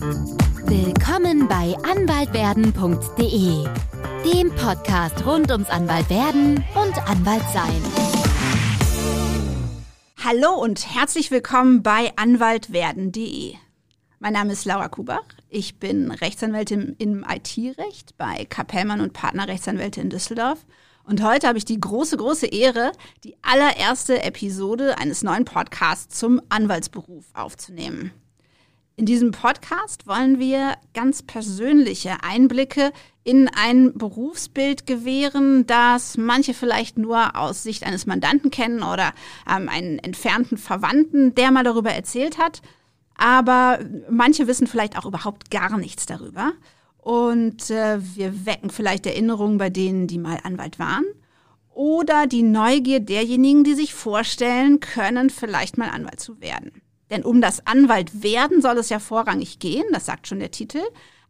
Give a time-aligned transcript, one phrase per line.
[0.00, 3.68] Willkommen bei anwaltwerden.de,
[4.24, 7.82] dem Podcast rund ums Anwaltwerden und Anwaltsein.
[10.24, 13.56] Hallo und herzlich willkommen bei anwaltwerden.de.
[14.20, 15.26] Mein Name ist Laura Kubach.
[15.50, 20.64] Ich bin Rechtsanwältin im IT-Recht bei Kapellmann und Partner Rechtsanwälte in Düsseldorf.
[21.04, 22.92] Und heute habe ich die große, große Ehre,
[23.22, 28.12] die allererste Episode eines neuen Podcasts zum Anwaltsberuf aufzunehmen.
[29.00, 32.92] In diesem Podcast wollen wir ganz persönliche Einblicke
[33.24, 39.14] in ein Berufsbild gewähren, das manche vielleicht nur aus Sicht eines Mandanten kennen oder
[39.50, 42.60] ähm, einen entfernten Verwandten, der mal darüber erzählt hat.
[43.16, 43.78] Aber
[44.10, 46.52] manche wissen vielleicht auch überhaupt gar nichts darüber.
[46.98, 51.06] Und äh, wir wecken vielleicht Erinnerungen bei denen, die mal Anwalt waren.
[51.72, 56.82] Oder die Neugier derjenigen, die sich vorstellen können, vielleicht mal Anwalt zu werden.
[57.10, 60.80] Denn um das Anwalt werden soll es ja vorrangig gehen, das sagt schon der Titel.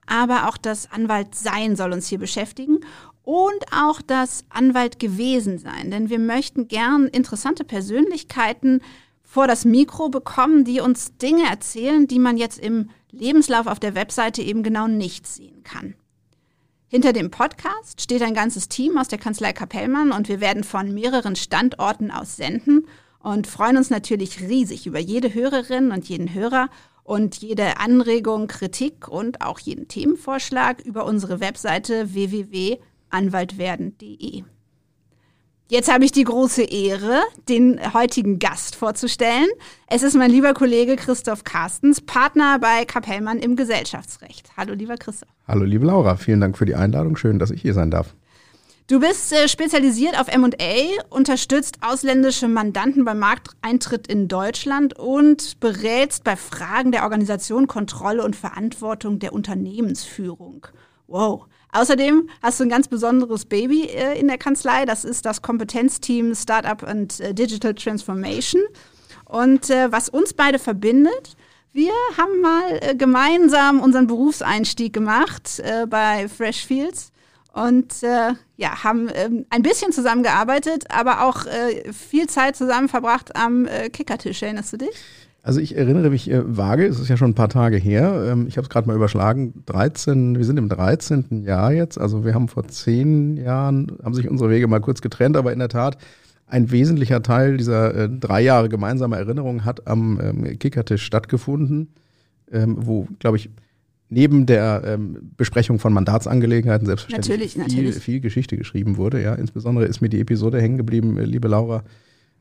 [0.07, 2.81] Aber auch das Anwalt sein soll uns hier beschäftigen
[3.23, 5.91] und auch das Anwalt gewesen sein.
[5.91, 8.81] Denn wir möchten gern interessante Persönlichkeiten
[9.23, 13.95] vor das Mikro bekommen, die uns Dinge erzählen, die man jetzt im Lebenslauf auf der
[13.95, 15.95] Webseite eben genau nicht sehen kann.
[16.89, 20.93] Hinter dem Podcast steht ein ganzes Team aus der Kanzlei Kapellmann und wir werden von
[20.93, 22.89] mehreren Standorten aus senden
[23.23, 26.71] und freuen uns natürlich riesig über jede Hörerin und jeden Hörer
[27.05, 34.45] und jede Anregung, Kritik und auch jeden Themenvorschlag über unsere Webseite www.anwaltwerden.de.
[35.71, 39.47] Jetzt habe ich die große Ehre, den heutigen Gast vorzustellen.
[39.87, 44.51] Es ist mein lieber Kollege Christoph Carstens, Partner bei Kapellmann im Gesellschaftsrecht.
[44.57, 45.29] Hallo, lieber Christoph.
[45.47, 46.17] Hallo, liebe Laura.
[46.17, 47.17] Vielen Dank für die Einladung.
[47.17, 48.17] Schön, dass ich hier sein darf.
[48.91, 56.25] Du bist äh, spezialisiert auf M&A, unterstützt ausländische Mandanten beim Markteintritt in Deutschland und berätst
[56.25, 60.67] bei Fragen der Organisation, Kontrolle und Verantwortung der Unternehmensführung.
[61.07, 61.47] Wow.
[61.71, 64.87] Außerdem hast du ein ganz besonderes Baby äh, in der Kanzlei.
[64.87, 68.61] Das ist das Kompetenzteam Startup and äh, Digital Transformation.
[69.25, 71.37] Und äh, was uns beide verbindet,
[71.73, 77.13] wir haben mal äh, gemeinsam unseren Berufseinstieg gemacht äh, bei Fresh Fields
[77.53, 83.35] und äh, ja, haben ähm, ein bisschen zusammengearbeitet, aber auch äh, viel Zeit zusammen verbracht
[83.37, 84.43] am äh, Kickertisch.
[84.43, 84.91] Erinnerst du dich?
[85.43, 88.27] Also ich erinnere mich äh, vage, es ist ja schon ein paar Tage her.
[88.31, 89.65] Ähm, ich habe es gerade mal überschlagen.
[89.67, 91.45] 13, wir sind im 13.
[91.45, 91.99] Jahr jetzt.
[91.99, 95.59] Also wir haben vor zehn Jahren, haben sich unsere Wege mal kurz getrennt, aber in
[95.59, 95.97] der Tat
[96.47, 101.95] ein wesentlicher Teil dieser äh, drei Jahre gemeinsamer Erinnerung hat am ähm, Kickertisch stattgefunden,
[102.53, 103.51] ähm, wo, glaube ich,
[104.11, 108.05] neben der ähm, Besprechung von Mandatsangelegenheiten selbstverständlich natürlich, viel, natürlich.
[108.05, 109.23] viel Geschichte geschrieben wurde.
[109.23, 111.85] Ja, insbesondere ist mir die Episode hängen geblieben, äh, liebe Laura,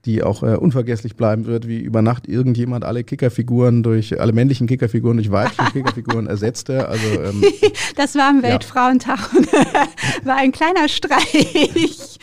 [0.06, 4.66] die auch äh, unvergesslich bleiben wird, wie über Nacht irgendjemand alle Kickerfiguren durch alle männlichen
[4.66, 6.90] Kickerfiguren durch weibliche Kickerfiguren ersetzte.
[6.90, 7.44] Also ähm,
[7.96, 9.53] das war am Weltfrauentag und
[10.24, 12.18] war ein kleiner Streich,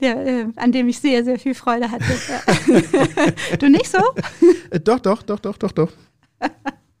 [0.00, 2.04] der, äh, an dem ich sehr sehr viel Freude hatte.
[3.58, 3.98] du nicht so?
[4.70, 5.92] Äh, doch, doch, doch, doch, doch, doch.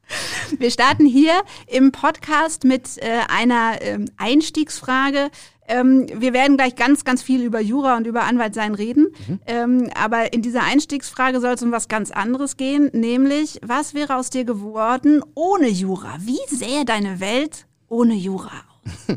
[0.58, 5.30] Wir starten hier im Podcast mit äh, einer ähm, Einstiegsfrage.
[5.70, 9.08] Ähm, wir werden gleich ganz, ganz viel über Jura und über Anwaltsein reden.
[9.26, 9.40] Mhm.
[9.46, 14.16] Ähm, aber in dieser Einstiegsfrage soll es um was ganz anderes gehen, nämlich, was wäre
[14.16, 16.16] aus dir geworden ohne Jura?
[16.20, 18.52] Wie sähe deine Welt ohne Jura
[18.82, 19.16] aus?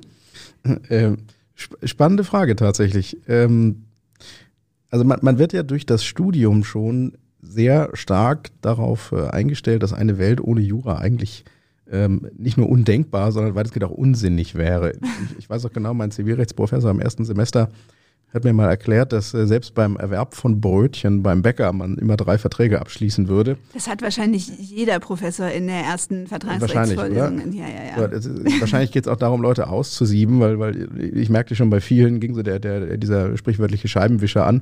[0.90, 1.18] ähm,
[1.56, 3.18] sp spannende Frage tatsächlich.
[3.30, 3.86] Ähm,
[4.90, 7.18] also man, man wird ja durch das Studium schon
[7.52, 11.44] sehr stark darauf äh, eingestellt, dass eine Welt ohne Jura eigentlich
[11.92, 14.94] ähm, nicht nur undenkbar, sondern weitestgehend auch unsinnig wäre.
[14.94, 17.70] Ich, ich weiß auch genau, mein Zivilrechtsprofessor im ersten Semester
[18.34, 22.16] hat mir mal erklärt, dass äh, selbst beim Erwerb von Brötchen beim Bäcker man immer
[22.16, 23.58] drei Verträge abschließen würde.
[23.74, 27.54] Das hat wahrscheinlich jeder Professor in der ersten Vertragsrechtsvorlesung.
[27.54, 28.22] Ja, ja, ja.
[28.22, 28.30] So,
[28.60, 32.34] wahrscheinlich geht es auch darum, Leute auszusieben, weil, weil ich merkte schon bei vielen ging
[32.34, 34.62] so der, der, dieser sprichwörtliche Scheibenwischer an.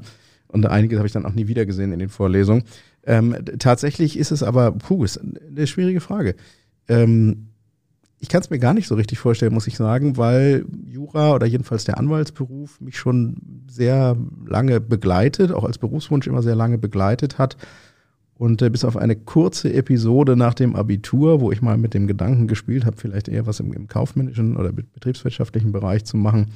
[0.52, 2.64] Und einige habe ich dann auch nie wieder gesehen in den Vorlesungen.
[3.06, 6.36] Ähm, tatsächlich ist es aber, puh, ist eine schwierige Frage.
[6.88, 7.50] Ähm,
[8.20, 11.46] ich kann es mir gar nicht so richtig vorstellen, muss ich sagen, weil Jura oder
[11.46, 13.38] jedenfalls der Anwaltsberuf mich schon
[13.70, 17.56] sehr lange begleitet, auch als Berufswunsch immer sehr lange begleitet hat.
[18.34, 22.08] Und äh, bis auf eine kurze Episode nach dem Abitur, wo ich mal mit dem
[22.08, 26.48] Gedanken gespielt habe, vielleicht eher was im, im kaufmännischen oder betriebswirtschaftlichen Bereich zu machen,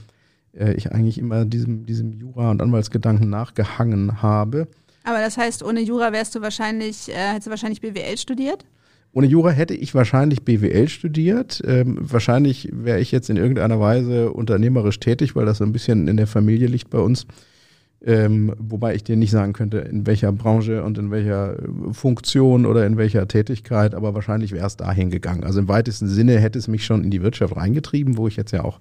[0.58, 4.68] äh, ich eigentlich immer diesem, diesem Jura- und Anwaltsgedanken nachgehangen habe.
[5.04, 8.66] Aber das heißt, ohne Jura wärst du wahrscheinlich, äh, hättest du wahrscheinlich BWL studiert?
[9.12, 11.62] Ohne Jura hätte ich wahrscheinlich BWL studiert.
[11.66, 16.08] Ähm, wahrscheinlich wäre ich jetzt in irgendeiner Weise unternehmerisch tätig, weil das so ein bisschen
[16.08, 17.28] in der Familie liegt bei uns.
[18.06, 21.58] Ähm, wobei ich dir nicht sagen könnte, in welcher Branche und in welcher
[21.92, 25.44] Funktion oder in welcher Tätigkeit, aber wahrscheinlich wäre es dahin gegangen.
[25.44, 28.52] Also im weitesten Sinne hätte es mich schon in die Wirtschaft reingetrieben, wo ich jetzt
[28.52, 28.80] ja auch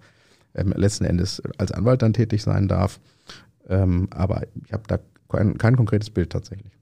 [0.55, 3.01] ähm, letzten Endes als Anwalt dann tätig sein darf.
[3.69, 6.73] Ähm, aber ich habe da kein, kein konkretes Bild tatsächlich.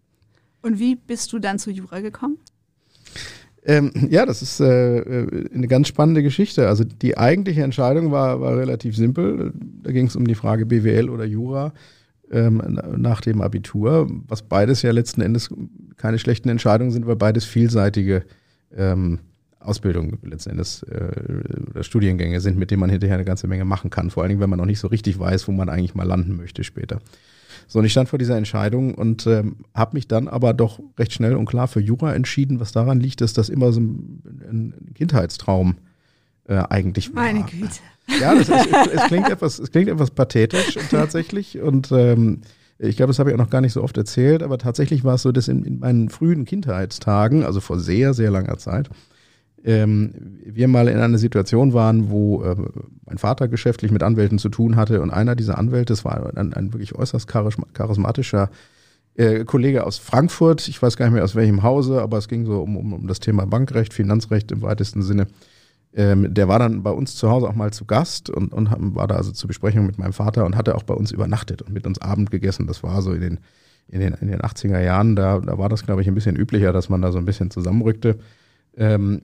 [0.63, 2.39] Und wie bist du dann zu Jura gekommen?
[3.65, 6.69] Ähm, ja, das ist äh, äh, eine ganz spannende Geschichte.
[6.69, 9.53] Also die eigentliche Entscheidung war, war relativ simpel.
[9.83, 11.73] Da ging es um die Frage BWL oder Jura
[12.31, 15.51] ähm, nach dem Abitur, was beides ja letzten Endes
[15.97, 18.25] keine schlechten Entscheidungen sind, weil beides vielseitige
[18.75, 19.19] ähm,
[19.71, 23.91] Ausbildung letzten Endes äh, oder Studiengänge sind, mit denen man hinterher eine ganze Menge machen
[23.91, 24.11] kann.
[24.11, 26.37] Vor allen Dingen, wenn man noch nicht so richtig weiß, wo man eigentlich mal landen
[26.37, 26.99] möchte später.
[27.69, 31.13] So, und ich stand vor dieser Entscheidung und ähm, habe mich dann aber doch recht
[31.13, 34.95] schnell und klar für Jura entschieden, was daran liegt, dass das immer so ein, ein
[34.95, 35.77] Kindheitstraum
[36.49, 37.23] äh, eigentlich war.
[37.23, 37.79] Meine Güte.
[38.21, 42.41] Ja, das ist, es, klingt etwas, es klingt etwas pathetisch tatsächlich und ähm,
[42.79, 45.15] ich glaube, das habe ich auch noch gar nicht so oft erzählt, aber tatsächlich war
[45.15, 48.89] es so, dass in, in meinen frühen Kindheitstagen, also vor sehr, sehr langer Zeit,
[49.65, 52.57] ähm, wir mal in einer Situation waren, wo äh,
[53.05, 56.55] mein Vater geschäftlich mit Anwälten zu tun hatte und einer dieser Anwälte, das war ein,
[56.55, 58.51] ein wirklich äußerst charismatischer
[59.17, 62.47] äh, Kollege aus Frankfurt, ich weiß gar nicht mehr aus welchem Hause, aber es ging
[62.47, 65.27] so um, um, um das Thema Bankrecht, Finanzrecht im weitesten Sinne.
[65.93, 69.09] Ähm, der war dann bei uns zu Hause auch mal zu Gast und, und war
[69.09, 71.87] da also zur Besprechung mit meinem Vater und hatte auch bei uns übernachtet und mit
[71.87, 72.69] uns Abend gegessen.
[72.69, 73.41] Das war so in den,
[73.89, 76.73] in den, in den 80er Jahren, da, da war das, glaube ich, ein bisschen üblicher,
[76.73, 78.19] dass man da so ein bisschen zusammenrückte.
[78.77, 79.23] Ähm,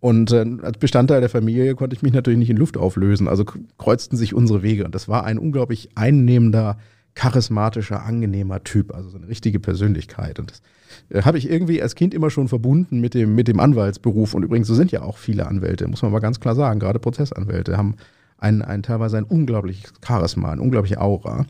[0.00, 3.26] und äh, als Bestandteil der Familie konnte ich mich natürlich nicht in Luft auflösen.
[3.26, 3.44] Also
[3.78, 4.84] kreuzten sich unsere Wege.
[4.84, 6.78] Und das war ein unglaublich einnehmender,
[7.14, 8.94] charismatischer, angenehmer Typ.
[8.94, 10.38] Also so eine richtige Persönlichkeit.
[10.38, 10.62] Und das
[11.10, 14.34] äh, habe ich irgendwie als Kind immer schon verbunden mit dem, mit dem Anwaltsberuf.
[14.34, 16.78] Und übrigens, so sind ja auch viele Anwälte, muss man mal ganz klar sagen.
[16.78, 17.96] Gerade Prozessanwälte haben
[18.36, 21.44] ein, ein teilweise ein unglaubliches Charisma, eine unglaubliche Aura.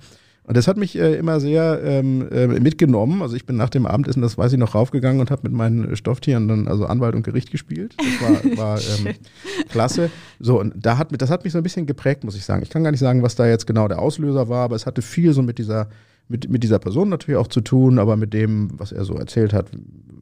[0.49, 3.21] Und das hat mich äh, immer sehr ähm, äh, mitgenommen.
[3.21, 5.95] Also ich bin nach dem Abendessen, das weiß ich noch, raufgegangen und habe mit meinen
[5.95, 7.95] Stofftieren dann also Anwalt und Gericht gespielt.
[7.99, 9.15] Das war, war ähm,
[9.69, 10.11] klasse.
[10.41, 12.63] So, und da hat, das hat mich so ein bisschen geprägt, muss ich sagen.
[12.63, 15.03] Ich kann gar nicht sagen, was da jetzt genau der Auslöser war, aber es hatte
[15.03, 15.91] viel so mit dieser,
[16.29, 19.53] mit, mit dieser Person natürlich auch zu tun, aber mit dem, was er so erzählt
[19.53, 19.67] hat,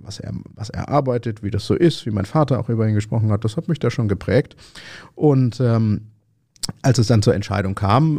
[0.00, 2.96] was er, was er arbeitet, wie das so ist, wie mein Vater auch über ihn
[2.96, 4.56] gesprochen hat, das hat mich da schon geprägt.
[5.14, 6.00] Und ähm,
[6.83, 8.19] als es dann zur Entscheidung kam,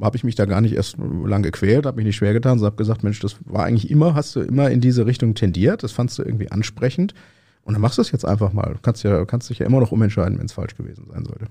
[0.00, 2.58] äh, habe ich mich da gar nicht erst lang gequält, habe mich nicht schwer getan,
[2.58, 5.82] sondern habe gesagt, Mensch, das war eigentlich immer, hast du immer in diese Richtung tendiert,
[5.82, 7.14] das fandst du irgendwie ansprechend
[7.62, 8.74] und dann machst du es jetzt einfach mal.
[8.74, 11.46] Du kannst, ja, kannst dich ja immer noch umentscheiden, wenn es falsch gewesen sein sollte.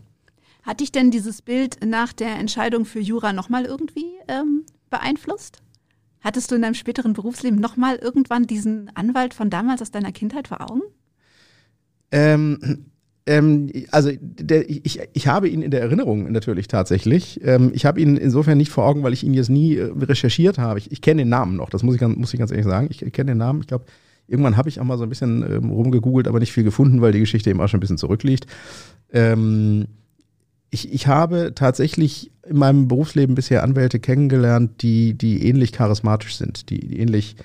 [0.63, 5.62] Hat dich denn dieses Bild nach der Entscheidung für Jura nochmal irgendwie ähm, beeinflusst?
[6.22, 10.48] Hattest du in deinem späteren Berufsleben nochmal irgendwann diesen Anwalt von damals aus deiner Kindheit
[10.48, 10.81] vor Augen?
[12.12, 12.88] Ähm,
[13.27, 17.41] ähm, also der, ich, ich habe ihn in der Erinnerung natürlich tatsächlich.
[17.44, 20.57] Ähm, ich habe ihn insofern nicht vor Augen, weil ich ihn jetzt nie äh, recherchiert
[20.57, 20.79] habe.
[20.79, 22.88] Ich, ich kenne den Namen noch, das muss ich, muss ich ganz ehrlich sagen.
[22.89, 23.62] Ich kenne den Namen.
[23.62, 23.85] Ich glaube,
[24.27, 27.12] irgendwann habe ich auch mal so ein bisschen ähm, rumgegoogelt, aber nicht viel gefunden, weil
[27.12, 28.47] die Geschichte eben auch schon ein bisschen zurückliegt.
[29.12, 29.88] Ähm,
[30.69, 36.69] ich, ich habe tatsächlich in meinem Berufsleben bisher Anwälte kennengelernt, die, die ähnlich charismatisch sind,
[36.69, 37.35] die, die ähnlich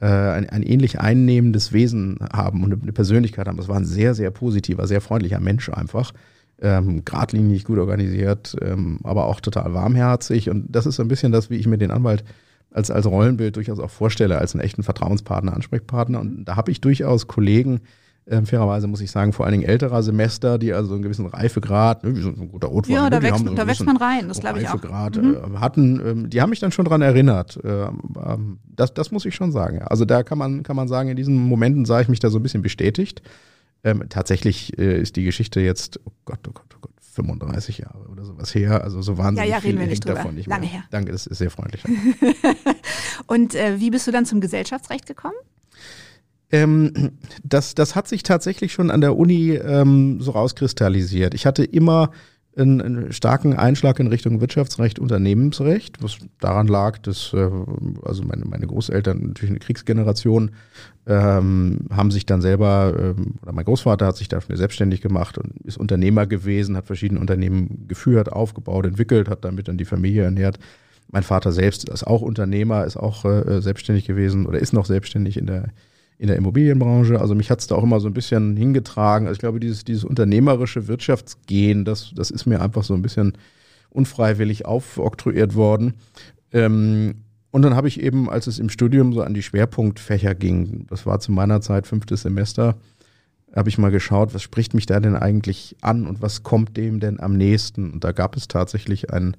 [0.00, 3.56] äh, ein, ein ähnlich einnehmendes Wesen haben und eine Persönlichkeit haben.
[3.56, 6.12] Das war ein sehr, sehr positiver, sehr freundlicher Mensch einfach.
[6.60, 10.50] Ähm, geradlinig, gut organisiert, ähm, aber auch total warmherzig.
[10.50, 12.24] Und das ist so ein bisschen das, wie ich mir den Anwalt
[12.70, 16.20] als, als Rollenbild durchaus auch vorstelle, als einen echten Vertrauenspartner, Ansprechpartner.
[16.20, 17.80] Und da habe ich durchaus Kollegen,
[18.26, 22.04] ähm, fairerweise muss ich sagen, vor allen Dingen älterer Semester, die also einen gewissen Reifegrad,
[22.04, 22.94] ne, wie so ein guter Rotwein.
[22.94, 24.74] Ja, da, ne, wächst, so da wächst man rein, das glaube ich auch.
[24.74, 25.34] Reifegrad mhm.
[25.34, 27.62] äh, hatten, ähm, die haben mich dann schon dran erinnert.
[27.62, 29.78] Äh, ähm, das, das muss ich schon sagen.
[29.78, 29.86] Ja.
[29.88, 32.38] Also da kann man, kann man sagen, in diesen Momenten sah ich mich da so
[32.38, 33.22] ein bisschen bestätigt.
[33.82, 38.08] Ähm, tatsächlich äh, ist die Geschichte jetzt, oh Gott, oh Gott, oh Gott, 35 Jahre
[38.10, 38.82] oder sowas her.
[38.82, 40.70] Also so wahnsinnig ja, ja, viel wir nicht hängt davon nicht Lange mehr.
[40.70, 40.84] her.
[40.90, 41.84] Danke, das ist sehr freundlich.
[43.26, 45.36] Und äh, wie bist du dann zum Gesellschaftsrecht gekommen?
[46.54, 46.92] Ähm,
[47.42, 51.34] das, das hat sich tatsächlich schon an der Uni ähm, so rauskristallisiert.
[51.34, 52.10] Ich hatte immer
[52.56, 57.50] einen, einen, starken Einschlag in Richtung Wirtschaftsrecht, Unternehmensrecht, was daran lag, dass äh,
[58.04, 60.52] also meine, meine Großeltern natürlich eine Kriegsgeneration
[61.08, 65.58] ähm, haben sich dann selber ähm, oder mein Großvater hat sich dafür selbstständig gemacht und
[65.64, 70.60] ist Unternehmer gewesen, hat verschiedene Unternehmen geführt, aufgebaut, entwickelt, hat damit dann die Familie ernährt.
[71.10, 75.36] Mein Vater selbst ist auch Unternehmer, ist auch äh, selbstständig gewesen oder ist noch selbstständig
[75.36, 75.70] in der
[76.18, 77.20] in der Immobilienbranche.
[77.20, 79.26] Also mich hat es da auch immer so ein bisschen hingetragen.
[79.26, 83.32] Also ich glaube, dieses, dieses unternehmerische Wirtschaftsgehen, das, das ist mir einfach so ein bisschen
[83.90, 85.94] unfreiwillig aufoktroyiert worden.
[86.52, 87.16] Ähm,
[87.50, 91.06] und dann habe ich eben, als es im Studium so an die Schwerpunktfächer ging, das
[91.06, 92.76] war zu meiner Zeit fünftes Semester,
[93.54, 96.98] habe ich mal geschaut, was spricht mich da denn eigentlich an und was kommt dem
[96.98, 97.92] denn am nächsten?
[97.92, 99.36] Und da gab es tatsächlich ein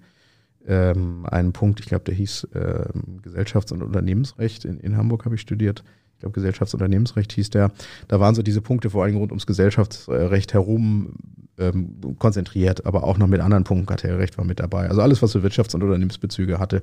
[0.67, 4.65] ähm, einen Punkt, ich glaube, der hieß ähm, Gesellschafts- und Unternehmensrecht.
[4.65, 5.83] In, in Hamburg habe ich studiert.
[6.15, 7.71] Ich glaube, Gesellschafts- und Unternehmensrecht hieß der.
[8.07, 11.13] Da waren so diese Punkte vor allem rund ums Gesellschaftsrecht herum
[11.57, 13.85] ähm, konzentriert, aber auch noch mit anderen Punkten.
[13.85, 14.89] Kartellrecht war mit dabei.
[14.89, 16.81] Also alles, was so Wirtschafts- und Unternehmensbezüge hatte.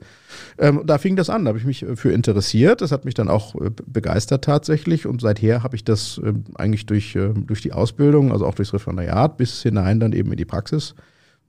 [0.59, 2.81] Ähm, da fing das an, da habe ich mich äh, für interessiert.
[2.81, 5.07] Das hat mich dann auch äh, begeistert tatsächlich.
[5.07, 8.73] Und seither habe ich das äh, eigentlich durch, äh, durch die Ausbildung, also auch durchs
[8.73, 10.95] Referendariat bis hinein dann eben in die Praxis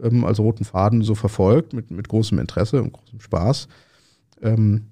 [0.01, 3.67] ähm, als roten Faden so verfolgt, mit, mit großem Interesse und großem Spaß.
[4.41, 4.85] Ähm,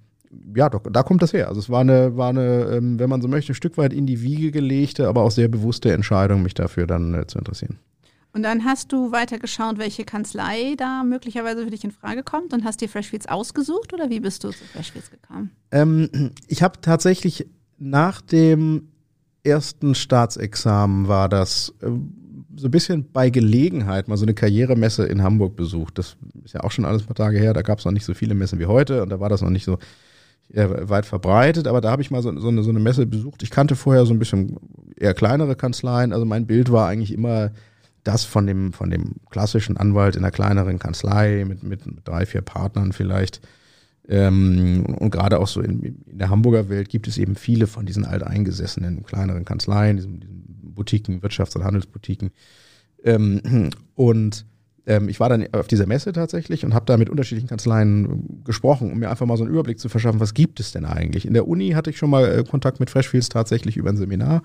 [0.56, 1.48] ja, doch, da kommt das her.
[1.48, 4.06] Also es war eine, war eine, ähm, wenn man so möchte, ein Stück weit in
[4.06, 7.80] die Wiege gelegte, aber auch sehr bewusste Entscheidung, mich dafür dann äh, zu interessieren.
[8.34, 12.54] Und dann hast du weiter geschaut, welche Kanzlei da möglicherweise für dich in Frage kommt
[12.54, 15.52] und hast dir Freshfields ausgesucht oder wie bist du zu Freshfields gekommen?
[15.72, 17.48] Ähm, ich habe tatsächlich
[17.78, 18.88] nach dem
[19.44, 21.90] ersten Staatsexamen war das äh,
[22.56, 25.98] so ein bisschen bei Gelegenheit mal so eine Karrieremesse in Hamburg besucht.
[25.98, 27.54] Das ist ja auch schon alles ein paar Tage her.
[27.54, 29.50] Da gab es noch nicht so viele Messen wie heute und da war das noch
[29.50, 29.78] nicht so
[30.54, 31.68] äh, weit verbreitet.
[31.68, 33.44] Aber da habe ich mal so, so, eine, so eine Messe besucht.
[33.44, 34.58] Ich kannte vorher so ein bisschen
[34.96, 36.14] eher kleinere Kanzleien.
[36.14, 37.52] Also mein Bild war eigentlich immer
[38.04, 42.42] das von dem, von dem klassischen Anwalt in einer kleineren Kanzlei mit, mit drei, vier
[42.42, 43.42] Partnern vielleicht.
[44.08, 47.86] Ähm, und gerade auch so in, in, der Hamburger Welt gibt es eben viele von
[47.86, 52.32] diesen alteingesessenen kleineren Kanzleien, diesen, diesen Boutiquen, Wirtschafts- und Handelsboutiquen.
[53.04, 54.46] Ähm, und
[54.86, 58.92] ähm, ich war dann auf dieser Messe tatsächlich und habe da mit unterschiedlichen Kanzleien gesprochen,
[58.92, 61.26] um mir einfach mal so einen Überblick zu verschaffen, was gibt es denn eigentlich.
[61.26, 64.42] In der Uni hatte ich schon mal äh, Kontakt mit Freshfields tatsächlich über ein Seminar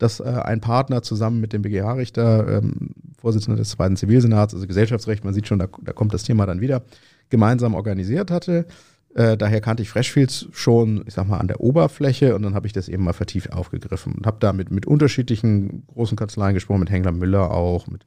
[0.00, 5.24] dass äh, ein Partner zusammen mit dem BGH-Richter, ähm, Vorsitzender des zweiten Zivilsenats, also Gesellschaftsrecht,
[5.24, 6.82] man sieht schon, da, da kommt das Thema dann wieder,
[7.28, 8.66] gemeinsam organisiert hatte.
[9.14, 12.66] Äh, daher kannte ich Freshfields schon, ich sag mal, an der Oberfläche und dann habe
[12.66, 16.80] ich das eben mal vertieft aufgegriffen und habe da mit, mit unterschiedlichen großen Kanzleien gesprochen,
[16.80, 18.06] mit Hengler Müller auch, mit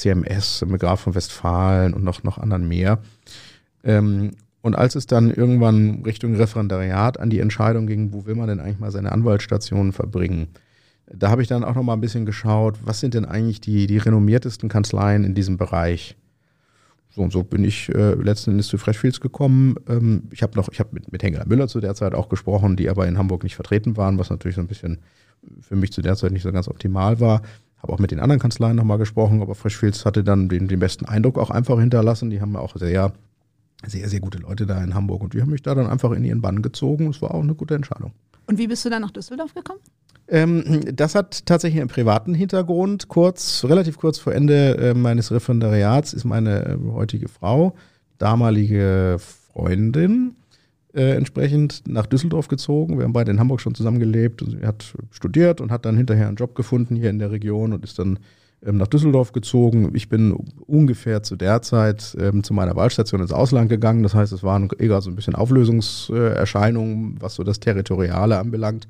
[0.00, 3.00] CMS, mit Graf von Westfalen und noch, noch anderen mehr.
[3.84, 8.48] Ähm, und als es dann irgendwann Richtung Referendariat an die Entscheidung ging, wo will man
[8.48, 10.48] denn eigentlich mal seine Anwaltsstationen verbringen,
[11.12, 13.86] da habe ich dann auch noch mal ein bisschen geschaut, was sind denn eigentlich die,
[13.86, 16.16] die renommiertesten Kanzleien in diesem Bereich?
[17.12, 19.74] So und so bin ich äh, letzten Endes zu Freshfields gekommen.
[19.88, 22.76] Ähm, ich habe noch, ich habe mit, mit Hengeler Müller zu der Zeit auch gesprochen,
[22.76, 24.98] die aber in Hamburg nicht vertreten waren, was natürlich so ein bisschen
[25.60, 27.42] für mich zu der Zeit nicht so ganz optimal war.
[27.82, 31.06] Habe auch mit den anderen Kanzleien nochmal gesprochen, aber Freshfields hatte dann den, den besten
[31.06, 32.30] Eindruck auch einfach hinterlassen.
[32.30, 33.12] Die haben auch sehr,
[33.86, 36.24] sehr, sehr gute Leute da in Hamburg und die haben mich da dann einfach in
[36.24, 37.08] ihren Bann gezogen.
[37.08, 38.12] Es war auch eine gute Entscheidung.
[38.46, 39.80] Und wie bist du dann nach Düsseldorf gekommen?
[40.28, 43.08] Ähm, das hat tatsächlich einen privaten Hintergrund.
[43.08, 47.74] Kurz, relativ kurz vor Ende äh, meines Referendariats ist meine äh, heutige Frau,
[48.18, 50.36] damalige Freundin,
[50.94, 52.98] äh, entsprechend nach Düsseldorf gezogen.
[52.98, 54.42] Wir haben beide in Hamburg schon zusammen gelebt.
[54.42, 57.72] Und sie hat studiert und hat dann hinterher einen Job gefunden hier in der Region
[57.72, 58.18] und ist dann
[58.64, 59.90] ähm, nach Düsseldorf gezogen.
[59.94, 60.32] Ich bin
[60.66, 64.02] ungefähr zu der Zeit ähm, zu meiner Wahlstation ins Ausland gegangen.
[64.02, 68.86] Das heißt, es waren eher so ein bisschen Auflösungserscheinungen, was so das Territoriale anbelangt.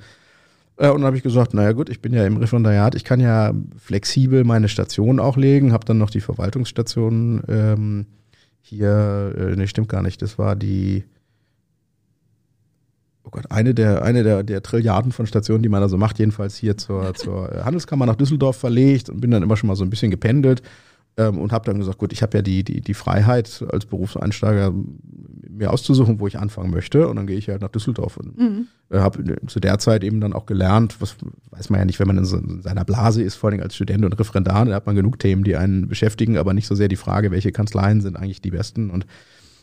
[0.81, 3.21] Äh, und dann habe ich gesagt, naja gut, ich bin ja im Referendariat, ich kann
[3.21, 8.07] ja flexibel meine Station auch legen, habe dann noch die Verwaltungsstation ähm,
[8.63, 11.05] hier, äh, nee, stimmt gar nicht, das war die,
[13.25, 16.57] oh Gott, eine der, eine der, der Trilliarden von Stationen, die man also macht, jedenfalls
[16.57, 19.91] hier zur, zur Handelskammer nach Düsseldorf verlegt und bin dann immer schon mal so ein
[19.91, 20.63] bisschen gependelt
[21.17, 24.73] ähm, und habe dann gesagt, gut, ich habe ja die, die, die Freiheit als Berufseinsteiger
[25.49, 28.67] mir auszusuchen, wo ich anfangen möchte und dann gehe ich halt nach Düsseldorf und mhm.
[28.89, 31.17] äh, habe zu der Zeit eben dann auch gelernt, was
[31.51, 33.75] weiß man ja nicht, wenn man in, so, in seiner Blase ist, vor allem als
[33.75, 36.89] Student und Referendar, da hat man genug Themen, die einen beschäftigen, aber nicht so sehr
[36.89, 39.05] die Frage, welche Kanzleien sind eigentlich die besten und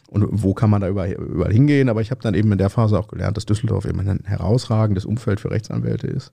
[0.07, 1.89] und wo kann man da überall, überall hingehen.
[1.89, 5.05] Aber ich habe dann eben in der Phase auch gelernt, dass Düsseldorf eben ein herausragendes
[5.05, 6.31] Umfeld für Rechtsanwälte ist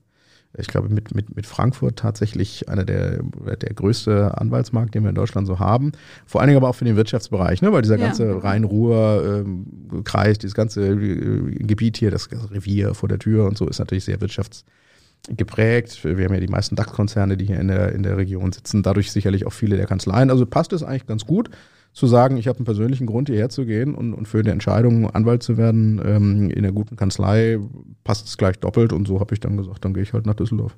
[0.57, 5.15] ich glaube, mit, mit, mit Frankfurt tatsächlich einer der, der größte Anwaltsmarkt, den wir in
[5.15, 5.91] Deutschland so haben.
[6.25, 7.71] Vor allen Dingen aber auch für den Wirtschaftsbereich, ne?
[7.71, 8.05] weil dieser ja.
[8.07, 13.67] ganze Rhein-Ruhr-Kreis, ähm, dieses ganze äh, Gebiet hier, das Revier vor der Tür und so,
[13.67, 16.03] ist natürlich sehr wirtschaftsgeprägt.
[16.03, 19.11] Wir haben ja die meisten DAX-Konzerne, die hier in der, in der Region sitzen, dadurch
[19.11, 20.29] sicherlich auch viele der Kanzleien.
[20.29, 21.49] Also passt es eigentlich ganz gut
[21.95, 25.09] zu sagen, ich habe einen persönlichen Grund, hierher zu gehen und, und für eine Entscheidung,
[25.09, 27.57] Anwalt zu werden ähm, in einer guten Kanzlei,
[28.03, 28.91] passt es gleich doppelt.
[28.91, 30.75] Und so habe ich dann gesagt, dann gehe ich halt nach Düsseldorf.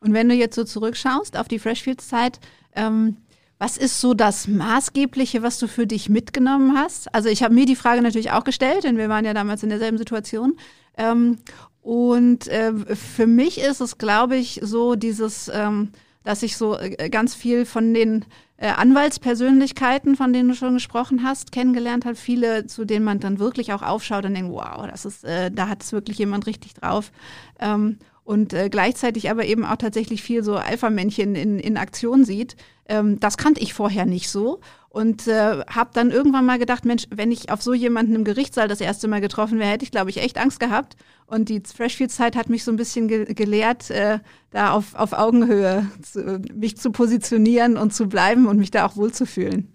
[0.00, 2.40] Und wenn du jetzt so zurückschaust auf die Freshfields-Zeit,
[2.76, 3.16] ähm,
[3.58, 7.14] was ist so das Maßgebliche, was du für dich mitgenommen hast?
[7.14, 9.70] Also ich habe mir die Frage natürlich auch gestellt, denn wir waren ja damals in
[9.70, 10.58] derselben Situation.
[10.96, 11.38] Ähm,
[11.80, 17.08] und äh, für mich ist es, glaube ich, so dieses, ähm, dass ich so äh,
[17.08, 18.26] ganz viel von den
[18.68, 22.18] Anwaltspersönlichkeiten, von denen du schon gesprochen hast, kennengelernt hat.
[22.18, 25.68] Viele, zu denen man dann wirklich auch aufschaut und denkt, wow, das ist, äh, da
[25.68, 27.10] hat es wirklich jemand richtig drauf.
[27.58, 32.54] Ähm, und äh, gleichzeitig aber eben auch tatsächlich viel so Alpha-Männchen in, in Aktion sieht.
[32.86, 34.60] Ähm, das kannte ich vorher nicht so
[34.90, 38.66] und äh, habe dann irgendwann mal gedacht, Mensch, wenn ich auf so jemanden im Gerichtssaal
[38.66, 40.96] das erste Mal getroffen wäre, hätte ich, glaube ich, echt Angst gehabt.
[41.26, 44.18] Und die Freshfield-Zeit hat mich so ein bisschen ge gelehrt, äh,
[44.50, 48.96] da auf, auf Augenhöhe zu, mich zu positionieren und zu bleiben und mich da auch
[48.96, 49.68] wohlzufühlen.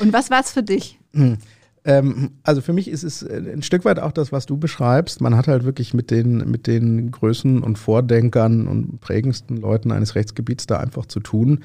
[0.00, 0.98] Und was war es für dich?
[1.12, 1.38] Hm.
[1.84, 5.20] Ähm, also für mich ist es ein Stück weit auch das, was du beschreibst.
[5.20, 10.16] Man hat halt wirklich mit den, mit den Größen und Vordenkern und prägendsten Leuten eines
[10.16, 11.60] Rechtsgebiets da einfach zu tun,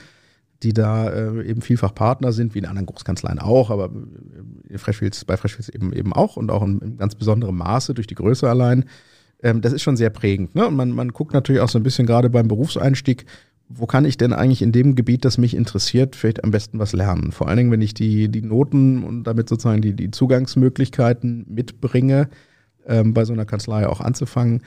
[0.64, 3.90] die da äh, eben vielfach Partner sind, wie in anderen Großkanzleien auch, aber
[4.76, 8.16] Freshfields, bei Freshfields eben, eben auch und auch in, in ganz besonderem Maße durch die
[8.16, 8.86] Größe allein.
[9.42, 10.56] Ähm, das ist schon sehr prägend.
[10.56, 10.68] Ne?
[10.68, 13.26] Und man, man guckt natürlich auch so ein bisschen gerade beim Berufseinstieg,
[13.74, 16.94] wo kann ich denn eigentlich in dem Gebiet, das mich interessiert, vielleicht am besten was
[16.94, 17.32] lernen?
[17.32, 22.30] Vor allen Dingen, wenn ich die, die Noten und damit sozusagen die, die Zugangsmöglichkeiten mitbringe,
[22.86, 24.62] ähm, bei so einer Kanzlei auch anzufangen,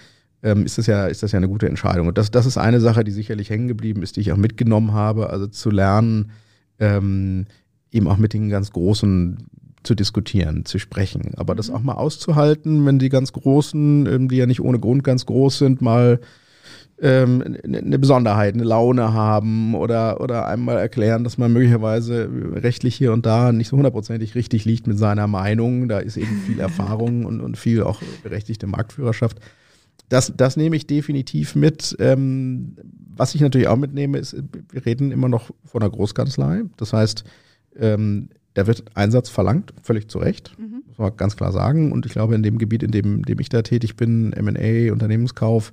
[0.44, 2.06] ähm, ist, das ja, ist das ja eine gute Entscheidung.
[2.06, 4.92] Und das, das ist eine Sache, die sicherlich hängen geblieben ist, die ich auch mitgenommen
[4.92, 6.30] habe, also zu lernen,
[6.78, 7.46] ähm,
[7.90, 9.38] eben auch mit den ganz Großen
[9.82, 11.32] zu diskutieren, zu sprechen.
[11.36, 11.74] Aber das mhm.
[11.74, 15.58] auch mal auszuhalten, wenn die ganz Großen, ähm, die ja nicht ohne Grund ganz groß
[15.58, 16.20] sind, mal
[17.00, 23.12] ähm, eine Besonderheit, eine Laune haben oder, oder einmal erklären, dass man möglicherweise rechtlich hier
[23.12, 25.88] und da nicht so hundertprozentig richtig liegt mit seiner Meinung.
[25.88, 29.40] Da ist eben viel Erfahrung und, und viel auch berechtigte Marktführerschaft.
[30.08, 31.96] Das, das nehme ich definitiv mit.
[31.98, 32.76] Ähm,
[33.16, 34.36] was ich natürlich auch mitnehme, ist,
[34.70, 36.62] wir reden immer noch von einer Großkanzlei.
[36.76, 37.24] Das heißt,
[37.76, 40.82] ähm, da wird Einsatz verlangt, völlig zu Recht, mhm.
[40.86, 41.92] muss man ganz klar sagen.
[41.92, 44.92] Und ich glaube, in dem Gebiet, in dem, in dem ich da tätig bin, M&A,
[44.92, 45.72] Unternehmenskauf,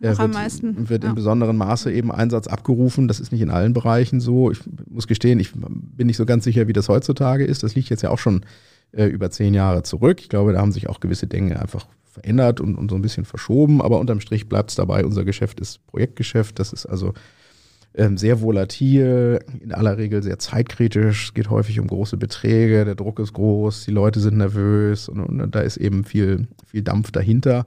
[0.00, 0.88] äh, wird, meisten.
[0.88, 1.10] wird ja.
[1.10, 3.08] in besonderem Maße eben Einsatz abgerufen.
[3.08, 4.50] Das ist nicht in allen Bereichen so.
[4.50, 7.62] Ich muss gestehen, ich bin nicht so ganz sicher, wie das heutzutage ist.
[7.62, 8.44] Das liegt jetzt ja auch schon
[8.96, 10.20] äh, über zehn Jahre zurück.
[10.20, 13.24] Ich glaube, da haben sich auch gewisse Dinge einfach verändert und, und so ein bisschen
[13.24, 13.82] verschoben.
[13.82, 16.58] Aber unterm Strich bleibt es dabei, unser Geschäft ist Projektgeschäft.
[16.58, 17.12] Das ist also
[17.96, 21.26] ähm, sehr volatil, in aller Regel sehr zeitkritisch.
[21.26, 25.20] Es geht häufig um große Beträge, der Druck ist groß, die Leute sind nervös und,
[25.20, 27.66] und da ist eben viel, viel Dampf dahinter.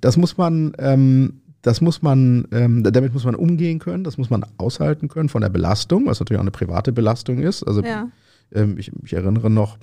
[0.00, 4.30] Das muss man ähm, das muss man, ähm, damit muss man umgehen können, das muss
[4.30, 7.62] man aushalten können von der Belastung, was natürlich auch eine private Belastung ist.
[7.62, 8.08] Also ja.
[8.54, 9.76] ähm, ich, ich, erinnere noch,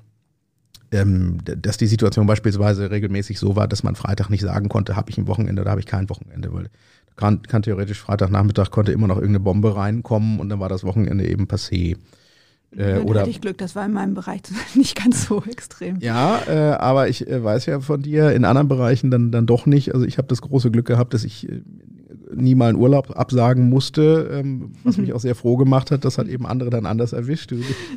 [0.92, 5.10] ähm, dass die Situation beispielsweise regelmäßig so war, dass man Freitag nicht sagen konnte, habe
[5.10, 6.70] ich ein Wochenende oder habe ich kein Wochenende, weil
[7.16, 11.28] kann, kann theoretisch Freitagnachmittag konnte immer noch irgendeine Bombe reinkommen und dann war das Wochenende
[11.28, 11.98] eben passé.
[12.76, 14.42] Äh, oder hatte ich Glück, das war in meinem Bereich
[14.76, 16.00] nicht ganz so extrem.
[16.00, 19.66] Ja, äh, aber ich äh, weiß ja von dir, in anderen Bereichen dann, dann doch
[19.66, 19.94] nicht.
[19.94, 21.62] Also ich habe das große Glück gehabt, dass ich äh,
[22.36, 26.06] nie mal einen Urlaub absagen musste, ähm, was mich auch sehr froh gemacht hat.
[26.06, 27.54] Das hat eben andere dann anders erwischt.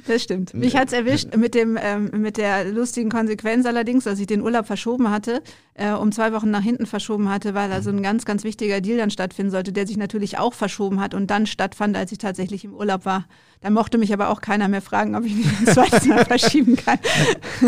[0.06, 0.54] Das stimmt.
[0.54, 4.66] Mich hat's erwischt mit dem ähm, mit der lustigen Konsequenz allerdings, dass ich den Urlaub
[4.66, 5.42] verschoben hatte,
[5.78, 8.98] äh, um zwei Wochen nach hinten verschoben hatte, weil also ein ganz, ganz wichtiger Deal
[8.98, 12.64] dann stattfinden sollte, der sich natürlich auch verschoben hat und dann stattfand, als ich tatsächlich
[12.64, 13.26] im Urlaub war.
[13.60, 16.76] Da mochte mich aber auch keiner mehr fragen, ob ich nicht ein zweites Mal verschieben
[16.76, 16.98] kann.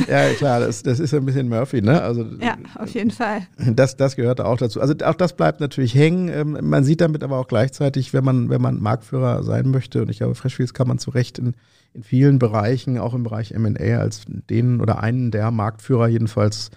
[0.09, 2.03] Ja, klar, das, das ist ein bisschen Murphy, ne?
[2.03, 3.47] Also, ja, auf jeden Fall.
[3.59, 4.81] Das, das gehört auch dazu.
[4.81, 6.29] Also auch das bleibt natürlich hängen.
[6.29, 10.11] Ähm, man sieht damit aber auch gleichzeitig, wenn man, wenn man Marktführer sein möchte, und
[10.11, 11.55] ich glaube, Freshfields kann man zu Recht in,
[11.95, 16.71] in vielen Bereichen, auch im Bereich M&A, als den oder einen der Marktführer jedenfalls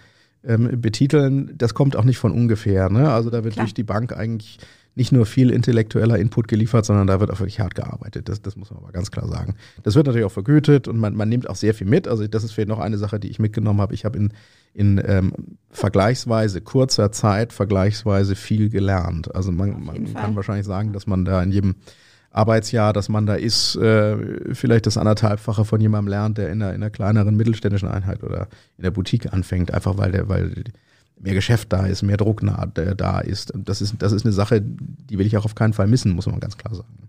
[0.46, 1.52] ähm, betiteln.
[1.56, 2.90] Das kommt auch nicht von ungefähr.
[2.90, 3.10] Ne?
[3.10, 3.66] Also da wird Klar.
[3.66, 4.58] durch die Bank eigentlich
[4.96, 8.28] nicht nur viel intellektueller Input geliefert, sondern da wird auch wirklich hart gearbeitet.
[8.28, 9.56] Das, das muss man aber ganz klar sagen.
[9.82, 12.06] Das wird natürlich auch vergütet und man, man nimmt auch sehr viel mit.
[12.06, 13.94] Also das ist vielleicht noch eine Sache, die ich mitgenommen habe.
[13.94, 14.32] Ich habe in,
[14.72, 15.32] in ähm,
[15.70, 19.34] vergleichsweise kurzer Zeit vergleichsweise viel gelernt.
[19.34, 21.74] Also man, man kann wahrscheinlich sagen, dass man da in jedem
[22.34, 26.74] Arbeitsjahr, dass man da ist, äh, vielleicht das anderthalbfache von jemandem lernt, der in einer,
[26.74, 30.64] in einer kleineren mittelständischen Einheit oder in der Boutique anfängt, einfach weil der, weil
[31.18, 32.42] mehr Geschäft da ist, mehr Druck
[32.74, 33.52] da ist.
[33.54, 36.26] Das ist, das ist eine Sache, die will ich auch auf keinen Fall missen, muss
[36.26, 37.08] man ganz klar sagen.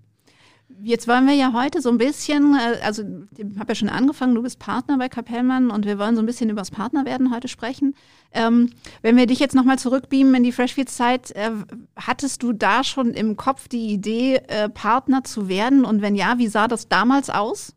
[0.85, 3.01] Jetzt wollen wir ja heute so ein bisschen, äh, also
[3.35, 6.27] ich habe ja schon angefangen, du bist Partner bei Kapellmann und wir wollen so ein
[6.27, 7.95] bisschen über das Partnerwerden heute sprechen.
[8.31, 8.69] Ähm,
[9.01, 11.49] wenn wir dich jetzt nochmal zurückbeamen in die Freshfields-Zeit, äh,
[11.95, 15.85] hattest du da schon im Kopf die Idee, äh, Partner zu werden?
[15.85, 17.73] Und wenn ja, wie sah das damals aus?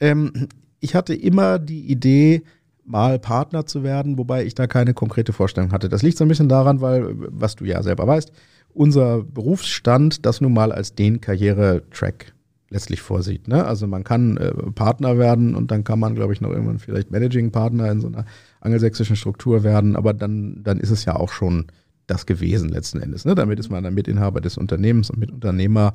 [0.00, 0.48] Ähm,
[0.80, 2.42] ich hatte immer die Idee,
[2.84, 5.88] mal Partner zu werden, wobei ich da keine konkrete Vorstellung hatte.
[5.88, 8.32] Das liegt so ein bisschen daran, weil, was du ja selber weißt,
[8.76, 12.34] unser Berufsstand das nun mal als den Karrieretrack
[12.68, 13.48] letztlich vorsieht.
[13.48, 13.64] Ne?
[13.64, 17.10] Also man kann äh, Partner werden und dann kann man, glaube ich, noch irgendwann vielleicht
[17.10, 18.26] Managing Partner in so einer
[18.60, 21.66] angelsächsischen Struktur werden, aber dann, dann ist es ja auch schon
[22.06, 23.24] das gewesen letzten Endes.
[23.24, 23.34] Ne?
[23.34, 25.94] Damit ist man dann Mitinhaber des Unternehmens und Mitunternehmer,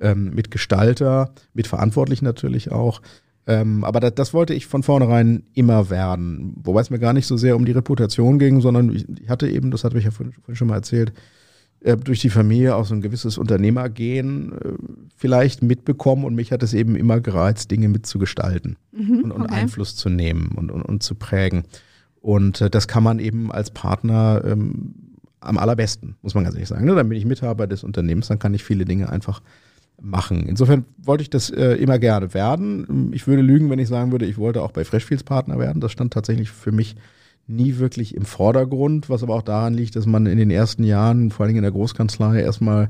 [0.00, 3.02] ähm, Mitgestalter, mitverantwortlich natürlich auch.
[3.46, 6.54] Ähm, aber das, das, wollte ich von vornherein immer werden.
[6.62, 9.72] Wobei es mir gar nicht so sehr um die Reputation ging, sondern ich, hatte eben,
[9.72, 11.12] das hatte ich ja vorhin, vorhin schon mal erzählt,
[11.84, 14.72] äh, durch die Familie auch so ein gewisses Unternehmergehen äh,
[15.16, 19.54] vielleicht mitbekommen und mich hat es eben immer gereizt, Dinge mitzugestalten Mhm, und, und okay.
[19.54, 21.64] Einfluss zu nehmen und, und, und zu prägen.
[22.20, 24.94] Und äh, das kann man eben als Partner ähm,
[25.40, 26.84] am allerbesten, muss man ganz ehrlich sagen.
[26.84, 26.94] Ne?
[26.94, 29.42] Dann bin ich Mitarbeiter des Unternehmens, dann kann ich viele Dinge einfach
[30.00, 30.46] machen.
[30.46, 33.12] Insofern wollte ich das äh, immer gerne werden.
[33.12, 35.80] Ich würde lügen, wenn ich sagen würde, ich wollte auch bei Freshfields Partner werden.
[35.80, 36.96] Das stand tatsächlich für mich
[37.46, 41.30] nie wirklich im Vordergrund, was aber auch daran liegt, dass man in den ersten Jahren,
[41.30, 42.88] vor allem in der Großkanzlei, erstmal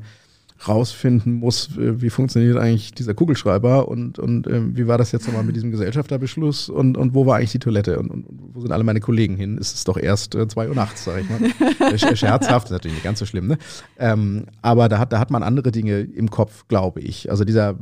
[0.68, 5.26] rausfinden muss, äh, wie funktioniert eigentlich dieser Kugelschreiber und, und ähm, wie war das jetzt
[5.26, 8.72] nochmal mit diesem Gesellschafterbeschluss und, und wo war eigentlich die Toilette und, und wo sind
[8.72, 9.58] alle meine Kollegen hin?
[9.58, 11.40] Es ist doch erst äh, zwei Uhr nachts, sag ich mal.
[11.42, 13.58] Äh, sch- Scherzhaft, ist natürlich nicht ganz so schlimm, ne?
[13.98, 17.30] Ähm, aber da hat, da hat man andere Dinge im Kopf, glaube ich.
[17.30, 17.74] Also dieser,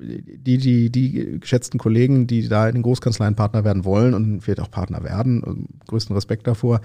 [0.00, 4.60] die, die, die geschätzten Kollegen, die da in den Großkanzleien Partner werden wollen und vielleicht
[4.60, 6.80] auch Partner werden, ähm, größten Respekt davor,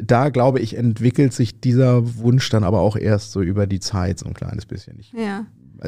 [0.00, 4.18] da glaube ich, entwickelt sich dieser Wunsch dann aber auch erst so über die Zeit
[4.18, 4.98] so ein kleines bisschen.
[4.98, 5.46] Ich, Ja.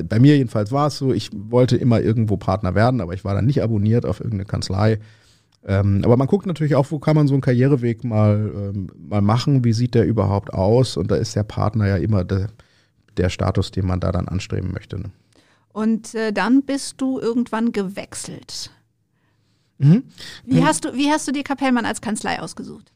[0.09, 3.35] bei mir jedenfalls war es so, ich wollte immer irgendwo Partner werden, aber ich war
[3.35, 4.99] dann nicht abonniert auf irgendeine Kanzlei.
[5.67, 9.21] Ähm, aber man guckt natürlich auch, wo kann man so einen Karriereweg mal, ähm, mal
[9.21, 10.97] machen, wie sieht der überhaupt aus?
[10.97, 12.49] Und da ist der Partner ja immer der,
[13.17, 14.99] der Status, den man da dann anstreben möchte.
[14.99, 15.11] Ne?
[15.73, 18.71] Und äh, dann bist du irgendwann gewechselt.
[19.79, 20.05] Mhm.
[20.45, 22.93] Wie, hast du, wie hast du dir Kapellmann als Kanzlei ausgesucht?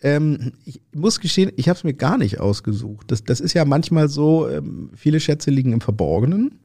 [0.00, 3.10] Ähm, ich muss gestehen, ich habe es mir gar nicht ausgesucht.
[3.10, 6.60] Das, das ist ja manchmal so, ähm, viele Schätze liegen im Verborgenen.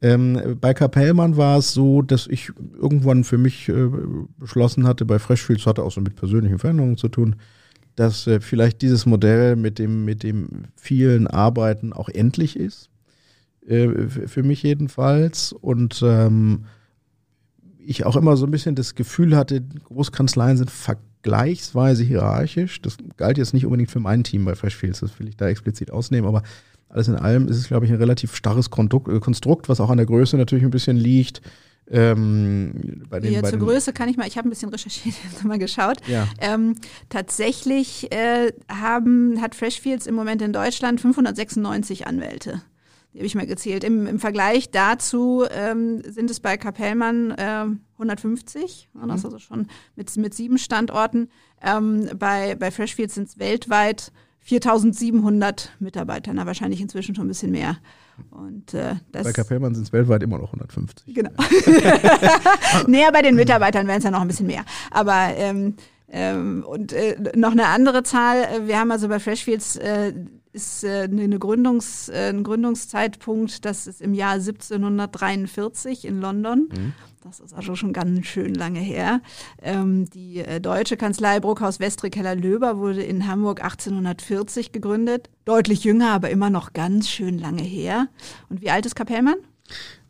[0.00, 3.88] Ähm, bei Kapellmann war es so, dass ich irgendwann für mich äh,
[4.38, 7.36] beschlossen hatte, bei Freshfields hatte auch so mit persönlichen Veränderungen zu tun,
[7.96, 12.90] dass äh, vielleicht dieses Modell mit dem, mit dem vielen Arbeiten auch endlich ist.
[13.66, 15.52] Äh, für mich jedenfalls.
[15.52, 16.64] Und ähm,
[17.78, 20.70] ich auch immer so ein bisschen das Gefühl hatte, Großkanzleien sind
[21.28, 22.80] vergleichsweise hierarchisch.
[22.82, 25.90] Das galt jetzt nicht unbedingt für mein Team bei Freshfields, das will ich da explizit
[25.90, 26.42] ausnehmen, aber
[26.88, 29.98] alles in allem ist es, glaube ich, ein relativ starres äh, Konstrukt, was auch an
[29.98, 31.42] der Größe natürlich ein bisschen liegt.
[31.90, 34.70] Ähm, bei den, Ja, bei zur den, Größe kann ich mal, ich habe ein bisschen
[34.70, 35.98] recherchiert, jetzt mal geschaut.
[36.06, 36.26] Ja.
[36.40, 36.76] Ähm,
[37.10, 42.62] tatsächlich äh, haben, hat Freshfields im Moment in Deutschland 596 Anwälte.
[43.14, 43.84] Die habe ich mal gezählt.
[43.84, 49.08] Im, Im Vergleich dazu ähm, sind es bei Kapellmann ähm, 150, ja, Mhm.
[49.08, 49.66] das ist also schon
[49.96, 51.28] mit, mit sieben Standorten.
[51.62, 57.50] Ähm, bei, bei Freshfields sind es weltweit 4700 Mitarbeiter, na wahrscheinlich inzwischen schon ein bisschen
[57.50, 57.78] mehr.
[58.30, 61.14] Und äh, das bei Kapellmann sind es weltweit immer noch 150.
[61.14, 61.30] Genau.
[62.86, 64.64] Näher bei den Mitarbeitern wären es ja noch ein bisschen mehr.
[64.90, 65.74] Aber ähm,
[66.10, 70.14] ähm, und äh, noch eine andere Zahl, äh, wir haben also bei Freshfields äh,
[70.58, 76.68] ist äh, eine Gründungs, äh, ein Gründungszeitpunkt, das ist im Jahr 1743 in London.
[77.22, 79.20] Das ist also schon ganz schön lange her.
[79.62, 85.30] Ähm, die äh, deutsche Kanzlei Bruckhaus Westri Keller Löber wurde in Hamburg 1840 gegründet.
[85.44, 88.08] Deutlich jünger, aber immer noch ganz schön lange her.
[88.48, 89.38] Und wie alt ist Kapellmann?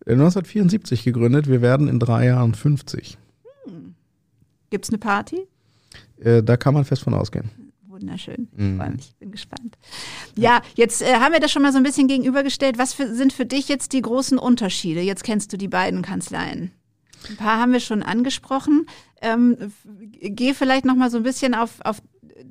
[0.07, 3.19] Äh, 1974 gegründet, wir werden in drei Jahren 50.
[4.71, 5.47] Gibt's eine Party?
[6.21, 7.68] Da kann man fest von ausgehen.
[8.01, 8.49] Wunderschön.
[8.53, 8.77] Ich Mhm.
[8.79, 9.77] freue mich, bin gespannt.
[10.37, 12.79] Ja, jetzt äh, haben wir das schon mal so ein bisschen gegenübergestellt.
[12.79, 15.01] Was für, sind für dich jetzt die großen Unterschiede?
[15.01, 16.73] Jetzt kennst du die beiden Kanzleien.
[17.29, 18.87] Ein paar haben wir schon angesprochen.
[19.21, 19.57] Ähm,
[20.21, 22.01] geh vielleicht noch mal so ein bisschen auf, auf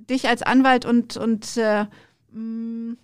[0.09, 1.85] dich als Anwalt und, und äh,
[2.31, 2.95] mh,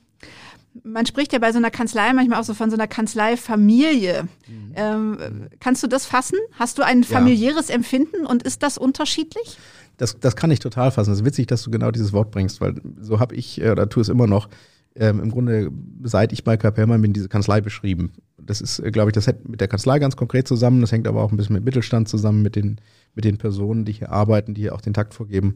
[0.83, 4.27] man spricht ja bei so einer Kanzlei manchmal auch so von so einer Kanzleifamilie.
[4.75, 5.17] Ähm,
[5.59, 6.37] kannst du das fassen?
[6.53, 7.03] Hast du ein Mhm.
[7.03, 7.09] Ja.
[7.09, 9.57] familiäres Empfinden und ist das unterschiedlich?
[9.97, 11.11] Das, das kann ich total fassen.
[11.11, 13.87] Es ist witzig, dass du genau dieses Wort bringst, weil so habe ich, äh, oder
[13.89, 14.49] tue es immer noch,
[14.95, 15.71] ähm, im Grunde,
[16.03, 18.13] seit ich bei Kapellmann bin, diese Kanzlei beschrieben.
[18.37, 20.81] Das ist, äh, glaube ich, das hängt mit der Kanzlei ganz konkret zusammen.
[20.81, 22.79] Das hängt aber auch ein bisschen mit Mittelstand zusammen, mit den,
[23.15, 25.55] mit den Personen, die hier arbeiten, die hier auch den Takt vorgeben.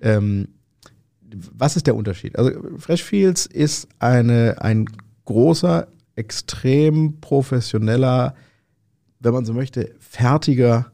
[0.00, 0.48] Ähm,
[1.52, 2.38] was ist der Unterschied?
[2.38, 4.86] Also Freshfields ist eine, ein
[5.24, 8.34] großer, extrem professioneller,
[9.20, 10.90] wenn man so möchte, fertiger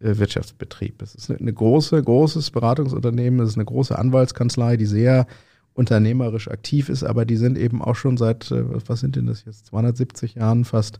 [0.00, 1.00] äh, Wirtschaftsbetrieb.
[1.02, 5.26] Es ist eine, große, großes Beratungsunternehmen, es ist eine große Anwaltskanzlei, die sehr
[5.74, 9.44] unternehmerisch aktiv ist, aber die sind eben auch schon seit, äh, was sind denn das
[9.44, 10.98] jetzt, 270 Jahren fast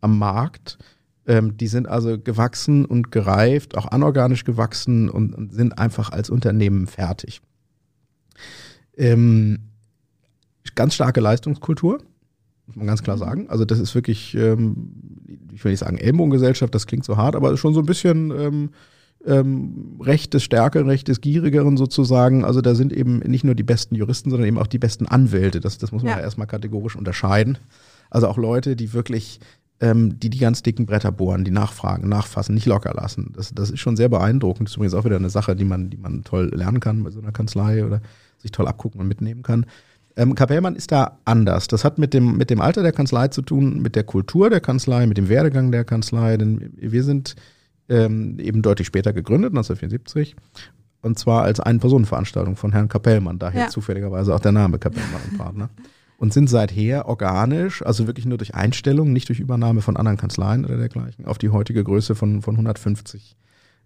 [0.00, 0.78] am Markt.
[1.26, 6.86] Ähm, die sind also gewachsen und gereift, auch anorganisch gewachsen und sind einfach als Unternehmen
[6.86, 7.42] fertig.
[8.96, 9.58] Ähm,
[10.74, 11.98] ganz starke Leistungskultur,
[12.66, 13.48] muss man ganz klar sagen.
[13.48, 14.92] Also das ist wirklich, ähm,
[15.52, 18.70] ich will nicht sagen Ellbogengesellschaft, das klingt so hart, aber schon so ein bisschen ähm,
[19.26, 22.44] ähm, Recht des Stärkeren, Recht des Gierigeren sozusagen.
[22.44, 25.60] Also da sind eben nicht nur die besten Juristen, sondern eben auch die besten Anwälte.
[25.60, 26.18] Das, das muss man Ja.
[26.18, 26.24] ja.
[26.24, 27.58] erstmal kategorisch unterscheiden.
[28.08, 29.40] Also auch Leute, die wirklich,
[29.80, 33.32] ähm, die die ganz dicken Bretter bohren, die nachfragen, nachfassen, nicht locker lassen.
[33.36, 34.68] Das, das ist schon sehr beeindruckend.
[34.68, 37.10] Das ist übrigens auch wieder eine Sache, die man, die man toll lernen kann bei
[37.10, 38.00] so einer Kanzlei oder
[38.40, 39.66] sich toll abgucken und mitnehmen kann.
[40.16, 41.68] Ähm, Kapellmann ist da anders.
[41.68, 44.60] Das hat mit dem, mit dem Alter der Kanzlei zu tun, mit der Kultur der
[44.60, 46.36] Kanzlei, mit dem Werdegang der Kanzlei.
[46.36, 47.36] Denn wir sind
[47.88, 50.36] ähm, eben deutlich später gegründet, 1974.
[51.02, 53.68] Und zwar als Ein-Personen-Veranstaltung von Herrn Kapellmann, daher Ja.
[53.68, 55.70] zufälligerweise auch der Name Kapellmann und Partner.
[56.18, 60.66] Und sind seither organisch, also wirklich nur durch Einstellung, nicht durch Übernahme von anderen Kanzleien
[60.66, 63.36] oder dergleichen, auf die heutige Größe von, von 150,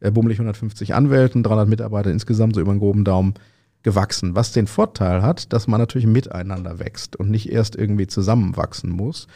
[0.00, 3.34] äh, bummelig 150 Anwälten, 300 Mitarbeiter insgesamt so über den groben Daumen
[3.84, 4.34] gewachsen.
[4.34, 9.28] Was den Vorteil hat, dass man natürlich miteinander wächst und nicht erst irgendwie zusammenwachsen muss.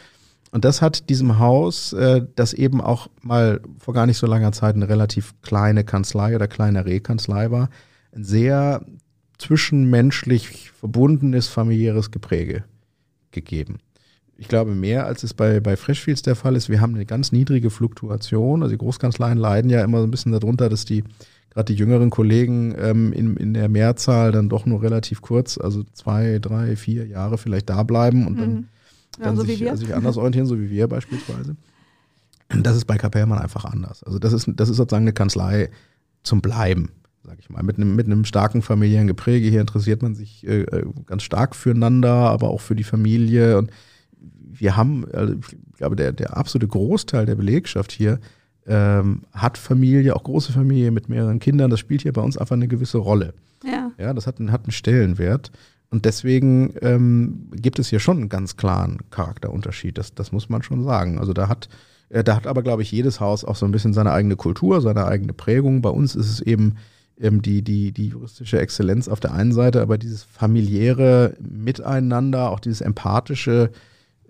[0.51, 4.51] Und das hat diesem Haus, äh, das eben auch mal vor gar nicht so langer
[4.51, 7.69] Zeit eine relativ kleine Kanzlei oder kleinere Kanzlei war,
[8.11, 8.83] ein sehr
[9.37, 12.63] zwischenmenschlich verbundenes familiäres Gepräge
[13.31, 13.77] gegeben.
[14.37, 17.31] Ich glaube, mehr als es bei, bei Freshfields der Fall ist, wir haben eine ganz
[17.31, 18.63] niedrige Fluktuation.
[18.63, 21.03] Also die Großkanzleien leiden ja immer so ein bisschen darunter, dass die,
[21.49, 25.83] gerade die jüngeren Kollegen ähm, in, in der Mehrzahl dann doch nur relativ kurz, also
[25.93, 28.65] zwei, drei, vier Jahre vielleicht da bleiben und dann Mhm.
[29.17, 31.55] Ja, dann so sich, sich anders orientieren, so wie wir beispielsweise.
[32.49, 34.03] Das ist bei Kapellmann einfach anders.
[34.03, 35.69] Also das ist, das ist sozusagen eine Kanzlei
[36.23, 36.89] zum Bleiben,
[37.23, 37.61] sag ich mal.
[37.61, 39.49] Mit einem, mit einem starken familiären Gepräge.
[39.49, 43.57] Hier interessiert man sich äh, äh, ganz stark füreinander, aber auch für die Familie.
[43.57, 43.71] Und
[44.17, 48.19] wir haben, also ich glaube, der, der absolute Großteil der Belegschaft hier
[48.69, 51.69] ähm, hat Familie, auch große Familie mit mehreren Kindern.
[51.69, 53.33] Das spielt hier bei uns einfach eine gewisse Rolle.
[53.65, 53.91] Ja.
[53.97, 55.51] Ja, das hat, einen- hat einen Stellenwert.
[55.91, 59.97] Und deswegen ähm, gibt es hier schon einen ganz klaren Charakterunterschied.
[59.97, 61.17] Das, das muss man schon sagen.
[61.17, 61.67] Also da hat,
[62.09, 64.81] äh, da hat aber, glaube ich, jedes Haus auch so ein bisschen seine eigene Kultur,
[64.81, 65.81] seine eigene Prägung.
[65.81, 66.75] Bei uns ist es eben
[67.19, 72.59] ähm, die, die, die juristische Exzellenz auf der einen Seite, aber dieses familiäre Miteinander, auch
[72.59, 73.71] dieses empathische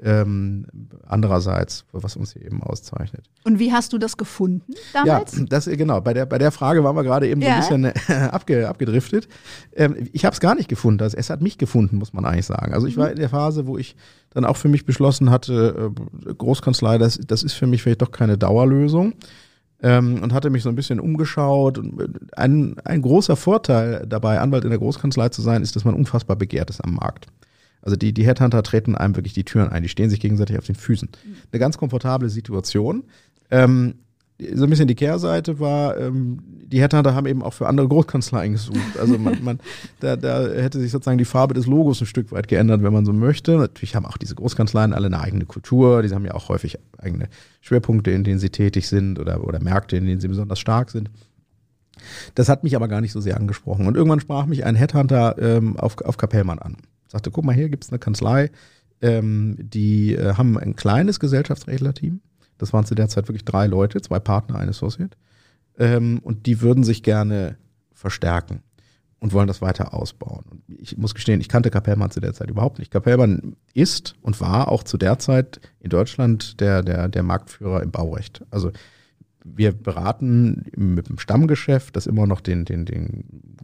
[0.01, 0.65] ähm,
[1.05, 3.25] andererseits, was uns hier eben auszeichnet.
[3.43, 5.37] Und wie hast du das gefunden damals?
[5.37, 6.01] Ja, das genau.
[6.01, 7.61] Bei der, bei der Frage waren wir gerade eben Ja.
[7.61, 9.27] so ein bisschen äh, abge, abgedriftet.
[9.75, 11.01] Ähm, ich habe es gar nicht gefunden.
[11.03, 12.73] Also es hat mich gefunden, muss man eigentlich sagen.
[12.73, 13.01] Also ich Mhm.
[13.01, 13.95] war in der Phase, wo ich
[14.31, 15.91] dann auch für mich beschlossen hatte,
[16.27, 19.13] äh, Großkanzlei, das, das ist für mich vielleicht doch keine Dauerlösung.
[19.81, 21.77] Ähm, und hatte mich so ein bisschen umgeschaut.
[21.77, 25.85] Und äh, ein, ein großer Vorteil dabei, Anwalt in der Großkanzlei zu sein, ist, dass
[25.85, 27.27] man unfassbar begehrt ist am Markt.
[27.81, 30.65] Also die, die Headhunter treten einem wirklich die Türen ein, die stehen sich gegenseitig auf
[30.65, 31.09] den Füßen.
[31.51, 33.03] Eine ganz komfortable Situation.
[33.51, 33.95] Ähm,
[34.53, 38.53] so ein bisschen die Kehrseite war, ähm, die Headhunter haben eben auch für andere Großkanzleien
[38.53, 38.97] gesucht.
[38.99, 39.59] Also man, man
[39.99, 43.05] da, da hätte sich sozusagen die Farbe des Logos ein Stück weit geändert, wenn man
[43.05, 43.57] so möchte.
[43.57, 47.27] Natürlich haben auch diese Großkanzleien alle eine eigene Kultur, die haben ja auch häufig eigene
[47.61, 51.09] Schwerpunkte, in denen sie tätig sind oder, oder Märkte, in denen sie besonders stark sind.
[52.35, 53.87] Das hat mich aber gar nicht so sehr angesprochen.
[53.87, 56.77] Und irgendwann sprach mich ein Headhunter ähm, auf, auf Kapellmann an.
[57.09, 58.51] Sagte, guck mal, hier gibt's eine Kanzlei,
[59.01, 62.21] ähm, die äh, haben ein kleines Gesellschaftsrechtler-Team.
[62.57, 65.17] Das waren zu der Zeit wirklich drei Leute, zwei Partner, ein Associate.
[65.77, 67.57] Ähm, und die würden sich gerne
[67.93, 68.61] verstärken
[69.19, 70.45] und wollen das weiter ausbauen.
[70.49, 72.91] Und ich muss gestehen, ich kannte Kapellmann zu der Zeit überhaupt nicht.
[72.91, 77.91] Kapellmann ist und war auch zu der Zeit in Deutschland der, der, der Marktführer im
[77.91, 78.45] Baurecht.
[78.51, 78.71] Also
[79.43, 83.23] wir beraten mit dem Stammgeschäft, das immer noch den, den, den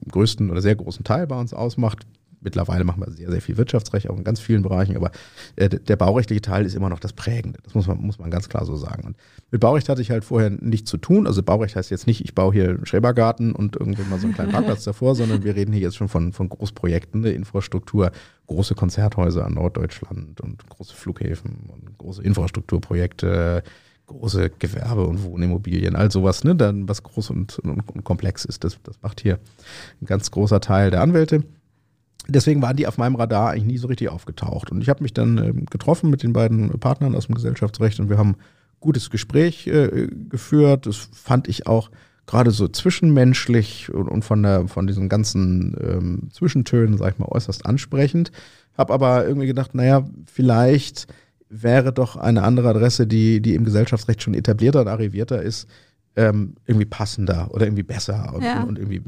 [0.09, 2.05] größten oder sehr großen Teil bei uns ausmacht.
[2.45, 5.09] Mittlerweile machen wir sehr, sehr viel Wirtschaftsrecht, auch in ganz vielen Bereichen, aber
[5.55, 7.59] äh, der baurechtliche Teil ist immer noch das Prägende.
[7.63, 9.03] Das muss man, muss man ganz klar so sagen.
[9.03, 9.17] Und
[9.49, 11.25] mit Baurecht hatte ich halt vorher nichts zu tun.
[11.25, 14.35] Also Baurecht heißt jetzt nicht, ich baue hier einen Schrebergarten und irgendwann mal so einen
[14.35, 18.11] kleinen Parkplatz davor, sondern wir reden hier jetzt schon von, von Großprojekten, eine Infrastruktur,
[18.45, 23.63] große Konzerthäuser an Norddeutschland und große Flughäfen und große Infrastrukturprojekte,
[24.05, 28.63] große Gewerbe- und Wohnimmobilien, all sowas, ne, dann was groß und, und, und komplex ist.
[28.63, 29.39] Das, das macht hier
[29.99, 31.43] ein ganz großer Teil der Anwälte.
[32.27, 34.71] Deswegen waren die auf meinem Radar eigentlich nie so richtig aufgetaucht.
[34.71, 38.09] Und ich habe mich dann ähm, getroffen mit den beiden Partnern aus dem Gesellschaftsrecht und
[38.09, 38.35] wir haben
[38.79, 40.85] gutes Gespräch äh, geführt.
[40.85, 41.89] Das fand ich auch
[42.27, 47.27] gerade so zwischenmenschlich und, und von, der, von diesen ganzen ähm, Zwischentönen, sag ich mal,
[47.29, 48.31] äußerst ansprechend.
[48.77, 51.07] Hab aber irgendwie gedacht, naja, vielleicht
[51.49, 55.67] wäre doch eine andere Adresse, die, die im Gesellschaftsrecht schon etablierter und arrivierter ist,
[56.15, 58.63] ähm, irgendwie passender oder irgendwie besser und, Ja.
[58.63, 59.01] und irgendwie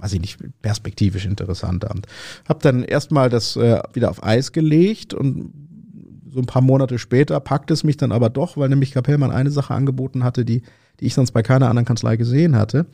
[0.00, 1.90] weiß ich nicht, perspektivisch interessanter.
[1.90, 2.06] Und
[2.48, 5.52] habe dann erstmal das äh, wieder auf Eis gelegt und
[6.32, 9.50] so ein paar Monate später packt es mich dann aber doch, weil nämlich Kapellmann eine
[9.50, 10.62] Sache angeboten hatte, die,
[11.00, 12.86] die ich sonst bei keiner anderen Kanzlei gesehen hatte.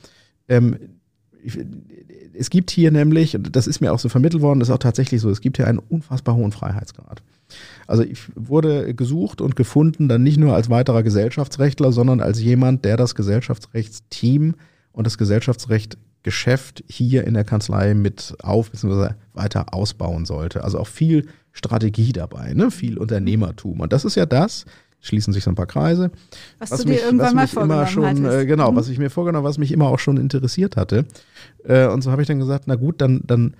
[0.48, 0.76] Ähm,
[1.42, 1.58] ich,
[2.38, 4.78] es gibt hier nämlich, und das ist mir auch so vermittelt worden, das ist auch
[4.78, 7.22] tatsächlich so, es gibt hier einen unfassbar hohen Freiheitsgrad.
[7.86, 12.84] Also ich wurde gesucht und gefunden dann nicht nur als weiterer Gesellschaftsrechtler, sondern als jemand,
[12.84, 14.54] der das Gesellschaftsrechtsteam
[14.92, 19.10] und das Gesellschaftsrecht Geschäft hier in der Kanzlei mit auf bzw.
[19.32, 20.64] weiter ausbauen sollte.
[20.64, 22.72] Also auch viel Strategie dabei, ne?
[22.72, 23.78] viel Unternehmertum.
[23.78, 24.64] Und das ist ja das,
[25.00, 26.10] schließen sich so ein paar Kreise,
[26.58, 28.76] Was, du dir irgendwann was mal mich immer vorgenommen schon, äh, genau, Mhm.
[28.76, 31.04] was ich mir vorgenommen, was mich immer auch schon interessiert hatte.
[31.62, 33.54] Äh, und so habe ich dann gesagt, na gut, dann, dann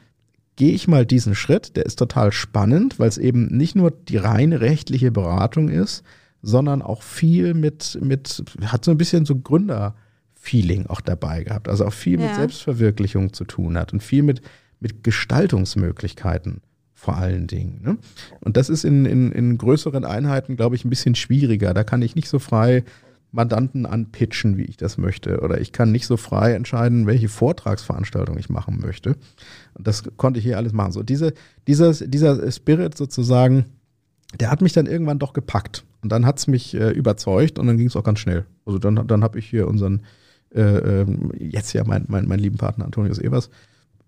[0.57, 4.17] gehe ich mal diesen Schritt, der ist total spannend, weil es eben nicht nur die
[4.17, 6.03] reine rechtliche Beratung ist,
[6.43, 9.37] sondern auch viel mit, mit hat so ein bisschen so
[10.47, 11.69] Gründerfeeling auch dabei gehabt.
[11.69, 12.27] Also auch viel ja.
[12.27, 14.43] mit Selbstverwirklichung zu tun hat und viel mit,
[14.81, 16.61] mit Gestaltungsmöglichkeiten
[16.95, 17.83] vor allen Dingen.
[17.83, 17.99] Ne?
[18.41, 21.75] Und das ist in, in, in größeren Einheiten, glaube ich, ein bisschen schwieriger.
[21.75, 22.85] Da kann ich nicht so frei
[23.33, 25.41] Mandanten anpitchen, wie ich das möchte.
[25.41, 29.17] Oder ich kann nicht so frei entscheiden, welche Vortragsveranstaltung ich machen möchte.
[29.75, 30.93] Und das konnte ich hier alles machen.
[30.93, 31.35] So diese,
[31.67, 33.67] dieser, dieser Spirit sozusagen,
[34.41, 35.85] der hat mich dann irgendwann doch gepackt.
[36.03, 38.47] Und dann hat es mich äh, überzeugt und dann ging es auch ganz schnell.
[38.65, 40.03] Also dann, dann habe ich hier unseren,
[40.55, 41.07] äh, äh,
[41.39, 43.51] jetzt ja mein, mein, mein lieben Partner Antonius Evers,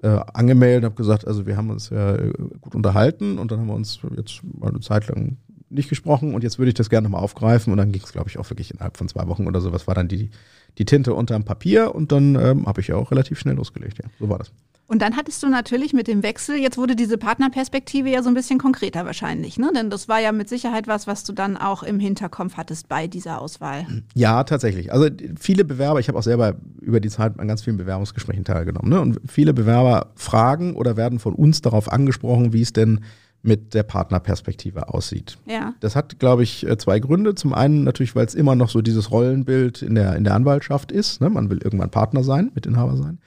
[0.02, 3.66] äh, angemeldet, habe gesagt, also wir haben uns ja äh, gut unterhalten und dann haben
[3.66, 5.36] wir uns jetzt mal eine Zeit lang
[5.70, 8.28] nicht gesprochen und jetzt würde ich das gerne mal aufgreifen und dann ging es, glaube
[8.28, 9.72] ich, auch wirklich innerhalb von zwei Wochen oder so.
[9.72, 10.30] Was war dann die,
[10.78, 13.98] die Tinte unterm Papier und dann ähm, habe ich ja auch relativ schnell losgelegt.
[13.98, 14.52] Ja, so war das.
[14.90, 18.34] Und dann hattest du natürlich mit dem Wechsel, jetzt wurde diese Partnerperspektive ja so ein
[18.34, 19.70] bisschen konkreter wahrscheinlich, ne?
[19.74, 23.06] Denn das war ja mit Sicherheit was, was du dann auch im Hinterkopf hattest bei
[23.06, 23.86] dieser Auswahl.
[24.14, 24.90] Ja, tatsächlich.
[24.90, 28.88] Also viele Bewerber, ich habe auch selber über die Zeit an ganz vielen Bewerbungsgesprächen teilgenommen,
[28.88, 29.00] ne?
[29.02, 33.00] Und viele Bewerber fragen oder werden von uns darauf angesprochen, wie es denn
[33.42, 35.38] mit der Partnerperspektive aussieht.
[35.46, 35.74] Ja.
[35.80, 37.34] Das hat, glaube ich, äh, zwei Gründe.
[37.34, 40.90] Zum einen natürlich, weil es immer noch so dieses Rollenbild in der, in der Anwaltschaft
[40.90, 41.20] ist.
[41.20, 41.30] Ne?
[41.30, 43.18] Man will irgendwann Partner sein, Mitinhaber sein.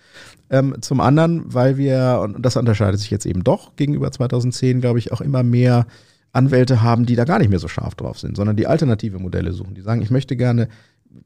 [0.50, 5.00] Ähm, zum anderen, weil wir, und das unterscheidet sich jetzt eben doch gegenüber 2010, glaube
[5.00, 5.88] ich, auch immer mehr
[6.34, 9.54] Anwälte haben, die da gar nicht mehr so scharf drauf sind, sondern die alternative Modelle
[9.54, 9.76] suchen.
[9.76, 10.68] Die sagen, ich möchte gerne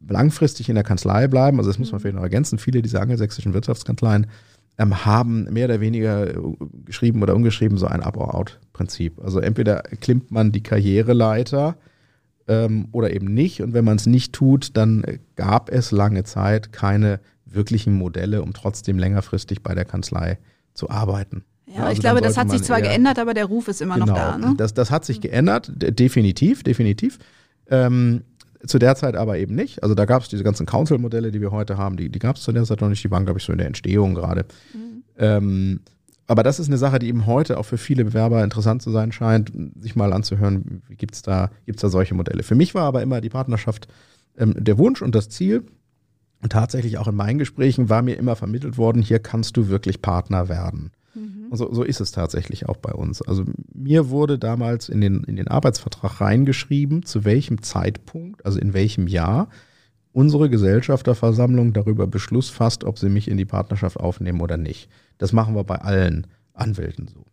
[0.08, 1.58] langfristig in der Kanzlei bleiben.
[1.58, 2.02] Also das muss man mhm.
[2.02, 2.60] vielleicht noch ergänzen.
[2.60, 4.28] Viele dieser angelsächsischen Wirtschaftskanzleien
[4.78, 6.38] ähm, haben mehr oder weniger äh,
[6.86, 8.02] geschrieben oder ungeschrieben so ein
[8.76, 9.20] Up-or-Out-Prinzip.
[9.24, 11.78] Also entweder klimmt man die Karriereleiter
[12.48, 13.62] ähm, oder eben nicht.
[13.62, 15.04] Und wenn man es nicht tut, dann
[15.36, 20.38] gab es lange Zeit keine wirklichen Modelle, um trotzdem längerfristig bei der Kanzlei
[20.74, 21.44] zu arbeiten.
[21.68, 24.08] Ja, also ich glaube, das hat sich zwar geändert, aber der Ruf ist immer genau,
[24.08, 24.38] noch da.
[24.38, 24.54] Ne?
[24.58, 27.18] Das, das hat sich geändert, definitiv, definitiv.
[27.70, 28.22] Ähm,
[28.66, 29.84] zu der Zeit aber eben nicht.
[29.84, 32.44] Also da gab es diese ganzen Council-Modelle, die wir heute haben, die, die gab es
[32.44, 33.04] zu der Zeit noch nicht.
[33.04, 34.46] Die waren, glaube ich, so in der Entstehung gerade.
[34.74, 35.04] Mhm.
[35.18, 35.80] Ähm,
[36.28, 39.12] aber das ist eine Sache, die eben heute auch für viele Bewerber interessant zu sein
[39.12, 42.44] scheint, sich mal anzuhören, wie gibt's da, gibt's da solche Modelle.
[42.44, 43.88] Für mich war aber immer die Partnerschaft
[44.38, 45.64] ähm, der Wunsch und das Ziel.
[46.42, 50.02] Und tatsächlich auch in meinen Gesprächen war mir immer vermittelt worden, hier kannst du wirklich
[50.02, 50.92] Partner werden.
[51.14, 51.48] Mhm.
[51.50, 53.22] Und so, so ist es tatsächlich auch bei uns.
[53.22, 58.74] Also mir wurde damals in den, in den Arbeitsvertrag reingeschrieben, zu welchem Zeitpunkt, also in
[58.74, 59.48] welchem Jahr
[60.15, 64.89] unsere Gesellschafterversammlung darüber Beschluss fasst, ob sie mich in die Partnerschaft aufnehmen oder nicht.
[65.17, 67.25] Das machen wir bei allen Anwälten so.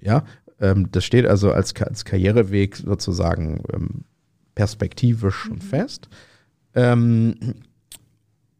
[0.00, 0.24] Ja,
[0.60, 4.04] ähm, das steht also als, als Karriereweg sozusagen ähm,
[4.54, 5.52] perspektivisch mhm.
[5.52, 6.08] und fest.
[6.74, 7.34] Ähm,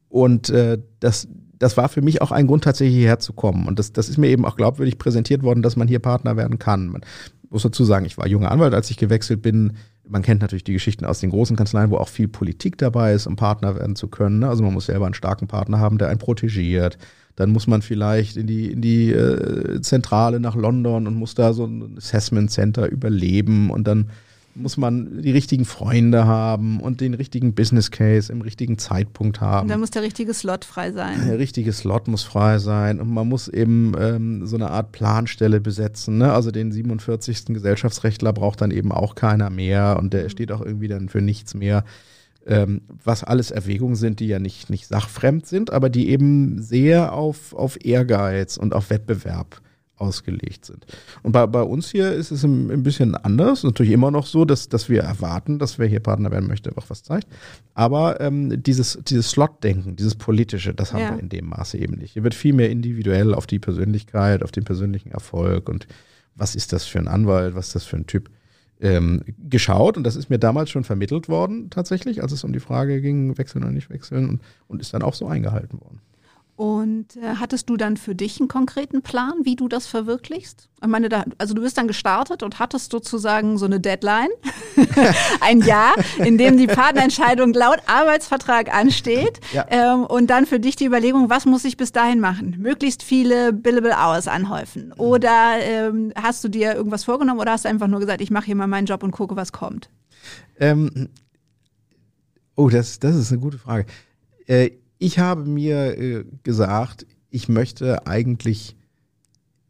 [0.08, 3.68] und äh, das, das war für mich auch ein Grund, tatsächlich hierher zu kommen.
[3.68, 6.58] Und das, das ist mir eben auch glaubwürdig präsentiert worden, dass man hier Partner werden
[6.58, 6.88] kann.
[6.88, 7.02] Man
[7.48, 9.74] muss dazu sagen, ich war junger Anwalt, als ich gewechselt bin.
[10.10, 13.26] Man kennt natürlich die Geschichten aus den großen Kanzleien, wo auch viel Politik dabei ist,
[13.26, 14.42] um Partner werden zu können.
[14.42, 16.98] Also man muss selber einen starken Partner haben, der einen protegiert.
[17.36, 21.52] Dann muss man vielleicht in die, in die äh, Zentrale nach London und muss da
[21.52, 24.10] so ein Assessment Center überleben und dann
[24.54, 29.66] muss man die richtigen Freunde haben und den richtigen Business Case im richtigen Zeitpunkt haben.
[29.66, 31.26] Und da muss der richtige Slot frei sein.
[31.26, 35.60] Der richtige Slot muss frei sein und man muss eben ähm, so eine Art Planstelle
[35.60, 36.18] besetzen.
[36.18, 36.32] Ne?
[36.32, 37.46] Also den 47.
[37.46, 41.54] Gesellschaftsrechtler braucht dann eben auch keiner mehr und der steht auch irgendwie dann für nichts
[41.54, 41.84] mehr.
[42.46, 47.12] Ähm, was alles Erwägungen sind, die ja nicht, nicht sachfremd sind, aber die eben sehr
[47.12, 49.60] auf, auf Ehrgeiz und auf Wettbewerb
[50.00, 50.86] ausgelegt sind.
[51.22, 53.62] Und bei, bei uns hier ist es ein, ein, bisschen anders.
[53.62, 56.88] Natürlich immer noch so, dass, dass wir erwarten, dass wer hier Partner werden möchte, auch
[56.88, 57.28] was zeigt.
[57.74, 61.14] Aber ähm, dieses, dieses Slot-Denken, dieses politische, das haben ja.
[61.14, 62.12] wir in dem Maße eben nicht.
[62.14, 65.86] Hier wird viel mehr individuell auf die Persönlichkeit, auf den persönlichen Erfolg und
[66.34, 68.30] was ist das für ein Anwalt, was ist das für ein Typ
[68.80, 69.96] ähm, geschaut.
[69.96, 73.36] Und das ist mir damals schon vermittelt worden, tatsächlich, als es um die Frage ging,
[73.38, 76.00] wechseln oder nicht wechseln und, und ist dann auch so eingehalten worden.
[76.60, 80.68] Und äh, hattest du dann für dich einen konkreten Plan, wie du das verwirklichst?
[80.82, 84.28] Ich meine, da, also du bist dann gestartet und hattest sozusagen so eine Deadline,
[85.40, 89.40] ein Jahr, in dem die Partnerentscheidung laut Arbeitsvertrag ansteht.
[89.54, 89.64] Ja.
[89.70, 92.56] Ähm, und dann für dich die Überlegung, was muss ich bis dahin machen?
[92.58, 94.92] Möglichst viele Billable Hours anhäufen.
[94.98, 98.44] Oder ähm, hast du dir irgendwas vorgenommen oder hast du einfach nur gesagt, ich mache
[98.44, 99.88] hier mal meinen Job und gucke, was kommt?
[100.58, 101.08] Ähm,
[102.54, 103.86] oh, das, das ist eine gute Frage.
[104.46, 108.76] Äh, ich habe mir äh, gesagt, ich möchte eigentlich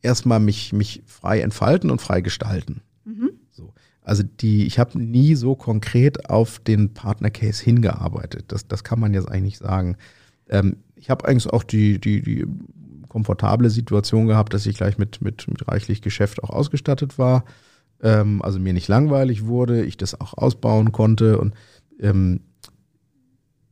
[0.03, 2.83] erstmal mich, mich frei entfalten und frei gestalten.
[3.05, 3.31] Mhm.
[3.51, 3.72] So.
[4.03, 8.47] Also die, ich habe nie so konkret auf den Partner-Case hingearbeitet.
[8.49, 9.97] Das, das kann man jetzt eigentlich sagen.
[10.49, 12.47] Ähm, ich habe eigentlich auch die, die, die
[13.09, 17.45] komfortable Situation gehabt, dass ich gleich mit, mit, mit reichlich Geschäft auch ausgestattet war.
[18.03, 21.55] Ähm, also mir nicht langweilig wurde, ich das auch ausbauen konnte und
[22.01, 22.41] ähm,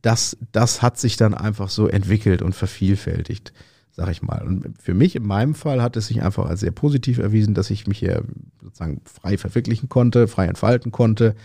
[0.01, 3.53] das, das hat sich dann einfach so entwickelt und vervielfältigt,
[3.91, 4.45] sag ich mal.
[4.45, 7.69] Und für mich in meinem Fall hat es sich einfach als sehr positiv erwiesen, dass
[7.69, 8.23] ich mich hier
[8.61, 11.35] sozusagen frei verwirklichen konnte, frei entfalten konnte,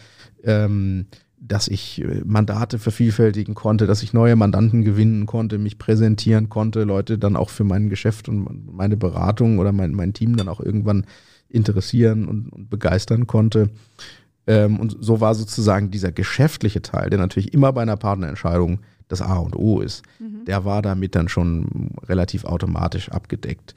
[0.44, 1.06] ähm,
[1.46, 6.84] dass ich äh, Mandate vervielfältigen konnte, dass ich neue Mandanten gewinnen konnte, mich präsentieren konnte,
[6.84, 10.60] Leute dann auch für mein Geschäft und meine Beratung oder mein, mein Team dann auch
[10.60, 11.06] irgendwann
[11.48, 13.70] interessieren und, und begeistern konnte.
[14.46, 19.22] Ähm, und so war sozusagen dieser geschäftliche Teil, der natürlich immer bei einer Partnerentscheidung das
[19.22, 20.44] A und O ist, mhm.
[20.44, 23.74] der war damit dann schon relativ automatisch abgedeckt.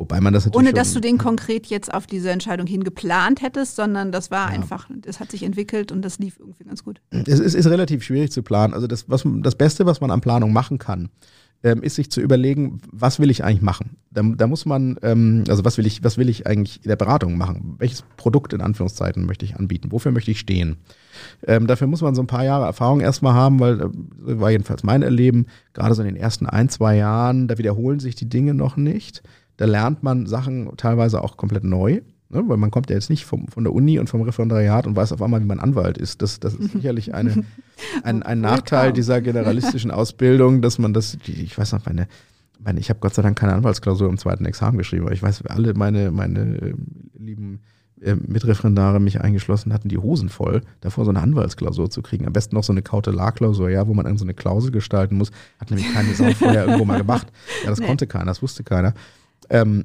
[0.00, 0.66] Wobei man das natürlich.
[0.66, 4.48] Ohne dass du den konkret jetzt auf diese Entscheidung hin geplant hättest, sondern das war
[4.48, 4.54] ja.
[4.54, 7.02] einfach, das hat sich entwickelt und das lief irgendwie ganz gut.
[7.10, 8.72] Es ist, ist relativ schwierig zu planen.
[8.72, 11.10] Also das, was, das Beste, was man an Planung machen kann,
[11.62, 13.96] ähm, ist sich zu überlegen, was will ich eigentlich machen?
[14.10, 16.96] Da, da muss man, ähm, also was will ich, was will ich eigentlich in der
[16.96, 17.76] Beratung machen?
[17.78, 19.92] Welches Produkt in Anführungszeiten möchte ich anbieten?
[19.92, 20.78] Wofür möchte ich stehen?
[21.46, 23.88] Ähm, dafür muss man so ein paar Jahre Erfahrung erstmal haben, weil äh,
[24.40, 28.14] war jedenfalls mein Erleben, gerade so in den ersten ein, zwei Jahren, da wiederholen sich
[28.14, 29.22] die Dinge noch nicht.
[29.58, 32.00] Da lernt man Sachen teilweise auch komplett neu.
[32.32, 34.94] Ne, weil man kommt ja jetzt nicht vom, von der Uni und vom Referendariat und
[34.94, 36.22] weiß auf einmal, wie man Anwalt ist.
[36.22, 37.44] Das, das ist sicherlich eine,
[38.04, 42.06] ein, ein Nachteil dieser generalistischen Ausbildung, dass man das, ich weiß noch, meine,
[42.60, 45.44] meine ich habe Gott sei Dank keine Anwaltsklausur im zweiten Examen geschrieben, aber ich weiß,
[45.46, 46.74] alle meine, meine äh,
[47.18, 47.62] lieben
[48.00, 52.26] äh, Mitreferendare mich eingeschlossen hatten, die Hosen voll, davor so eine Anwaltsklausur zu kriegen.
[52.26, 55.32] Am besten noch so eine Kautelarklausur, ja, wo man so eine Klausel gestalten muss.
[55.58, 57.26] Hat nämlich keine Sau vorher irgendwo mal gemacht.
[57.64, 57.86] Ja, das nee.
[57.86, 58.94] konnte keiner, das wusste keiner.
[59.50, 59.84] Ähm,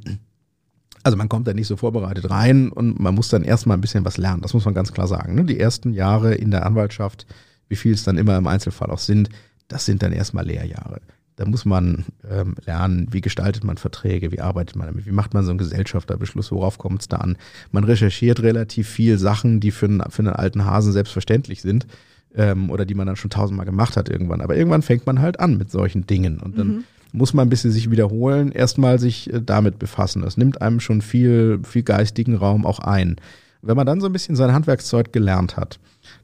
[1.05, 4.03] also man kommt da nicht so vorbereitet rein und man muss dann erstmal ein bisschen
[4.05, 4.41] was lernen.
[4.41, 5.35] Das muss man ganz klar sagen.
[5.35, 5.43] Ne?
[5.43, 7.27] Die ersten Jahre in der Anwaltschaft,
[7.69, 9.29] wie viel es dann immer im Einzelfall auch sind,
[9.67, 11.01] das sind dann erstmal Lehrjahre.
[11.35, 15.35] Da muss man ähm, lernen, wie gestaltet man Verträge, wie arbeitet man damit, wie macht
[15.35, 17.37] man so einen Gesellschafterbeschluss, worauf kommt es da an.
[17.71, 21.85] Man recherchiert relativ viel Sachen, die für einen, für einen alten Hasen selbstverständlich sind
[22.33, 24.41] ähm, oder die man dann schon tausendmal gemacht hat irgendwann.
[24.41, 26.83] Aber irgendwann fängt man halt an mit solchen Dingen und dann mhm
[27.15, 30.21] muss man ein bisschen sich wiederholen, erstmal sich äh, damit befassen.
[30.21, 33.15] Das nimmt einem schon viel, viel geistigen Raum auch ein.
[33.61, 35.79] Wenn man dann so ein bisschen sein Handwerkszeug gelernt hat,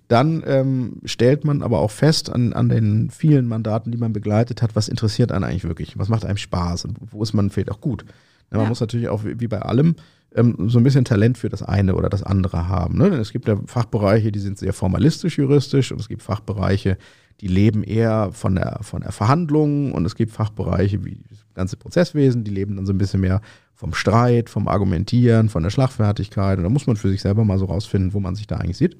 [0.07, 4.61] dann ähm, stellt man aber auch fest an, an den vielen Mandaten, die man begleitet
[4.61, 7.71] hat, was interessiert einen eigentlich wirklich, was macht einem Spaß und wo ist man vielleicht
[7.71, 8.05] auch gut.
[8.51, 8.69] Ja, man ja.
[8.69, 9.95] muss natürlich auch wie bei allem
[10.35, 12.97] ähm, so ein bisschen Talent für das eine oder das andere haben.
[12.97, 13.09] Ne?
[13.09, 16.97] Denn es gibt ja Fachbereiche, die sind sehr formalistisch juristisch und es gibt Fachbereiche,
[17.41, 21.75] die leben eher von der, von der Verhandlung und es gibt Fachbereiche wie das ganze
[21.75, 23.41] Prozesswesen, die leben dann so ein bisschen mehr
[23.73, 26.59] vom Streit, vom Argumentieren, von der Schlagfertigkeit.
[26.59, 28.77] Und da muss man für sich selber mal so rausfinden, wo man sich da eigentlich
[28.77, 28.95] sieht.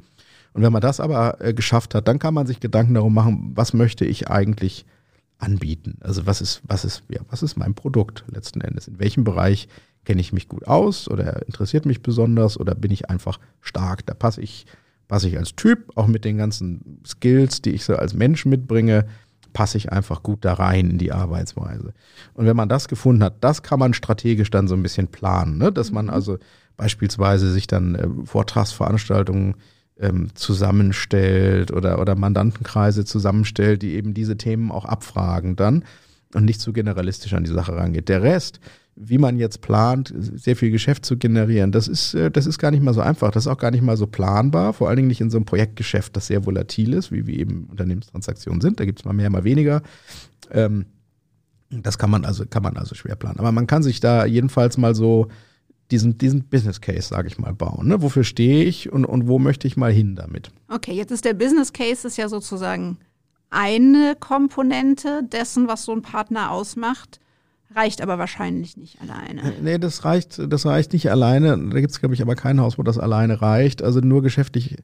[0.54, 3.52] Und wenn man das aber äh, geschafft hat, dann kann man sich Gedanken darum machen,
[3.54, 4.86] was möchte ich eigentlich
[5.38, 5.98] anbieten?
[6.02, 8.88] Also was ist, was ist, ja, was ist mein Produkt letzten Endes?
[8.88, 9.68] In welchem Bereich
[10.04, 14.06] kenne ich mich gut aus oder interessiert mich besonders oder bin ich einfach stark?
[14.08, 14.66] Da passe ich
[15.12, 19.06] passe ich als Typ, auch mit den ganzen Skills, die ich so als Mensch mitbringe,
[19.52, 21.94] passe ich einfach gut da rein in die Arbeitsweise.
[22.34, 25.58] Und wenn man das gefunden hat, das kann man strategisch dann so ein bisschen planen,
[25.58, 25.70] ne?
[25.70, 26.12] dass man mhm.
[26.12, 26.38] also
[26.78, 29.56] beispielsweise sich dann äh, Vortragsveranstaltungen
[30.00, 35.84] ähm, zusammenstellt oder, oder Mandantenkreise zusammenstellt, die eben diese Themen auch abfragen dann
[36.34, 38.08] und nicht zu generalistisch an die Sache rangeht.
[38.08, 38.62] Der Rest,
[39.04, 42.70] wie man jetzt plant, sehr viel Geschäft zu generieren, das ist, äh, das ist gar
[42.70, 43.32] nicht mal so einfach.
[43.32, 45.46] Das ist auch gar nicht mal so planbar, vor allen Dingen nicht in so einem
[45.46, 48.80] Projektgeschäft, das sehr volatil ist, wie, wie eben Unternehmenstransaktionen sind.
[48.80, 49.82] Da gibt es mal mehr, mal weniger.
[50.52, 50.86] Ähm,
[51.72, 53.40] das kann man also, kann man also schwer planen.
[53.40, 55.30] Aber man kann sich da jedenfalls mal so
[55.90, 57.88] diesen, diesen Business Case, sage ich mal, bauen.
[57.88, 58.02] Ne?
[58.02, 60.52] Wofür stehe ich und, und wo möchte ich mal hin damit?
[60.70, 62.98] Okay, jetzt ist der Business Case ist ja sozusagen
[63.50, 67.20] eine Komponente dessen, was so ein Partner ausmacht.
[67.76, 69.42] Reicht aber wahrscheinlich nicht alleine.
[69.42, 71.50] Äh, nee, das reicht, das reicht nicht alleine.
[71.58, 73.82] Da gibt es, glaube ich, aber kein Haus, wo das alleine reicht.
[73.82, 74.78] Also nur geschäftlich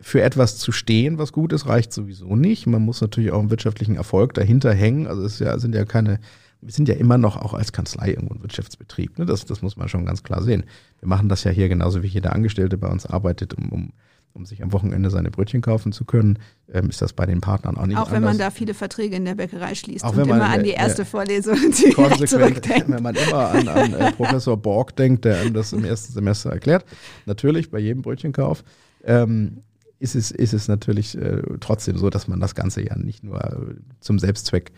[0.00, 2.66] für etwas zu stehen, was gut ist, reicht sowieso nicht.
[2.66, 5.06] Man muss natürlich auch einen wirtschaftlichen Erfolg dahinter hängen.
[5.06, 6.20] Also es ja, sind ja keine,
[6.60, 9.18] wir sind ja immer noch auch als Kanzlei irgendwo ein Wirtschaftsbetrieb.
[9.18, 9.26] Ne?
[9.26, 10.64] Das, das muss man schon ganz klar sehen.
[10.98, 13.92] Wir machen das ja hier genauso wie jeder Angestellte bei uns arbeitet, um, um
[14.32, 16.38] um sich am Wochenende seine Brötchen kaufen zu können,
[16.72, 18.14] ähm, ist das bei den Partnern auch nicht Auch anders.
[18.14, 21.02] wenn man da viele Verträge in der Bäckerei schließt auch und immer an die erste
[21.02, 22.88] äh, Vorlesung zurückdenkt.
[22.88, 26.50] Wenn man immer an, an äh, Professor Borg denkt, der einem das im ersten Semester
[26.50, 26.84] erklärt,
[27.26, 28.62] natürlich bei jedem Brötchenkauf,
[29.04, 29.62] ähm,
[29.98, 33.76] ist, es, ist es natürlich äh, trotzdem so, dass man das Ganze ja nicht nur
[34.00, 34.72] zum Selbstzweck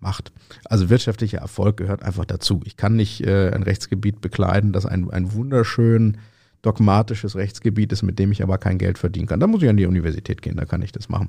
[0.00, 0.32] macht.
[0.64, 2.60] Also wirtschaftlicher Erfolg gehört einfach dazu.
[2.64, 6.18] Ich kann nicht äh, ein Rechtsgebiet bekleiden, das einen, einen wunderschönen
[6.66, 9.38] dogmatisches Rechtsgebiet ist, mit dem ich aber kein Geld verdienen kann.
[9.38, 11.28] Da muss ich an die Universität gehen, da kann ich das machen.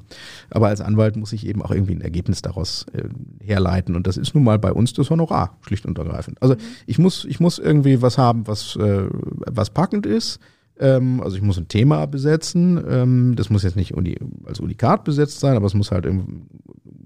[0.50, 3.04] Aber als Anwalt muss ich eben auch irgendwie ein Ergebnis daraus äh,
[3.44, 3.96] herleiten.
[3.96, 6.42] Und das ist nun mal bei uns das Honorar, schlicht und ergreifend.
[6.42, 6.56] Also
[6.88, 10.40] ich muss, ich muss irgendwie was haben, was, äh, was packend ist.
[10.80, 12.84] Ähm, also ich muss ein Thema besetzen.
[12.90, 16.48] Ähm, das muss jetzt nicht uni als Unikat besetzt sein, aber es muss halt ein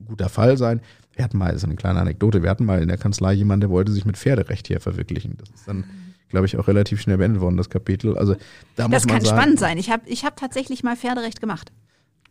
[0.07, 0.79] guter Fall sein.
[1.13, 3.61] Wir hatten mal, das ist eine kleine Anekdote, wir hatten mal in der Kanzlei jemanden,
[3.61, 5.35] der wollte sich mit Pferderecht hier verwirklichen.
[5.37, 5.83] Das ist dann
[6.31, 8.17] glaube ich, auch relativ schnell beendet worden, das Kapitel.
[8.17, 8.35] Also
[8.75, 9.77] da das muss man kann sagen, spannend sein.
[9.77, 11.71] Ich habe ich hab tatsächlich mal Pferderecht gemacht.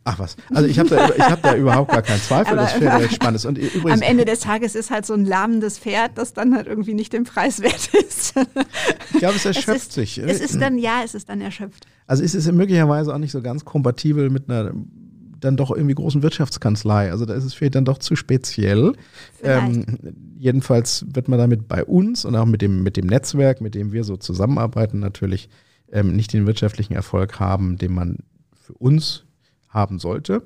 [0.04, 0.36] Ach was.
[0.54, 3.44] Also ich habe da, ich hab da überhaupt gar keinen Zweifel, dass Pferderecht spannend ist.
[3.44, 6.66] Und übrigens, Am Ende des Tages ist halt so ein lahmendes Pferd, das dann halt
[6.66, 8.34] irgendwie nicht den Preis wert ist.
[9.12, 10.18] ich glaube, es Es erschöpft ist, sich.
[10.18, 11.86] es ist dann, ja, es ist dann erschöpft.
[12.06, 14.72] Also ist es möglicherweise auch nicht so ganz kompatibel mit einer
[15.40, 17.10] dann doch irgendwie großen Wirtschaftskanzlei.
[17.10, 18.92] Also da ist es vielleicht dann doch zu speziell.
[19.42, 19.84] Ähm,
[20.38, 23.92] jedenfalls wird man damit bei uns und auch mit dem, mit dem Netzwerk, mit dem
[23.92, 25.48] wir so zusammenarbeiten, natürlich
[25.92, 28.18] ähm, nicht den wirtschaftlichen Erfolg haben, den man
[28.60, 29.24] für uns
[29.68, 30.42] haben sollte.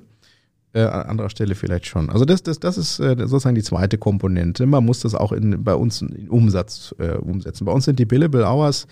[0.73, 2.09] Äh, an anderer Stelle vielleicht schon.
[2.09, 4.65] Also das, das, das ist äh, sozusagen die zweite Komponente.
[4.65, 7.63] Man muss das auch in, bei uns in Umsatz äh, umsetzen.
[7.63, 8.85] Bei uns sind die Billable Hours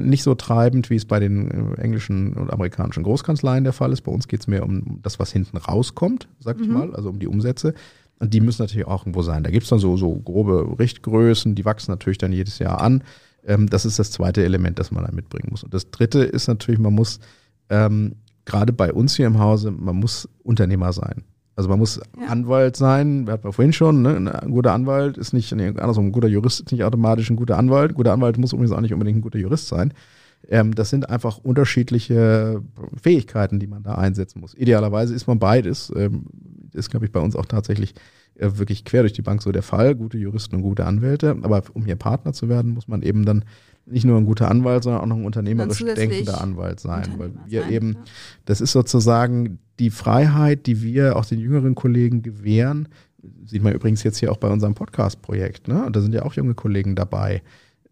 [0.00, 4.02] nicht so treibend, wie es bei den äh, englischen und amerikanischen Großkanzleien der Fall ist.
[4.02, 7.18] Bei uns geht es mehr um das, was hinten rauskommt, sag ich mal, also um
[7.18, 7.74] die Umsätze.
[8.18, 9.44] Und die müssen natürlich auch irgendwo sein.
[9.44, 13.04] Da gibt es dann so, so grobe Richtgrößen, die wachsen natürlich dann jedes Jahr an.
[13.46, 15.62] Ähm, das ist das zweite Element, das man da mitbringen muss.
[15.62, 17.20] Und das dritte ist natürlich, man muss
[17.68, 21.24] ähm, gerade bei uns hier im Hause, man muss Unternehmer sein.
[21.56, 22.26] Also man muss Ja.
[22.28, 24.40] Anwalt sein, hatten wir vorhin schon, ne?
[24.42, 27.56] ein guter Anwalt ist nicht, nee, andersrum, ein guter Jurist ist nicht automatisch ein guter
[27.58, 27.92] Anwalt.
[27.92, 29.92] Ein guter Anwalt muss übrigens auch nicht unbedingt ein guter Jurist sein.
[30.48, 32.62] Ähm, das sind einfach unterschiedliche
[33.00, 34.54] Fähigkeiten, die man da einsetzen muss.
[34.54, 35.90] Idealerweise ist man beides.
[35.96, 36.26] Ähm,
[36.72, 37.94] ist, glaube ich, bei uns auch tatsächlich
[38.38, 39.94] wirklich quer durch die Bank so der Fall.
[39.94, 41.36] Gute Juristen und gute Anwälte.
[41.42, 43.44] Aber um hier Partner zu werden, muss man eben dann
[43.86, 47.14] nicht nur ein guter Anwalt, sondern auch noch ein unternehmerisch denkender Anwalt sein.
[47.16, 48.00] Weil wir sein, eben, ja.
[48.44, 52.88] das ist sozusagen die Freiheit, die wir auch den jüngeren Kollegen gewähren.
[53.44, 55.68] Sieht man übrigens jetzt hier auch bei unserem Podcast-Projekt.
[55.68, 55.84] Ne?
[55.84, 57.42] Und da sind ja auch junge Kollegen dabei.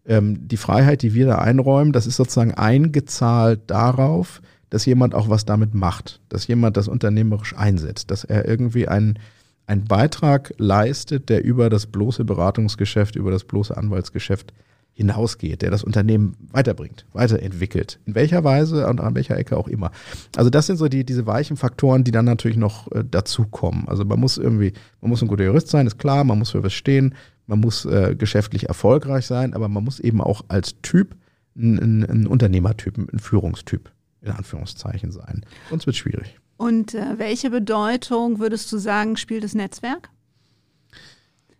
[0.05, 5.29] Ähm, die Freiheit, die wir da einräumen, das ist sozusagen eingezahlt darauf, dass jemand auch
[5.29, 9.19] was damit macht, dass jemand das unternehmerisch einsetzt, dass er irgendwie einen,
[9.67, 14.53] einen Beitrag leistet, der über das bloße Beratungsgeschäft, über das bloße Anwaltsgeschäft
[14.95, 17.99] hinausgeht, der das Unternehmen weiterbringt, weiterentwickelt.
[18.05, 19.91] In welcher Weise und an welcher Ecke auch immer.
[20.37, 23.87] Also das sind so die, diese weichen Faktoren, die dann natürlich noch äh, dazukommen.
[23.89, 26.63] Also man muss irgendwie, man muss ein guter Jurist sein, ist klar, man muss für
[26.63, 27.13] was stehen,
[27.45, 31.15] man muss äh, geschäftlich erfolgreich sein, aber man muss eben auch als Typ
[31.57, 33.91] ein, ein, ein Unternehmertyp, ein Führungstyp
[34.21, 35.45] in Anführungszeichen sein.
[35.69, 36.39] Sonst wird schwierig.
[36.57, 40.09] Und äh, welche Bedeutung würdest du sagen, spielt das Netzwerk?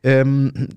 [0.04, 0.70] Ähm,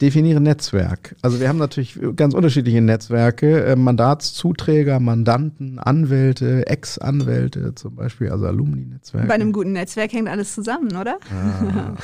[0.00, 1.16] definiere Netzwerk.
[1.22, 3.64] Also wir haben natürlich ganz unterschiedliche Netzwerke.
[3.64, 9.26] Äh, Mandatszuträger, Mandanten, Anwälte, Ex-Anwälte zum Beispiel, also Alumni-Netzwerke.
[9.26, 11.18] Bei einem guten Netzwerk hängt alles zusammen, oder?
[11.32, 11.94] Ah,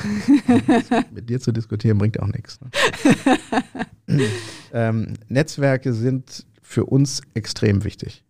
[1.13, 2.59] mit dir zu diskutieren bringt auch nichts.
[4.07, 4.19] Ne?
[4.73, 8.23] ähm, Netzwerke sind für uns extrem wichtig.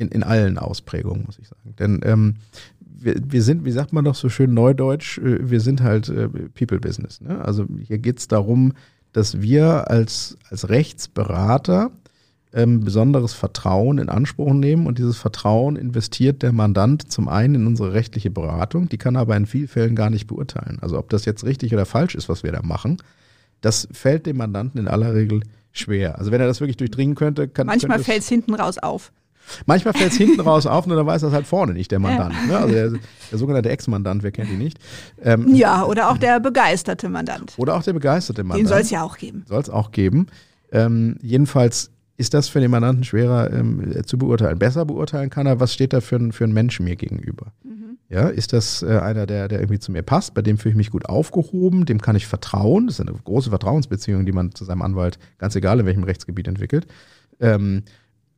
[0.00, 1.74] In, in allen Ausprägungen, muss ich sagen.
[1.78, 2.36] Denn ähm,
[2.80, 6.28] wir, wir sind, wie sagt man doch so schön neudeutsch, äh, wir sind halt äh,
[6.28, 7.20] People-Business.
[7.20, 7.40] Ne?
[7.44, 8.72] Also hier geht es darum,
[9.12, 11.90] dass wir als, als Rechtsberater
[12.52, 17.66] ähm, besonderes Vertrauen in Anspruch nehmen und dieses Vertrauen investiert der Mandant zum einen in
[17.66, 20.78] unsere rechtliche Beratung, die kann er aber in vielen Fällen gar nicht beurteilen.
[20.80, 22.98] Also ob das jetzt richtig oder falsch ist, was wir da machen,
[23.60, 25.42] das fällt dem Mandanten in aller Regel
[25.72, 26.18] schwer.
[26.18, 29.12] Also wenn er das wirklich durchdringen könnte, kann Manchmal fällt es hinten raus auf.
[29.66, 32.34] Manchmal fällt es hinten raus auf, nur dann weiß das halt vorne nicht, der Mandant.
[32.46, 32.56] Ne?
[32.56, 32.90] Also der,
[33.30, 34.78] der sogenannte Ex-Mandant, wer kennt ihn nicht?
[35.22, 37.54] Ähm, Ja, oder auch der begeisterte Mandant.
[37.56, 38.68] Oder auch der begeisterte Den Mandant.
[38.68, 39.44] soll es ja auch geben.
[39.48, 40.26] Soll es auch geben.
[40.72, 44.58] Ähm, jedenfalls ist das für den Mandanten schwerer ähm, zu beurteilen.
[44.58, 47.52] Besser beurteilen kann er, was steht da für ein, für ein Mensch mir gegenüber.
[48.10, 50.76] Ja, ist das äh, einer, der, der irgendwie zu mir passt, bei dem fühle ich
[50.76, 52.88] mich gut aufgehoben, dem kann ich vertrauen.
[52.88, 56.48] Das ist eine große Vertrauensbeziehung, die man zu seinem Anwalt, ganz egal in welchem Rechtsgebiet
[56.48, 56.88] entwickelt.
[57.38, 57.84] Ähm,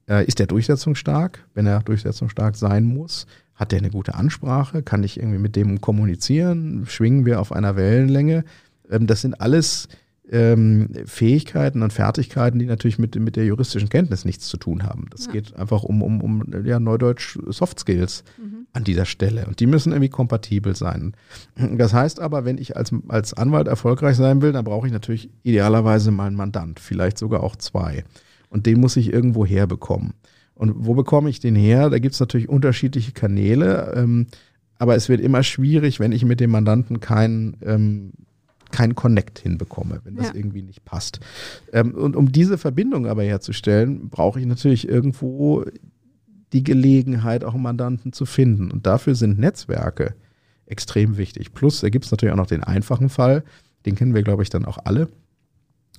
[0.08, 3.26] äh, ist der durchsetzungsstark, wenn er durchsetzungsstark sein muss?
[3.54, 4.82] Hat der eine gute Ansprache?
[4.82, 6.84] Kann ich irgendwie mit dem kommunizieren?
[6.86, 8.44] Schwingen wir auf einer Wellenlänge?
[8.90, 9.88] Ähm, das sind alles
[10.30, 15.06] ähm, Fähigkeiten und Fertigkeiten, die natürlich mit, mit der juristischen Kenntnis nichts zu tun haben.
[15.10, 18.24] Das geht einfach um, um, um ja, Neudeutsch Soft Skills
[18.72, 19.46] an dieser Stelle.
[19.46, 21.14] Und die müssen irgendwie kompatibel sein.
[21.56, 25.28] Das heißt aber, wenn ich als, als Anwalt erfolgreich sein will, dann brauche ich natürlich
[25.42, 28.04] idealerweise mal einen Mandant, vielleicht sogar auch zwei.
[28.52, 30.12] Und den muss ich irgendwo herbekommen.
[30.54, 31.88] Und wo bekomme ich den her?
[31.88, 34.26] Da gibt es natürlich unterschiedliche Kanäle, ähm,
[34.78, 38.12] aber es wird immer schwierig, wenn ich mit dem Mandanten kein, ähm,
[38.70, 40.34] keinen Connect hinbekomme, wenn das Ja.
[40.34, 41.20] irgendwie nicht passt.
[41.72, 45.64] Ähm, und um diese Verbindung aber herzustellen, brauche ich natürlich irgendwo
[46.52, 48.70] die Gelegenheit, auch einen Mandanten zu finden.
[48.70, 50.14] Und dafür sind Netzwerke
[50.66, 51.54] extrem wichtig.
[51.54, 53.44] Plus, da gibt es natürlich auch noch den einfachen Fall,
[53.86, 55.08] den kennen wir, glaube ich, dann auch alle.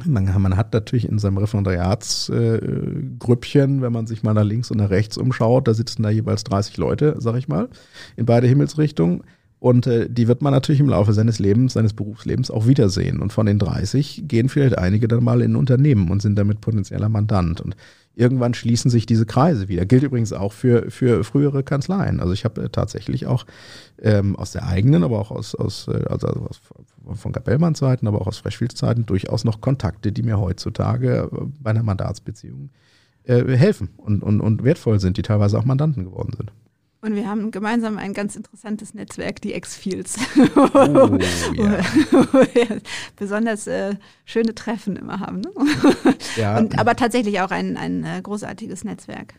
[0.06, 4.78] Man, man hat natürlich in seinem Referendariatsgrüppchen, äh, wenn man sich mal nach links und
[4.78, 7.70] nach rechts umschaut, da sitzen da jeweils 30 Leute, sag ich mal,
[8.16, 9.22] in beide Himmelsrichtungen.
[9.64, 13.22] Und äh, die wird man natürlich im Laufe seines Lebens, seines Berufslebens auch wiedersehen.
[13.22, 17.08] Und von den 30 gehen vielleicht einige dann mal in Unternehmen und sind damit potenzieller
[17.08, 17.62] Mandant.
[17.62, 17.78] Und
[18.14, 19.86] irgendwann schließen sich diese Kreise wieder.
[19.86, 22.20] Gilt übrigens auch für, für frühere Kanzleien.
[22.20, 23.46] Also ich habe äh, tatsächlich auch
[24.02, 26.60] ähm, aus der eigenen, aber auch aus, aus, äh, also aus
[27.14, 31.38] von Kapellmann Zeiten, aber auch aus Freshfields Zeiten durchaus noch Kontakte, die mir heutzutage äh,
[31.62, 32.70] bei einer Mandatsbeziehung
[33.24, 36.52] äh, helfen und, und, und wertvoll sind, die teilweise auch Mandanten geworden sind.
[37.04, 40.18] Und wir haben gemeinsam ein ganz interessantes Netzwerk, die X-Fields.
[40.56, 41.18] Oh, wo,
[41.62, 41.80] ja.
[42.12, 42.82] wo wir
[43.18, 43.96] besonders äh,
[44.26, 45.42] schöne Treffen immer haben.
[45.42, 45.50] Ne?
[46.38, 46.58] Ja.
[46.58, 49.34] Und, aber tatsächlich auch ein, ein äh, großartiges Netzwerk.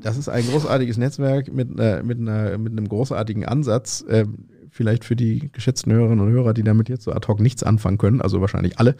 [0.00, 4.04] Das ist ein großartiges Netzwerk mit, äh, mit, einer, mit einem großartigen Ansatz.
[4.08, 7.62] Ähm, vielleicht für die geschätzten Hörerinnen und Hörer, die damit jetzt so ad hoc nichts
[7.62, 8.96] anfangen können, also wahrscheinlich alle.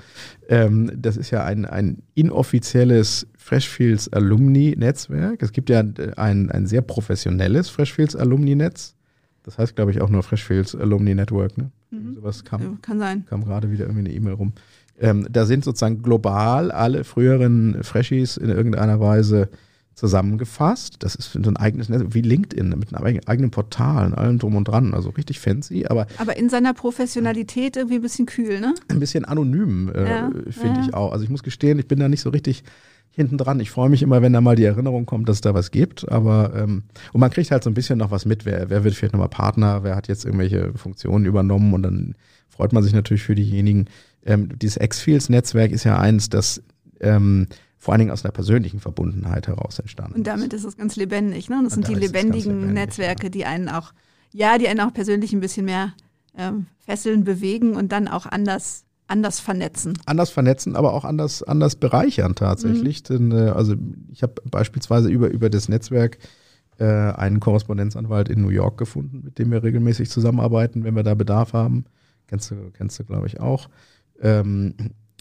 [0.49, 5.43] Ähm, das ist ja ein, ein inoffizielles Freshfields Alumni-Netzwerk.
[5.43, 5.81] Es gibt ja
[6.17, 8.95] ein, ein sehr professionelles Freshfields Alumni-Netz.
[9.43, 11.57] Das heißt, glaube ich, auch nur Freshfields Alumni Network.
[11.57, 11.71] Ne?
[11.91, 12.17] Mhm.
[12.17, 13.25] Sowas kam, Kann sein.
[13.27, 14.53] kam gerade wieder irgendwie eine E-Mail rum.
[15.01, 19.49] Ähm, da sind sozusagen global alle früheren Freshies in irgendeiner Weise
[19.95, 20.97] zusammengefasst.
[21.01, 24.39] Das ist so ein eigenes Netz, wie LinkedIn, mit einem eigen- eigenen Portal und allem
[24.39, 24.93] drum und dran.
[24.95, 28.75] Also richtig fancy, aber Aber in seiner Professionalität irgendwie ein bisschen kühl, ne?
[28.89, 30.87] ein bisschen anonym, äh, Ja, finde ja.
[30.87, 31.13] ich auch.
[31.13, 32.63] Also ich muss gestehen, ich bin da nicht so richtig
[33.13, 33.61] hinten dran.
[33.61, 36.09] Ich freue mich immer, wenn da mal die Erinnerung kommt, dass es da was gibt.
[36.11, 38.95] Aber ähm, und man kriegt halt so ein bisschen noch was mit, wer, wer wird
[38.95, 42.15] vielleicht nochmal Partner, wer hat jetzt irgendwelche Funktionen übernommen und dann
[42.49, 43.87] freut man sich natürlich für diejenigen.
[44.25, 46.63] Ähm, dieses X-Fields-Netzwerk ist ja eins, das
[47.01, 47.47] ähm,
[47.79, 51.49] vor allen Dingen aus einer persönlichen Verbundenheit heraus entstanden Und damit ist es ganz lebendig,
[51.49, 51.59] ne?
[51.59, 53.93] Und das Und sind die lebendigen lebendig, Netzwerke, die einen auch,
[54.33, 55.95] ja, die einen auch persönlich ein bisschen mehr
[56.37, 59.99] ähm, fesseln, bewegen und dann auch anders, anders vernetzen.
[60.07, 63.03] anders vernetzen, aber auch anders, anders bereichern tatsächlich.
[63.03, 63.75] Denn, äh, also
[64.13, 66.19] ich habe beispielsweise über, über das Netzwerk
[66.79, 71.15] äh, einen Korrespondenzanwalt in New York gefunden, mit dem wir regelmäßig zusammenarbeiten, wenn wir da
[71.15, 71.85] Bedarf haben.
[72.29, 73.69] Kennst du, kennst du glaube ich, auch.
[74.21, 74.75] Ähm,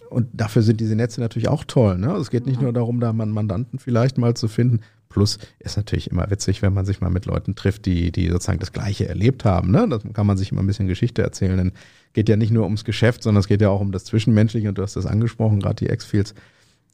[0.10, 1.98] und dafür sind diese Netze natürlich auch toll.
[1.98, 2.10] Ne?
[2.10, 4.80] Also es geht nicht nur darum, da man Mandanten vielleicht mal zu finden.
[5.10, 8.60] Plus ist natürlich immer witzig, wenn man sich mal mit Leuten trifft, die, die sozusagen
[8.60, 9.72] das Gleiche erlebt haben.
[9.72, 9.88] Ne?
[9.90, 11.58] Da kann man sich immer ein bisschen Geschichte erzählen.
[11.58, 11.72] Denn
[12.14, 14.70] geht ja nicht nur ums Geschäft, sondern es geht ja auch um das Zwischenmenschliche.
[14.70, 16.34] Und du hast das angesprochen, gerade die X-Fields.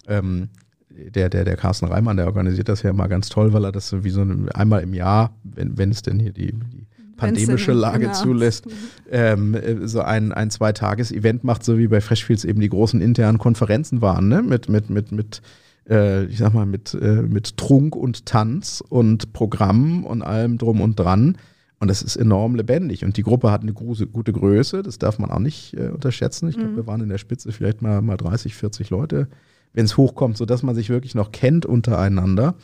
[0.07, 0.49] Ähm,
[0.89, 3.89] der, der, der Carsten Reimann, der organisiert das ja immer ganz toll, weil er das
[3.89, 6.86] so wie so eine, einmal im Jahr, wenn, wenn es denn hier die, die
[7.18, 8.13] pandemische denn- Lage genau.
[8.13, 8.66] zulässt,
[9.11, 13.38] ähm, äh, so ein, ein Zwei-Tages-Event macht, so wie bei Freshfields eben die großen internen
[13.38, 14.41] Konferenzen waren, ne?
[14.41, 15.41] Mit, mit, mit, mit,
[15.89, 20.82] äh, ich sag mal, mit, äh, mit Trunk und Tanz und Programm und allem drum
[20.82, 21.38] und dran.
[21.80, 23.03] Und das ist enorm lebendig.
[23.03, 26.47] Und die Gruppe hat eine große, gute Größe, das darf man auch nicht äh, unterschätzen.
[26.47, 29.28] Ich glaube, wir waren in der Spitze vielleicht mal, mal 30, 40 Leute,
[29.73, 32.55] wenn es hochkommt, sodass man sich wirklich noch kennt untereinander.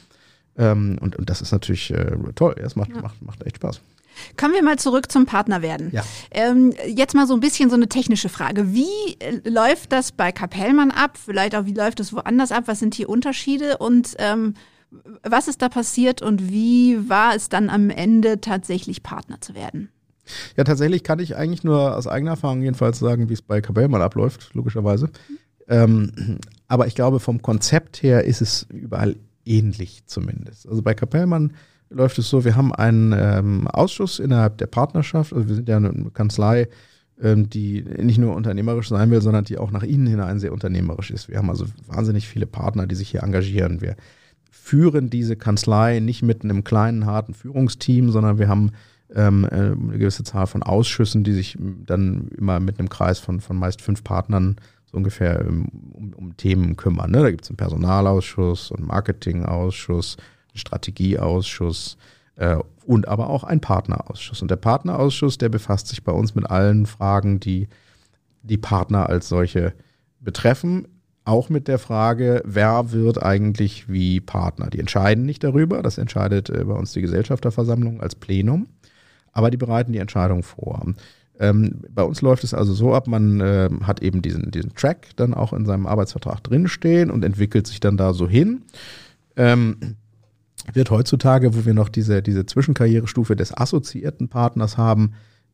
[0.58, 2.56] Ähm, und, und das ist natürlich äh, toll.
[2.58, 3.82] Ja, Es macht, macht, macht echt Spaß.
[4.38, 5.90] Kommen wir mal zurück zum Partner werden.
[5.92, 6.04] Ja.
[6.32, 8.74] Ähm, jetzt mal so ein bisschen so eine technische Frage.
[8.74, 11.18] Wie äh, läuft das bei Kapellmann ab?
[11.24, 12.64] Vielleicht auch, wie läuft es woanders ab?
[12.68, 13.78] Was sind die Unterschiede?
[13.78, 14.56] Und ähm,
[15.24, 19.90] was ist da passiert und wie war es dann am Ende tatsächlich Partner zu werden?
[20.56, 24.02] Ja, tatsächlich kann ich eigentlich nur aus eigener Erfahrung jedenfalls sagen, wie es bei Kabellmann
[24.02, 25.10] abläuft, logischerweise.
[25.68, 26.38] Ähm,
[26.68, 29.16] aber ich glaube, vom Konzept her ist es überall
[29.46, 30.68] ähnlich zumindest.
[30.68, 31.54] Also bei Kapellmann
[31.90, 35.78] läuft es so, wir haben einen ähm, Ausschuss innerhalb der Partnerschaft, also wir sind ja
[35.78, 36.70] eine Kanzlei,
[37.22, 41.12] ähm, die nicht nur unternehmerisch sein will, sondern die auch nach innen hinein sehr unternehmerisch
[41.12, 41.28] ist.
[41.28, 43.82] Wir haben also wahnsinnig viele Partner, die sich hier engagieren.
[43.82, 43.96] Wir
[44.64, 48.72] führen diese Kanzlei nicht mit einem kleinen, harten Führungsteam, sondern wir haben
[49.14, 53.42] ähm, äh, eine gewisse Zahl von Ausschüssen, die sich dann immer mit einem Kreis von,
[53.42, 57.10] von meist fünf Partnern so ungefähr ähm, um, um Themen kümmern.
[57.10, 57.22] Ne?
[57.24, 61.98] Da gibt es einen Personalausschuss, einen Marketingausschuss, einen Strategieausschuss
[62.36, 64.44] äh, und aber auch einen Partnerausschuss.
[64.44, 67.68] Und der Partnerausschuss, der befasst sich bei uns mit allen Fragen, die
[68.44, 69.74] die Partner als solche
[70.20, 70.88] betreffen.
[71.24, 74.70] Auch mit der Frage, wer wird eigentlich wie Partner?
[74.70, 78.68] Die entscheiden nicht darüber, das entscheidet äh, bei uns die Gesellschafterversammlung als Plenum,
[79.32, 80.84] aber die bereiten die Entscheidung vor.
[81.40, 85.10] Ähm, bei uns läuft es also so ab, man äh, hat eben diesen, diesen Track
[85.16, 88.64] dann auch in seinem Arbeitsvertrag drinstehen und entwickelt sich dann da so hin.
[89.36, 89.78] Ähm,
[90.74, 95.14] wird heutzutage, wo wir noch diese, diese Zwischenkarrierestufe des assoziierten Partners haben,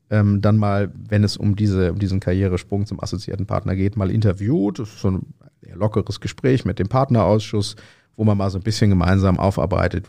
[0.09, 4.11] ähm, dann mal, wenn es um, diese, um diesen Karrieresprung zum assoziierten Partner geht, mal
[4.11, 4.79] interviewt.
[4.79, 5.33] Das ist so ein
[5.73, 7.75] lockeres Gespräch mit dem Partnerausschuss,
[8.15, 10.07] wo man mal so ein bisschen gemeinsam aufarbeitet,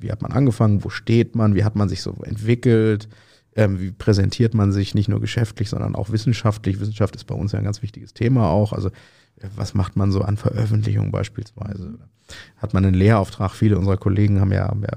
[0.00, 3.08] wie hat man angefangen, wo steht man, wie hat man sich so entwickelt,
[3.56, 6.80] ähm, wie präsentiert man sich nicht nur geschäftlich, sondern auch wissenschaftlich.
[6.80, 8.72] Wissenschaft ist bei uns ja ein ganz wichtiges Thema auch.
[8.72, 11.98] Also äh, was macht man so an Veröffentlichungen beispielsweise?
[12.56, 13.52] Hat man einen Lehrauftrag?
[13.52, 14.96] Viele unserer Kollegen haben ja, haben ja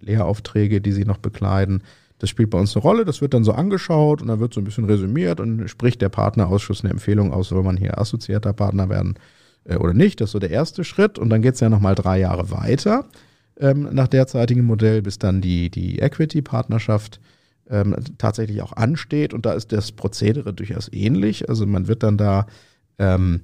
[0.00, 1.82] Lehraufträge, die sie noch bekleiden.
[2.18, 4.60] Das spielt bei uns eine Rolle, das wird dann so angeschaut und dann wird so
[4.60, 8.88] ein bisschen resümiert und spricht der Partnerausschuss eine Empfehlung aus, soll man hier assoziierter Partner
[8.88, 9.18] werden
[9.64, 10.20] äh, oder nicht.
[10.20, 13.04] Das ist so der erste Schritt und dann geht es ja nochmal drei Jahre weiter
[13.58, 17.20] ähm, nach derzeitigem Modell, bis dann die, die Equity-Partnerschaft
[17.68, 21.48] ähm, tatsächlich auch ansteht und da ist das Prozedere durchaus ähnlich.
[21.48, 22.46] Also man wird dann da
[22.98, 23.42] ähm,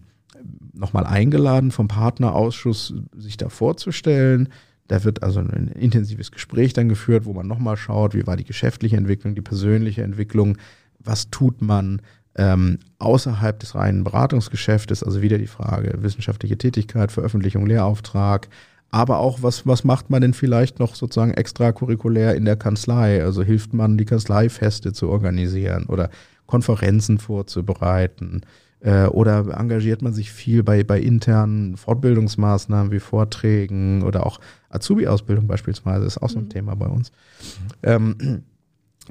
[0.73, 4.49] nochmal eingeladen vom Partnerausschuss, sich da vorzustellen
[4.89, 8.45] da wird also ein intensives Gespräch dann geführt, wo man nochmal schaut, wie war die
[8.45, 10.59] geschäftliche Entwicklung, die persönliche Entwicklung,
[10.99, 12.03] was tut man
[12.35, 18.49] ähm, außerhalb des reinen Beratungsgeschäftes, also wieder die Frage wissenschaftliche Tätigkeit, Veröffentlichung, Lehrauftrag,
[18.93, 23.25] aber auch, was, was macht man denn vielleicht noch sozusagen extracurriculär in der Kanzlei?
[23.25, 26.11] Also hilft man, die Kanzleifeste zu organisieren oder
[26.47, 28.43] Konferenzen vorzubereiten?
[28.81, 34.41] Äh, oder engagiert man sich viel bei, bei internen Fortbildungsmaßnahmen wie Vorträgen oder auch
[34.73, 36.51] Azubi-Ausbildung beispielsweise, ist auch so ein mhm.
[36.51, 37.13] Thema bei uns.
[37.83, 38.43] Ähm,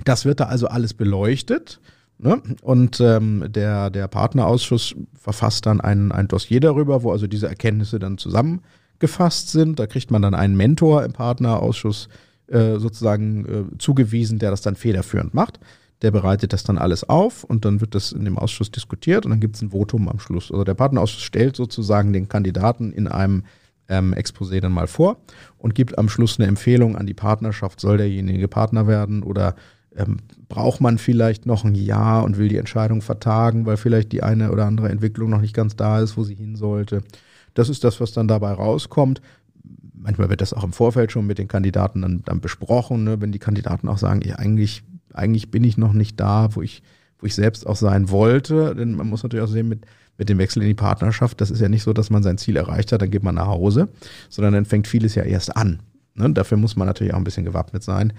[0.04, 1.80] das wird da also alles beleuchtet.
[2.18, 2.42] Ne?
[2.62, 8.00] Und ähm, der, der Partnerausschuss verfasst dann ein, ein Dossier darüber, wo also diese Erkenntnisse
[8.00, 9.80] dann zusammengefasst sind.
[9.80, 12.10] Da kriegt man dann einen Mentor im Partnerausschuss
[12.48, 15.60] äh, sozusagen äh, zugewiesen, der das dann federführend macht
[16.02, 19.32] der bereitet das dann alles auf und dann wird das in dem Ausschuss diskutiert und
[19.32, 20.52] dann gibt es ein Votum am Schluss.
[20.52, 23.44] Also der Partnerausschuss stellt sozusagen den Kandidaten in einem
[23.92, 25.18] ähm, Exposé dann mal vor
[25.58, 29.56] und gibt am Schluss eine Empfehlung an die Partnerschaft, soll derjenige Partner werden oder
[29.96, 30.18] ähm,
[30.48, 34.52] braucht man vielleicht noch ein Jahr und will die Entscheidung vertagen, weil vielleicht die eine
[34.52, 37.04] oder andere Entwicklung noch nicht ganz da ist, wo sie hin sollte.
[37.54, 39.22] Das ist das, was dann dabei rauskommt.
[39.94, 43.22] Manchmal wird das auch im Vorfeld schon mit den Kandidaten dann, dann besprochen, ne?
[43.22, 44.84] wenn die Kandidaten auch sagen, ja, eigentlich
[45.14, 46.82] eigentlich bin ich noch nicht da, wo ich,
[47.20, 48.76] wo ich selbst auch sein wollte.
[48.76, 49.86] Denn man muss natürlich auch sehen, mit,
[50.22, 52.56] mit dem Wechsel in die Partnerschaft, das ist ja nicht so, dass man sein Ziel
[52.56, 53.90] erreicht hat, dann geht man nach Hause,
[54.30, 55.80] sondern dann fängt vieles ja erst an.
[56.14, 56.30] Ne?
[56.30, 58.14] Dafür muss man natürlich auch ein bisschen gewappnet sein.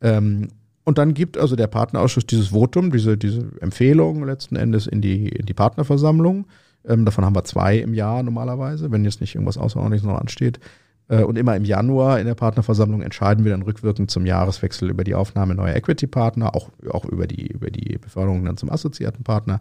[0.00, 0.48] Ähm,
[0.82, 5.28] und dann gibt also der Partnerausschuss dieses Votum, diese, diese Empfehlung letzten Endes in die,
[5.28, 6.46] in die Partnerversammlung.
[6.84, 10.58] Ähm, davon haben wir zwei im Jahr normalerweise, wenn jetzt nicht irgendwas Außerordentliches noch ansteht.
[11.06, 15.04] Äh, und immer im Januar in der Partnerversammlung entscheiden wir dann rückwirkend zum Jahreswechsel über
[15.04, 19.60] die Aufnahme neuer Equity-Partner, auch, auch über, die, über die Beförderung dann zum assoziierten Partner.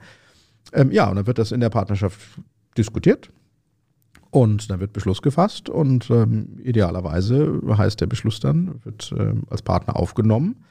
[0.71, 2.19] Ähm, ja, und dann wird das in der Partnerschaft
[2.77, 3.29] diskutiert
[4.31, 9.61] und dann wird Beschluss gefasst und ähm, idealerweise heißt der Beschluss dann, wird ähm, als
[9.61, 10.63] Partner aufgenommen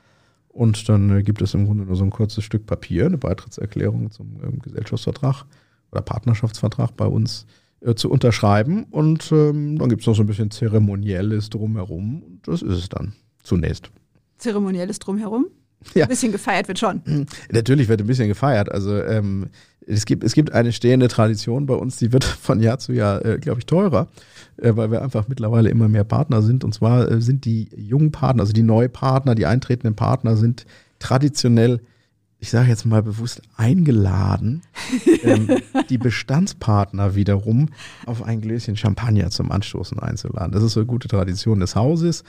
[0.53, 4.11] und dann äh, gibt es im Grunde nur so ein kurzes Stück Papier, eine Beitrittserklärung
[4.11, 5.47] zum ähm, Gesellschaftsvertrag
[5.91, 7.47] oder Partnerschaftsvertrag bei uns
[7.81, 8.85] äh, zu unterschreiben.
[8.91, 12.23] Und ähm, dann gibt es noch so ein bisschen Zeremonielles drumherum.
[12.23, 13.91] Und das ist es dann zunächst.
[14.37, 15.47] Zeremonielles drumherum?
[15.95, 16.05] Ja.
[16.05, 17.03] Ein bisschen gefeiert wird schon.
[17.51, 18.71] Natürlich wird ein bisschen gefeiert.
[18.71, 19.49] Also ähm,
[19.87, 23.25] es, gibt, es gibt eine stehende Tradition bei uns, die wird von Jahr zu Jahr,
[23.25, 24.09] äh, glaube ich, teurer,
[24.59, 26.65] äh, weil wir einfach mittlerweile immer mehr Partner sind.
[26.65, 30.67] Und zwar äh, sind die jungen Partner, also die Neupartner, die eintretenden Partner sind
[30.99, 31.81] traditionell
[32.43, 34.63] ich sage jetzt mal bewusst, eingeladen,
[35.23, 35.49] ähm,
[35.91, 37.69] die Bestandspartner wiederum
[38.05, 40.51] auf ein Gläschen Champagner zum Anstoßen einzuladen.
[40.51, 42.25] Das ist so eine gute Tradition des Hauses.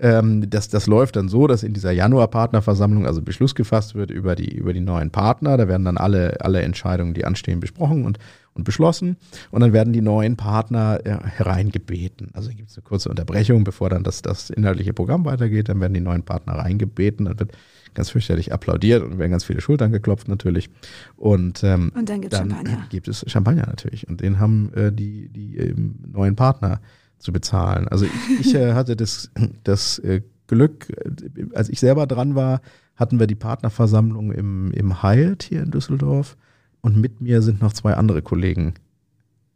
[0.00, 4.36] Ähm, das, das läuft dann so, dass in dieser Januar-Partnerversammlung also Beschluss gefasst wird über
[4.36, 5.58] die, über die neuen Partner.
[5.58, 8.18] Da werden dann alle, alle Entscheidungen, die anstehen, besprochen und,
[8.54, 9.18] und beschlossen.
[9.50, 12.30] Und dann werden die neuen Partner äh, hereingebeten.
[12.32, 15.68] Also gibt es eine kurze Unterbrechung, bevor dann das, das inhaltliche Programm weitergeht.
[15.68, 17.26] Dann werden die neuen Partner reingebeten.
[17.26, 17.52] Dann wird
[17.94, 20.70] ganz fürchterlich applaudiert und werden ganz viele Schultern geklopft natürlich.
[21.16, 22.86] Und, ähm, und dann, dann Champagner.
[22.90, 24.08] gibt es Champagner natürlich.
[24.08, 26.80] Und den haben äh, die, die ähm, neuen Partner
[27.18, 27.88] zu bezahlen.
[27.88, 29.30] Also ich, ich äh, hatte das,
[29.64, 32.60] das äh, Glück, äh, als ich selber dran war,
[32.96, 36.36] hatten wir die Partnerversammlung im, im Hyatt hier in Düsseldorf.
[36.80, 38.74] Und mit mir sind noch zwei andere Kollegen.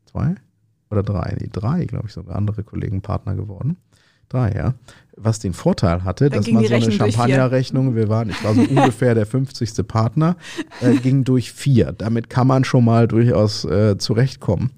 [0.07, 0.35] Zwei?
[0.91, 1.37] Oder drei?
[1.41, 3.77] Nee, drei, glaube ich, sogar andere Kollegen Partner geworden.
[4.33, 4.75] Ja
[5.17, 8.61] was den Vorteil hatte, Dann dass man so eine Champagnerrechnung, wir waren, ich war so
[8.71, 9.87] ungefähr der 50.
[9.87, 10.37] Partner,
[10.81, 11.93] äh, ging durch vier.
[11.97, 14.71] Damit kann man schon mal durchaus äh, zurechtkommen.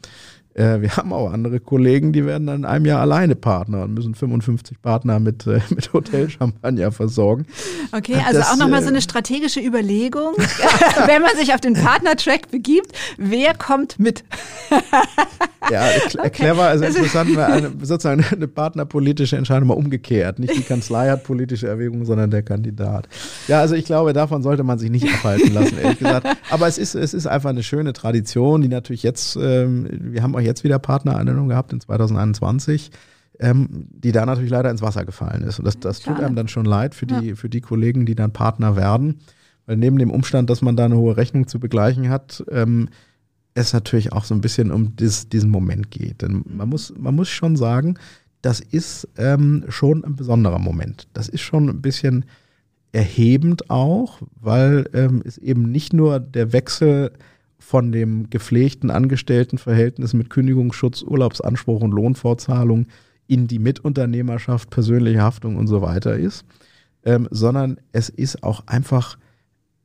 [0.55, 3.95] Äh, wir haben auch andere Kollegen, die werden dann in einem Jahr alleine Partner und
[3.95, 7.47] müssen 55 Partner mit, äh, mit Hotelchampagner versorgen.
[7.91, 10.35] Okay, also das, auch nochmal so eine äh, strategische Überlegung,
[11.07, 14.23] wenn man sich auf den Partner-Track begibt, wer kommt mit?
[15.73, 15.89] ja,
[16.19, 16.31] okay.
[16.31, 20.39] clever, also interessant, eine, sozusagen eine partnerpolitische Entscheidung mal umgekehrt.
[20.39, 23.09] Nicht die Kanzlei hat politische Erwägungen, sondern der Kandidat.
[23.49, 26.29] Ja, also ich glaube, davon sollte man sich nicht abhalten lassen, ehrlich gesagt.
[26.51, 30.37] Aber es ist, es ist einfach eine schöne Tradition, die natürlich jetzt, ähm, wir haben
[30.37, 32.91] auch jetzt wieder Partnerernennung gehabt in 2021,
[33.41, 35.59] ähm, die da natürlich leider ins Wasser gefallen ist.
[35.59, 37.35] Und das, das tut einem dann schon leid für die, ja.
[37.35, 39.21] für die Kollegen, die dann Partner werden.
[39.67, 42.89] Weil neben dem Umstand, dass man da eine hohe Rechnung zu begleichen hat, ähm,
[43.55, 46.23] es natürlich auch so ein bisschen um dis, diesen Moment geht.
[46.23, 47.99] Denn man muss, man muss schon sagen,
[48.43, 51.09] das ist ähm, schon ein besonderer Moment.
[51.15, 52.27] Das ist schon ein bisschen
[52.93, 57.13] erhebend auch, weil ähm, es eben nicht nur der Wechsel
[57.65, 62.87] von dem gepflegten Angestelltenverhältnis mit Kündigungsschutz, Urlaubsanspruch und Lohnfortzahlung
[63.27, 66.45] in die Mitunternehmerschaft, persönliche Haftung und so weiter ist,
[67.05, 69.17] ähm, sondern es ist auch einfach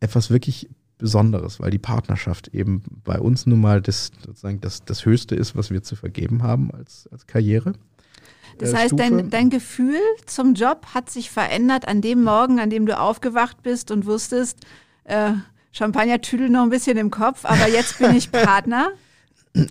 [0.01, 5.05] etwas wirklich Besonderes, weil die Partnerschaft eben bei uns nun mal das, sozusagen das, das
[5.05, 7.73] Höchste ist, was wir zu vergeben haben als, als Karriere.
[8.57, 12.69] Das äh, heißt, dein, dein Gefühl zum Job hat sich verändert an dem Morgen, an
[12.69, 14.65] dem du aufgewacht bist und wusstest,
[15.05, 15.31] äh,
[15.71, 18.89] Champagner-Tüdel noch ein bisschen im Kopf, aber jetzt bin ich Partner.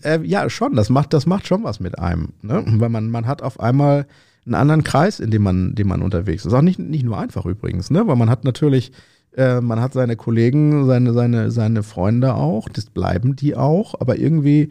[0.03, 0.75] Äh, ja, schon.
[0.75, 2.31] Das macht, das macht schon was mit einem.
[2.43, 2.65] Ne?
[2.67, 4.07] Weil man, man hat auf einmal
[4.45, 6.53] einen anderen Kreis, in dem man, dem man unterwegs ist.
[6.53, 8.07] Auch nicht, nicht nur einfach übrigens, ne?
[8.07, 8.93] Weil man hat natürlich,
[9.37, 14.19] äh, man hat seine Kollegen, seine, seine, seine Freunde auch, das bleiben die auch, aber
[14.19, 14.71] irgendwie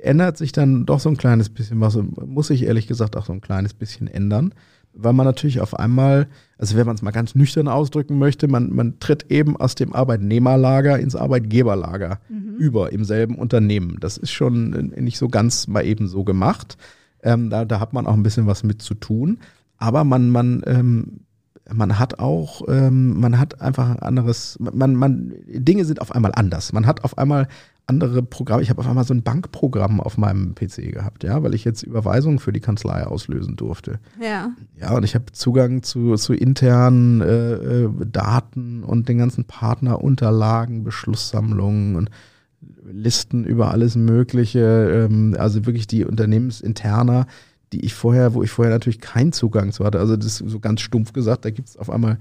[0.00, 3.32] ändert sich dann doch so ein kleines bisschen was, muss sich ehrlich gesagt auch so
[3.32, 4.54] ein kleines bisschen ändern
[4.92, 6.28] weil man natürlich auf einmal,
[6.58, 9.94] also wenn man es mal ganz nüchtern ausdrücken möchte, man, man tritt eben aus dem
[9.94, 12.56] Arbeitnehmerlager ins Arbeitgeberlager mhm.
[12.56, 13.98] über im selben Unternehmen.
[14.00, 16.76] Das ist schon nicht so ganz mal eben so gemacht.
[17.22, 19.38] Ähm, da, da hat man auch ein bisschen was mit zu tun.
[19.76, 21.20] Aber man, man, ähm,
[21.72, 26.32] man hat auch, ähm, man hat einfach ein anderes, man, man, Dinge sind auf einmal
[26.34, 26.72] anders.
[26.72, 27.48] Man hat auf einmal
[27.90, 28.62] andere Programme.
[28.62, 31.82] Ich habe auf einmal so ein Bankprogramm auf meinem PC gehabt, ja, weil ich jetzt
[31.82, 33.98] Überweisungen für die Kanzlei auslösen durfte.
[34.22, 34.52] Ja.
[34.80, 40.84] Ja, und ich habe Zugang zu, zu internen äh, äh, Daten und den ganzen Partnerunterlagen,
[40.84, 42.10] Beschlusssammlungen und
[42.90, 45.08] Listen über alles Mögliche.
[45.08, 47.26] Ähm, also wirklich die Unternehmensinterner,
[47.72, 49.98] die ich vorher, wo ich vorher natürlich keinen Zugang zu hatte.
[49.98, 52.18] Also das ist so ganz stumpf gesagt, da gibt es auf einmal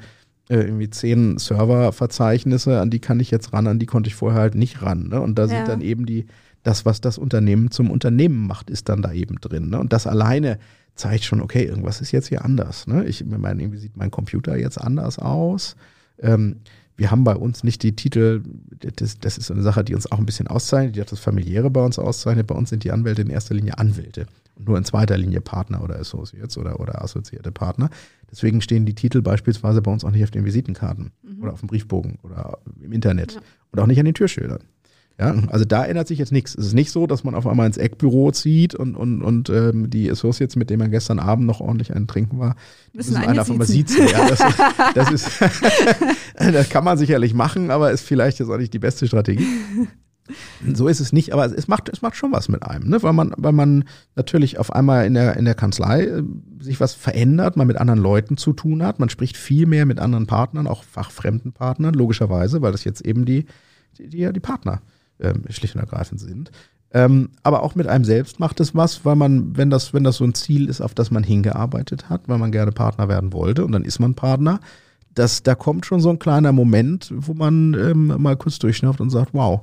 [0.50, 4.42] äh, irgendwie zehn Serververzeichnisse, an die kann ich jetzt ran, an die konnte ich vorher
[4.42, 5.08] halt nicht ran.
[5.08, 5.22] Ne?
[5.22, 5.48] Und da ja.
[5.50, 6.26] sind dann eben die,
[6.64, 9.70] das, was das Unternehmen zum Unternehmen macht, ist dann da eben drin.
[9.70, 9.80] Ne?
[9.80, 10.60] Und das alleine
[10.96, 12.88] zeigt schon, okay, irgendwas ist jetzt hier anders.
[12.88, 13.06] Ne?
[13.06, 15.76] Ich meine, irgendwie sieht mein Computer jetzt anders aus.
[16.20, 16.58] Ähm,
[16.98, 18.42] wir haben bei uns nicht die Titel,
[18.96, 21.20] das, das ist so eine Sache, die uns auch ein bisschen auszeichnet, die hat das
[21.20, 22.48] Familiäre bei uns auszeichnet.
[22.48, 24.26] Bei uns sind die Anwälte in erster Linie Anwälte
[24.60, 27.90] nur in zweiter Linie Partner oder Associates oder, oder assoziierte Partner.
[28.30, 31.44] Deswegen stehen die Titel beispielsweise bei uns auch nicht auf den Visitenkarten mhm.
[31.44, 33.42] oder auf dem Briefbogen oder im Internet ja.
[33.72, 34.64] und auch nicht an den Türschildern.
[35.20, 36.56] Ja, also da ändert sich jetzt nichts.
[36.56, 39.90] Es ist nicht so, dass man auf einmal ins Eckbüro zieht und, und, und ähm,
[39.90, 42.56] die Associates, mit denen man gestern Abend noch ordentlich einen Trinken war,
[42.94, 44.08] müssen, müssen einen auf einmal siezen.
[44.08, 44.60] Ja, das, ist,
[44.96, 45.42] das, ist,
[46.54, 49.46] das kann man sicherlich machen, aber ist vielleicht jetzt auch nicht die beste Strategie.
[50.74, 53.02] So ist es nicht, aber es macht, es macht schon was mit einem, ne?
[53.04, 56.24] weil, man, weil man natürlich auf einmal in der, in der Kanzlei äh,
[56.60, 60.00] sich was verändert, man mit anderen Leuten zu tun hat, man spricht viel mehr mit
[60.00, 63.46] anderen Partnern, auch fachfremden Partnern, logischerweise, weil das jetzt eben die,
[63.98, 64.82] die, die, die Partner
[65.20, 66.52] ähm, schlicht und ergreifend sind.
[66.92, 70.18] Ähm, aber auch mit einem selbst macht es was, weil man, wenn das, wenn das
[70.18, 73.64] so ein Ziel ist, auf das man hingearbeitet hat, weil man gerne Partner werden wollte
[73.64, 74.60] und dann ist man Partner,
[75.14, 79.10] das, da kommt schon so ein kleiner Moment, wo man ähm, mal kurz durchschnauft und
[79.10, 79.62] sagt, wow,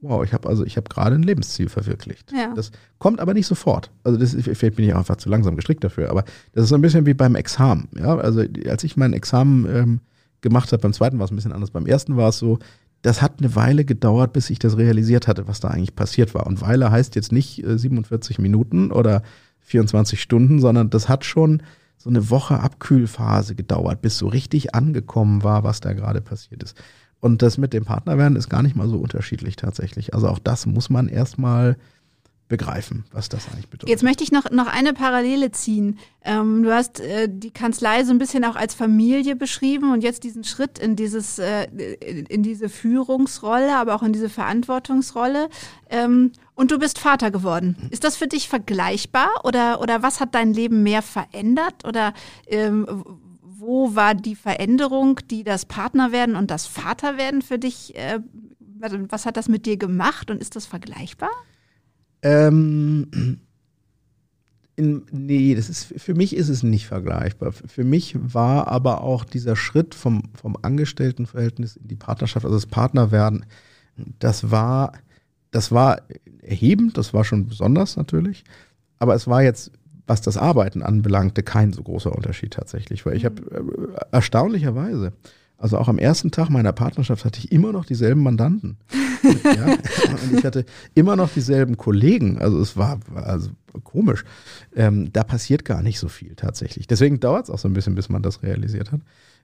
[0.00, 2.32] wow, ich habe also ich habe gerade ein Lebensziel verwirklicht.
[2.32, 2.52] Ja.
[2.54, 3.90] Das kommt aber nicht sofort.
[4.04, 6.80] Also das vielleicht bin ich einfach zu langsam gestrickt dafür, aber das ist so ein
[6.80, 7.88] bisschen wie beim Examen.
[7.96, 10.00] Ja, also als ich mein Examen ähm,
[10.40, 11.70] gemacht habe, beim zweiten war es ein bisschen anders.
[11.70, 12.58] Beim ersten war es so,
[13.02, 16.46] das hat eine Weile gedauert, bis ich das realisiert hatte, was da eigentlich passiert war.
[16.46, 19.22] Und Weile heißt jetzt nicht äh, 47 Minuten oder
[19.60, 21.62] 24 Stunden, sondern das hat schon
[21.96, 26.76] so eine Woche Abkühlphase gedauert, bis so richtig angekommen war, was da gerade passiert ist.
[27.20, 30.14] Und das mit dem Partnerwerden ist gar nicht mal so unterschiedlich tatsächlich.
[30.14, 31.76] Also auch das muss man erstmal
[32.50, 33.88] begreifen, was das eigentlich bedeutet.
[33.88, 35.98] Jetzt möchte ich noch, noch eine Parallele ziehen.
[36.22, 40.24] Ähm, du hast äh, die Kanzlei so ein bisschen auch als Familie beschrieben und jetzt
[40.24, 41.64] diesen Schritt in dieses, äh,
[42.28, 45.48] in diese Führungsrolle, aber auch in diese Verantwortungsrolle.
[45.88, 47.76] Ähm, und du bist Vater geworden.
[47.90, 52.12] Ist das für dich vergleichbar oder, oder was hat dein Leben mehr verändert oder
[52.48, 52.86] ähm,
[53.60, 58.20] wo war die Veränderung, die das Partnerwerden und das Vaterwerden für dich, äh,
[58.78, 61.30] was hat das mit dir gemacht und ist das vergleichbar?
[62.22, 63.38] Ähm,
[64.76, 67.52] in, nee, das ist, für mich ist es nicht vergleichbar.
[67.52, 72.66] Für mich war aber auch dieser Schritt vom, vom Angestelltenverhältnis in die Partnerschaft, also das
[72.66, 73.44] Partnerwerden,
[74.18, 74.92] das war,
[75.50, 76.00] das war
[76.40, 78.44] erhebend, das war schon besonders natürlich,
[78.98, 79.70] aber es war jetzt,
[80.10, 85.12] was das Arbeiten anbelangte, kein so großer Unterschied tatsächlich, weil ich habe äh, erstaunlicherweise,
[85.56, 88.76] also auch am ersten Tag meiner Partnerschaft hatte ich immer noch dieselben Mandanten.
[89.22, 89.66] ja?
[89.66, 92.38] Und ich hatte immer noch dieselben Kollegen.
[92.38, 93.50] Also es war, war also
[93.84, 94.24] komisch.
[94.74, 96.88] Ähm, da passiert gar nicht so viel tatsächlich.
[96.88, 99.02] Deswegen dauert es auch so ein bisschen, bis man das realisiert hat.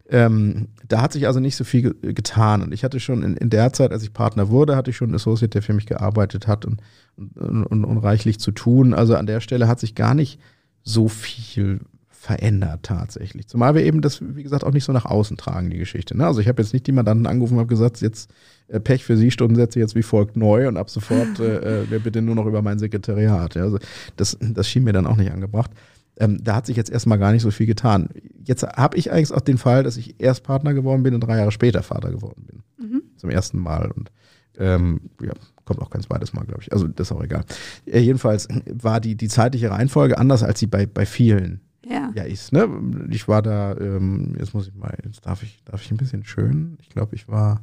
[0.08, 2.62] Ähm, da hat sich also nicht so viel ge getan.
[2.62, 5.10] Und ich hatte schon in, in, der Zeit, als ich Partner wurde, hatte ich schon
[5.10, 6.80] einen Associate, der für mich gearbeitet hat und,
[7.16, 8.94] und, und, und reichlich zu tun.
[8.94, 10.40] Also an der Stelle hat sich gar nicht
[10.86, 13.46] so viel verändert tatsächlich.
[13.46, 16.16] Zumal wir eben das, wie gesagt, auch nicht so nach außen tragen, die Geschichte.
[16.16, 16.26] Ne?
[16.26, 18.30] Also ich habe jetzt nicht die Mandanten angerufen und habe gesagt, jetzt
[18.68, 22.22] äh, Pech für Sie, Stundensätze jetzt wie folgt neu und ab sofort äh, äh, bitte
[22.22, 23.54] nur noch über mein Sekretariat.
[23.54, 23.62] Ja?
[23.62, 23.78] Also
[24.16, 25.70] das, das schien mir dann auch nicht angebracht.
[26.18, 28.08] Ähm, da hat sich jetzt erstmal gar nicht so viel getan.
[28.44, 31.36] Jetzt habe ich eigentlich auch den Fall, dass ich erst Partner geworden bin und drei
[31.36, 32.62] Jahre später Vater geworden bin.
[32.78, 33.02] Mhm.
[33.16, 33.90] Zum ersten Mal.
[33.90, 34.10] Und
[34.58, 35.34] ähm, ja,
[35.66, 36.72] kommt auch kein zweites Mal, glaube ich.
[36.72, 37.44] Also das ist auch egal.
[37.84, 42.10] Äh, jedenfalls war die, die zeitliche Reihenfolge anders, als sie bei, bei vielen ja.
[42.14, 42.52] ja ist.
[42.52, 42.68] Ne?
[43.10, 46.24] Ich war da, ähm, jetzt muss ich mal, jetzt darf ich, darf ich ein bisschen
[46.24, 46.78] schön.
[46.80, 47.60] Ich glaube, ich war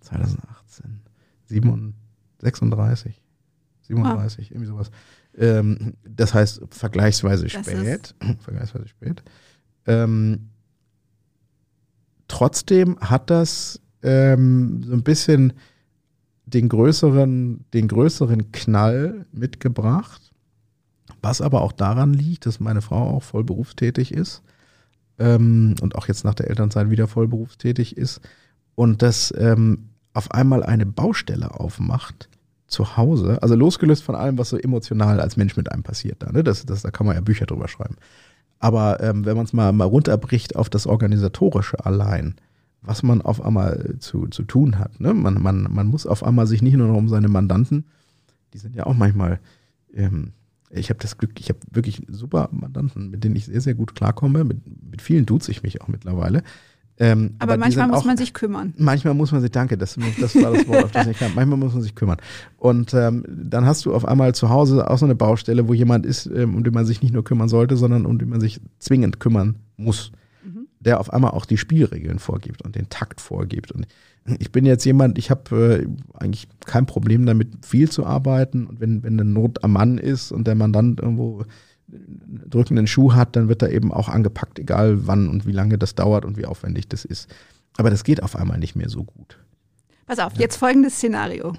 [0.00, 1.00] 2018,
[1.46, 1.94] 37,
[2.40, 3.22] 36,
[3.82, 4.54] 37, ah.
[4.54, 4.90] irgendwie sowas.
[5.36, 8.14] Ähm, das heißt vergleichsweise das spät.
[8.40, 9.22] vergleichsweise spät.
[9.86, 10.48] Ähm,
[12.26, 15.52] trotzdem hat das ähm, so ein bisschen
[16.50, 20.28] den größeren, den größeren Knall mitgebracht
[21.22, 24.42] was aber auch daran liegt, dass meine Frau auch voll berufstätig ist
[25.18, 28.20] ähm, und auch jetzt nach der Elternzeit wieder voll berufstätig ist
[28.74, 32.28] und dass ähm, auf einmal eine Baustelle aufmacht
[32.66, 36.30] zu Hause, also losgelöst von allem, was so emotional als Mensch mit einem passiert da,
[36.30, 36.44] ne?
[36.44, 37.96] das, das, da kann man ja Bücher drüber schreiben.
[38.60, 42.34] Aber ähm, wenn man es mal, mal runterbricht auf das Organisatorische allein,
[42.82, 45.00] was man auf einmal zu, zu tun hat.
[45.00, 45.14] Ne?
[45.14, 47.84] Man, man, man muss auf einmal sich nicht nur noch um seine Mandanten,
[48.54, 49.40] die sind ja auch manchmal
[49.94, 50.32] ähm,
[50.70, 53.94] ich habe das Glück, ich habe wirklich super Mandanten, mit denen ich sehr, sehr gut
[53.94, 54.44] klarkomme.
[54.44, 54.58] Mit,
[54.90, 56.42] mit vielen duze ich mich auch mittlerweile.
[57.00, 58.74] Ähm, aber, aber manchmal muss auch, man sich kümmern.
[58.76, 61.32] Manchmal muss man sich, danke, das, das war das Wort, auf das ich kam.
[61.34, 62.18] Manchmal muss man sich kümmern.
[62.56, 66.04] Und ähm, dann hast du auf einmal zu Hause auch so eine Baustelle, wo jemand
[66.04, 68.60] ist, ähm, um den man sich nicht nur kümmern sollte, sondern um den man sich
[68.80, 70.10] zwingend kümmern muss.
[70.80, 73.72] Der auf einmal auch die Spielregeln vorgibt und den Takt vorgibt.
[73.72, 73.86] Und
[74.38, 78.66] ich bin jetzt jemand, ich habe äh, eigentlich kein Problem damit, viel zu arbeiten.
[78.66, 81.44] Und wenn, wenn eine Not am Mann ist und der Mandant irgendwo
[81.90, 85.78] einen drückenden Schuh hat, dann wird er eben auch angepackt, egal wann und wie lange
[85.78, 87.28] das dauert und wie aufwendig das ist.
[87.76, 89.38] Aber das geht auf einmal nicht mehr so gut.
[90.06, 90.40] Pass auf, ja.
[90.40, 91.54] jetzt folgendes Szenario.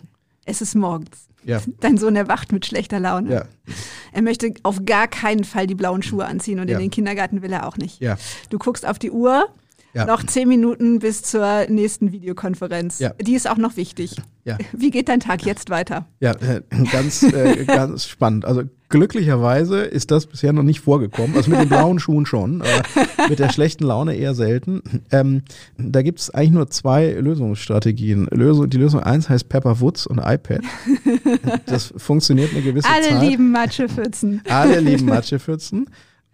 [0.45, 1.28] Es ist morgens.
[1.43, 1.61] Ja.
[1.79, 3.31] Dein Sohn erwacht mit schlechter Laune.
[3.31, 3.45] Ja.
[4.11, 7.51] Er möchte auf gar keinen Fall die blauen Schuhe anziehen und in den Kindergarten will
[7.51, 8.01] er auch nicht.
[8.49, 9.47] Du guckst auf die Uhr,
[9.93, 10.05] ja.
[10.05, 12.99] Noch zehn Minuten bis zur nächsten Videokonferenz.
[12.99, 13.13] Ja.
[13.21, 14.15] Die ist auch noch wichtig.
[14.45, 14.57] Ja.
[14.71, 16.05] Wie geht dein Tag jetzt weiter?
[16.19, 16.61] Ja, äh,
[16.91, 18.45] ganz, äh, ganz spannend.
[18.45, 21.35] Also glücklicherweise ist das bisher noch nicht vorgekommen.
[21.35, 24.81] Also mit den blauen Schuhen schon, aber mit der schlechten Laune eher selten.
[25.11, 25.43] Ähm,
[25.77, 28.27] da gibt es eigentlich nur zwei Lösungsstrategien.
[28.31, 30.61] Lösung, die Lösung eins heißt Pepper Woods und iPad.
[31.65, 33.13] Das funktioniert eine gewisse Alle Zeit.
[33.13, 34.41] Alle lieben Matschepfützen.
[34.47, 35.89] Alle lieben Matschepfützen.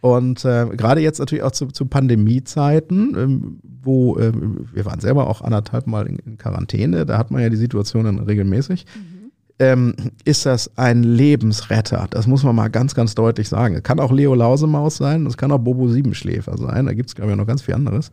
[0.05, 4.31] Und äh, gerade jetzt natürlich auch zu, zu Pandemiezeiten, ähm, wo äh,
[4.71, 8.05] wir waren selber auch anderthalb Mal in, in, Quarantäne, da hat man ja die Situation
[8.05, 8.85] dann regelmäßig.
[8.85, 9.31] Mhm.
[9.57, 12.05] Ähm, ist das ein Lebensretter?
[12.11, 13.73] Das muss man mal ganz, ganz deutlich sagen.
[13.73, 17.15] Es kann auch Leo Lausemaus sein, es kann auch Bobo Siebenschläfer sein, da gibt es,
[17.15, 18.11] glaube ich, noch ganz viel anderes.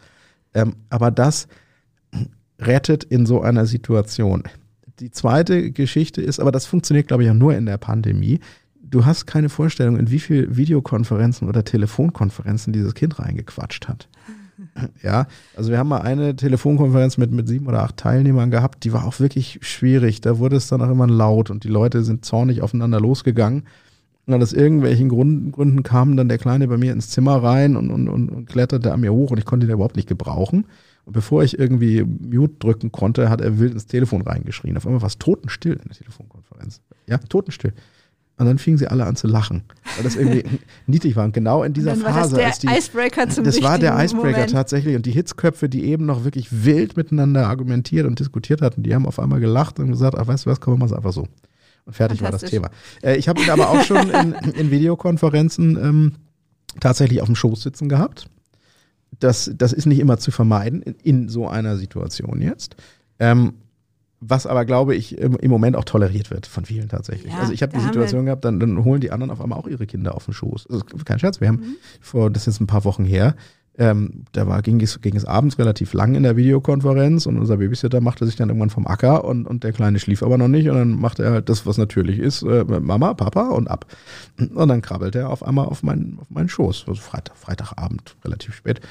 [0.54, 1.46] Ähm, aber das
[2.58, 4.44] rettet in so einer Situation.
[4.98, 8.40] Die zweite Geschichte ist, aber das funktioniert, glaube ich, auch nur in der Pandemie
[8.92, 14.08] du hast keine Vorstellung, in wie viel Videokonferenzen oder Telefonkonferenzen dieses Kind reingequatscht hat.
[15.02, 15.26] Ja,
[15.56, 19.04] also wir haben mal eine Telefonkonferenz mit, mit sieben oder acht Teilnehmern gehabt, die war
[19.04, 20.20] auch wirklich schwierig.
[20.20, 23.64] Da wurde es dann auch immer laut und die Leute sind zornig aufeinander losgegangen.
[24.26, 27.90] Und aus irgendwelchen Gründen, Gründen kam dann der Kleine bei mir ins Zimmer rein und,
[27.90, 30.66] und, und, und kletterte an mir hoch und ich konnte ihn überhaupt nicht gebrauchen.
[31.04, 34.76] Und bevor ich irgendwie Mute drücken konnte, hat er wild ins Telefon reingeschrien.
[34.76, 36.80] Auf einmal war es totenstill in der Telefonkonferenz.
[37.08, 37.72] Ja, totenstill.
[38.38, 39.62] Und dann fingen sie alle an zu lachen,
[39.94, 40.44] weil das irgendwie
[40.86, 41.24] niedlich war.
[41.24, 42.36] Und genau in dieser Phase.
[42.36, 44.52] War das der die, Icebreaker zum Das war der Icebreaker Moment.
[44.52, 44.96] tatsächlich.
[44.96, 49.06] Und die Hitzköpfe, die eben noch wirklich wild miteinander argumentiert und diskutiert hatten, die haben
[49.06, 51.28] auf einmal gelacht und gesagt, ach, weißt du was, komm, wir machen es einfach so.
[51.84, 52.70] Und fertig war das Thema.
[53.02, 56.12] Äh, ich habe ihn aber auch schon in, in Videokonferenzen ähm,
[56.80, 58.28] tatsächlich auf dem Schoß sitzen gehabt.
[59.20, 62.76] Das, das ist nicht immer zu vermeiden in, in so einer Situation jetzt.
[63.18, 63.54] Ähm,
[64.24, 67.32] was aber, glaube ich, im, Moment auch toleriert wird von vielen tatsächlich.
[67.32, 69.66] Ja, also ich habe die Situation gehabt, dann, dann, holen die anderen auf einmal auch
[69.66, 70.68] ihre Kinder auf den Schoß.
[70.70, 71.76] Also kein Scherz, wir haben mhm.
[72.00, 73.34] vor, das ist jetzt ein paar Wochen her,
[73.78, 77.56] ähm, da war, ging, es, ging es abends relativ lang in der Videokonferenz und unser
[77.56, 80.68] Babysitter machte sich dann irgendwann vom Acker und, und der Kleine schlief aber noch nicht
[80.68, 83.86] und dann machte er halt das, was natürlich ist, äh, Mama, Papa und ab.
[84.38, 88.54] Und dann krabbelt er auf einmal auf meinen, auf meinen Schoß, also Freitag, Freitagabend, relativ
[88.54, 88.82] spät.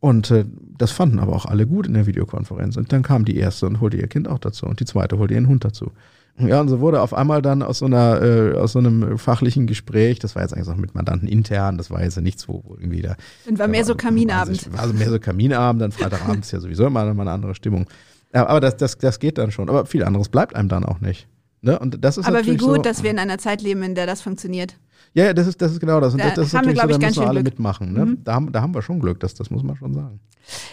[0.00, 0.44] Und äh,
[0.76, 2.76] das fanden aber auch alle gut in der Videokonferenz.
[2.76, 5.34] Und dann kam die erste und holte ihr Kind auch dazu und die zweite holte
[5.34, 5.92] ihren Hund dazu.
[6.38, 9.66] Ja, und so wurde auf einmal dann aus so einer, äh, aus so einem fachlichen
[9.66, 12.74] Gespräch, das war jetzt eigentlich auch mit Mandanten intern, das war jetzt nichts, wo, wo
[12.74, 13.16] irgendwie da.
[13.48, 14.70] Und war mehr so Kaminabend.
[14.70, 17.86] War, also mehr so Kaminabend, dann Freitagabend ist ja sowieso immer eine andere Stimmung.
[18.32, 19.70] Aber das, das, das geht dann schon.
[19.70, 21.26] Aber viel anderes bleibt einem dann auch nicht.
[21.62, 21.78] Ne?
[21.78, 24.06] Und das ist aber wie gut, so, dass wir in einer Zeit leben, in der
[24.06, 24.76] das funktioniert.
[25.14, 26.12] Ja, das ist, das ist genau das.
[26.12, 27.54] Und da das, das ist haben wir, so, da müssen wir alle Glück.
[27.54, 27.92] mitmachen.
[27.92, 28.06] Ne?
[28.06, 28.24] Mhm.
[28.24, 30.20] Da, haben, da haben wir schon Glück, das, das muss man schon sagen.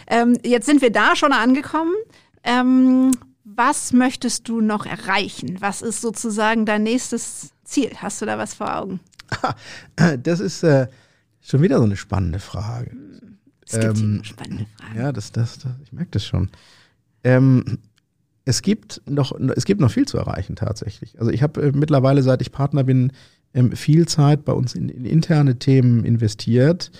[0.07, 1.93] Ähm, jetzt sind wir da schon angekommen.
[2.43, 3.11] Ähm,
[3.43, 5.57] was möchtest du noch erreichen?
[5.59, 7.91] Was ist sozusagen dein nächstes Ziel?
[7.97, 8.99] Hast du da was vor Augen?
[10.21, 10.87] Das ist äh,
[11.41, 12.91] schon wieder so eine spannende Frage.
[13.65, 14.99] Es gibt ähm, spannende Fragen.
[14.99, 16.49] Ja, das, das, das, ich merke das schon.
[17.23, 17.79] Ähm,
[18.45, 21.19] es gibt noch, es gibt noch viel zu erreichen tatsächlich.
[21.19, 23.11] Also ich habe äh, mittlerweile, seit ich Partner bin,
[23.53, 26.91] ähm, viel Zeit bei uns in, in interne Themen investiert.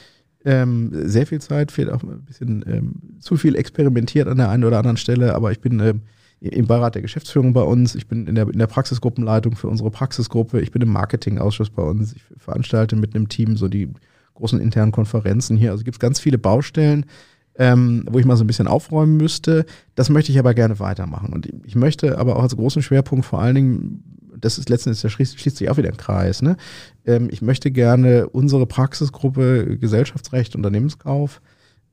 [0.46, 4.66] Ähm, sehr viel Zeit, fehlt auch ein bisschen ähm, zu viel experimentiert an der einen
[4.66, 6.02] oder anderen Stelle, aber ich bin ähm,
[6.42, 9.90] im Beirat der Geschäftsführung bei uns, ich bin in der, in der Praxisgruppenleitung für unsere
[9.90, 13.94] Praxisgruppe, ich bin im Marketingausschuss bei uns, ich veranstalte mit einem Team so die
[14.34, 15.72] großen internen Konferenzen hier.
[15.72, 17.06] Also gibt es ganz viele Baustellen,
[17.56, 19.66] ähm, wo ich mal so ein bisschen aufräumen müsste.
[19.96, 21.32] Das möchte ich aber gerne weitermachen.
[21.32, 24.04] Und ich möchte aber auch als großen Schwerpunkt vor allen Dingen,
[24.44, 26.58] das ist letztendlich, da schließt, schließt sich auch wieder ein Kreis, ne?
[27.06, 31.42] Ähm, ich möchte gerne unsere Praxisgruppe Gesellschaftsrecht, Unternehmenskauf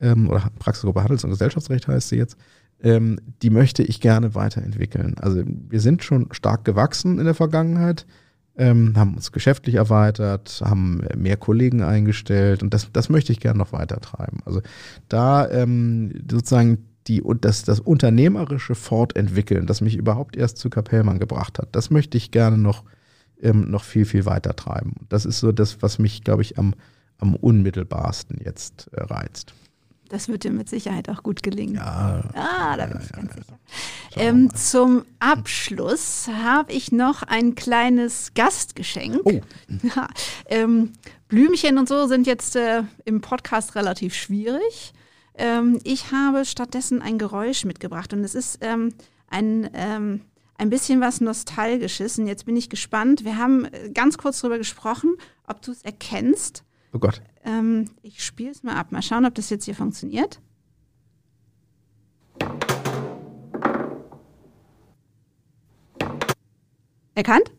[0.00, 2.36] ähm, oder Praxisgruppe Handels- und Gesellschaftsrecht heißt sie jetzt,
[2.82, 5.14] ähm, die möchte ich gerne weiterentwickeln.
[5.18, 8.06] Also wir sind schon stark gewachsen in der Vergangenheit,
[8.56, 13.58] ähm, haben uns geschäftlich erweitert, haben mehr Kollegen eingestellt und das, das möchte ich gerne
[13.58, 14.40] noch weiter treiben.
[14.44, 14.60] Also
[15.08, 21.58] da ähm, sozusagen die, das, das unternehmerische Fortentwickeln, das mich überhaupt erst zu Kapellmann gebracht
[21.58, 22.84] hat, das möchte ich gerne noch,
[23.42, 24.94] ähm, noch viel, viel weiter treiben.
[25.08, 26.74] Das ist so das, was mich, glaube ich, am,
[27.18, 29.54] am unmittelbarsten jetzt äh, reizt.
[30.08, 31.76] Das wird dir mit Sicherheit auch gut gelingen.
[31.76, 32.22] Ja.
[32.34, 33.58] Ah, da bin ja, ich ganz ja, sicher.
[34.16, 39.20] Ähm, zum Abschluss habe ich noch ein kleines Gastgeschenk.
[39.24, 39.40] Oh.
[40.46, 40.92] Ähm,
[41.28, 44.92] Blümchen und so sind jetzt äh, im Podcast relativ schwierig.
[45.34, 48.92] Ähm, ich habe stattdessen ein Geräusch mitgebracht und es ist ähm,
[49.28, 50.22] ein, ähm,
[50.58, 52.18] ein bisschen was Nostalgisches.
[52.18, 53.24] Und jetzt bin ich gespannt.
[53.24, 55.16] Wir haben äh, ganz kurz darüber gesprochen,
[55.46, 56.64] ob du es erkennst.
[56.92, 57.22] Oh Gott.
[57.44, 58.92] Ähm, ich spiele es mal ab.
[58.92, 60.40] Mal schauen, ob das jetzt hier funktioniert.
[67.14, 67.52] Erkannt?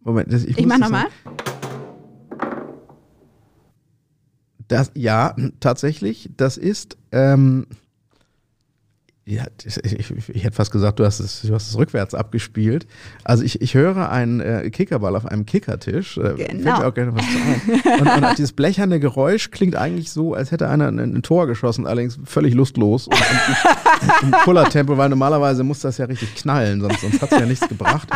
[0.00, 1.06] Moment, das, ich, ich mach nochmal.
[4.74, 7.66] Das, ja, tatsächlich, das ist, ähm,
[9.26, 12.86] ja, ich, ich, hätte fast gesagt, du hast es, du hast es rückwärts abgespielt.
[13.22, 16.18] Also ich, ich höre einen äh, Kickerball auf einem Kickertisch.
[16.18, 16.78] Äh, genau.
[16.78, 18.00] Mir auch gerne was zu ein.
[18.00, 21.86] Und, und dieses blecherne Geräusch klingt eigentlich so, als hätte einer ein, ein Tor geschossen,
[21.86, 23.16] allerdings völlig lustlos und,
[24.22, 27.46] und im Kullertempo, weil normalerweise muss das ja richtig knallen, sonst, sonst hat es ja
[27.46, 28.08] nichts gebracht.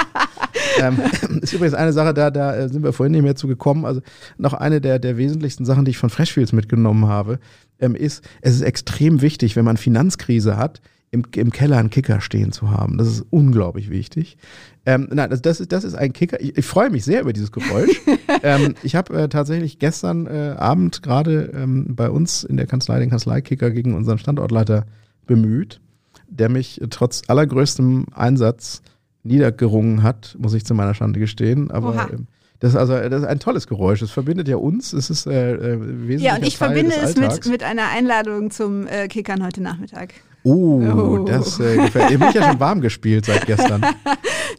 [0.80, 0.98] Ähm,
[1.42, 3.84] ist übrigens eine Sache, da, da äh, sind wir vorhin nicht mehr zu gekommen.
[3.84, 4.00] Also
[4.36, 7.38] noch eine der, der wesentlichsten Sachen, die ich von Freshfields mitgenommen habe,
[7.80, 12.20] ähm, ist, es ist extrem wichtig, wenn man Finanzkrise hat, im, im Keller einen Kicker
[12.20, 12.98] stehen zu haben.
[12.98, 14.36] Das ist unglaublich wichtig.
[14.84, 16.40] Ähm, nein, das, das, ist, das ist ein Kicker.
[16.40, 18.00] Ich, ich freue mich sehr über dieses Geräusch.
[18.42, 22.98] ähm, ich habe äh, tatsächlich gestern äh, Abend gerade ähm, bei uns in der Kanzlei
[23.00, 24.86] den Kanzleikicker gegen unseren Standortleiter
[25.26, 25.80] bemüht,
[26.28, 28.82] der mich trotz allergrößtem Einsatz
[29.28, 31.70] niedergerungen hat, muss ich zu meiner Schande gestehen.
[31.70, 32.26] Aber ähm,
[32.60, 34.02] das ist also das ist ein tolles Geräusch.
[34.02, 34.92] Es verbindet ja uns.
[34.92, 38.50] Es ist äh, äh wesentlich Ja, und ich Teil verbinde es mit, mit einer Einladung
[38.50, 40.14] zum äh, Kickern heute Nachmittag.
[40.44, 41.24] Oh, oh.
[41.24, 42.10] das äh, gefällt.
[42.10, 43.84] Ihr habt ja schon warm gespielt seit gestern.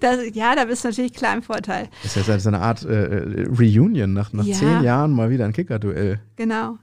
[0.01, 1.89] Das, ja, da bist du natürlich klar im Vorteil.
[2.03, 4.55] Das ist ja so eine Art äh, äh, Reunion nach, nach ja.
[4.55, 6.21] zehn Jahren mal wieder ein Kicker-Duell.
[6.37, 6.77] Genau.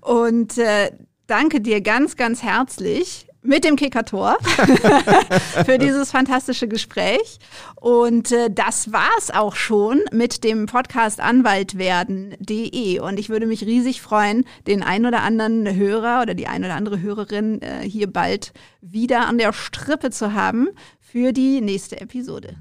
[0.00, 0.92] Und äh,
[1.26, 4.36] danke dir ganz, ganz herzlich mit dem Kickertor
[5.64, 7.38] für dieses fantastische Gespräch.
[7.76, 13.00] Und äh, das war's auch schon mit dem Podcast Anwaltwerden.de.
[13.00, 16.74] Und ich würde mich riesig freuen, den ein oder anderen Hörer oder die ein oder
[16.74, 20.68] andere Hörerin äh, hier bald wieder an der Strippe zu haben
[21.00, 22.56] für die nächste Episode.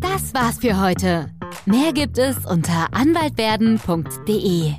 [0.00, 1.30] Das war's für heute.
[1.66, 4.74] Mehr gibt es unter anwaltwerden.de.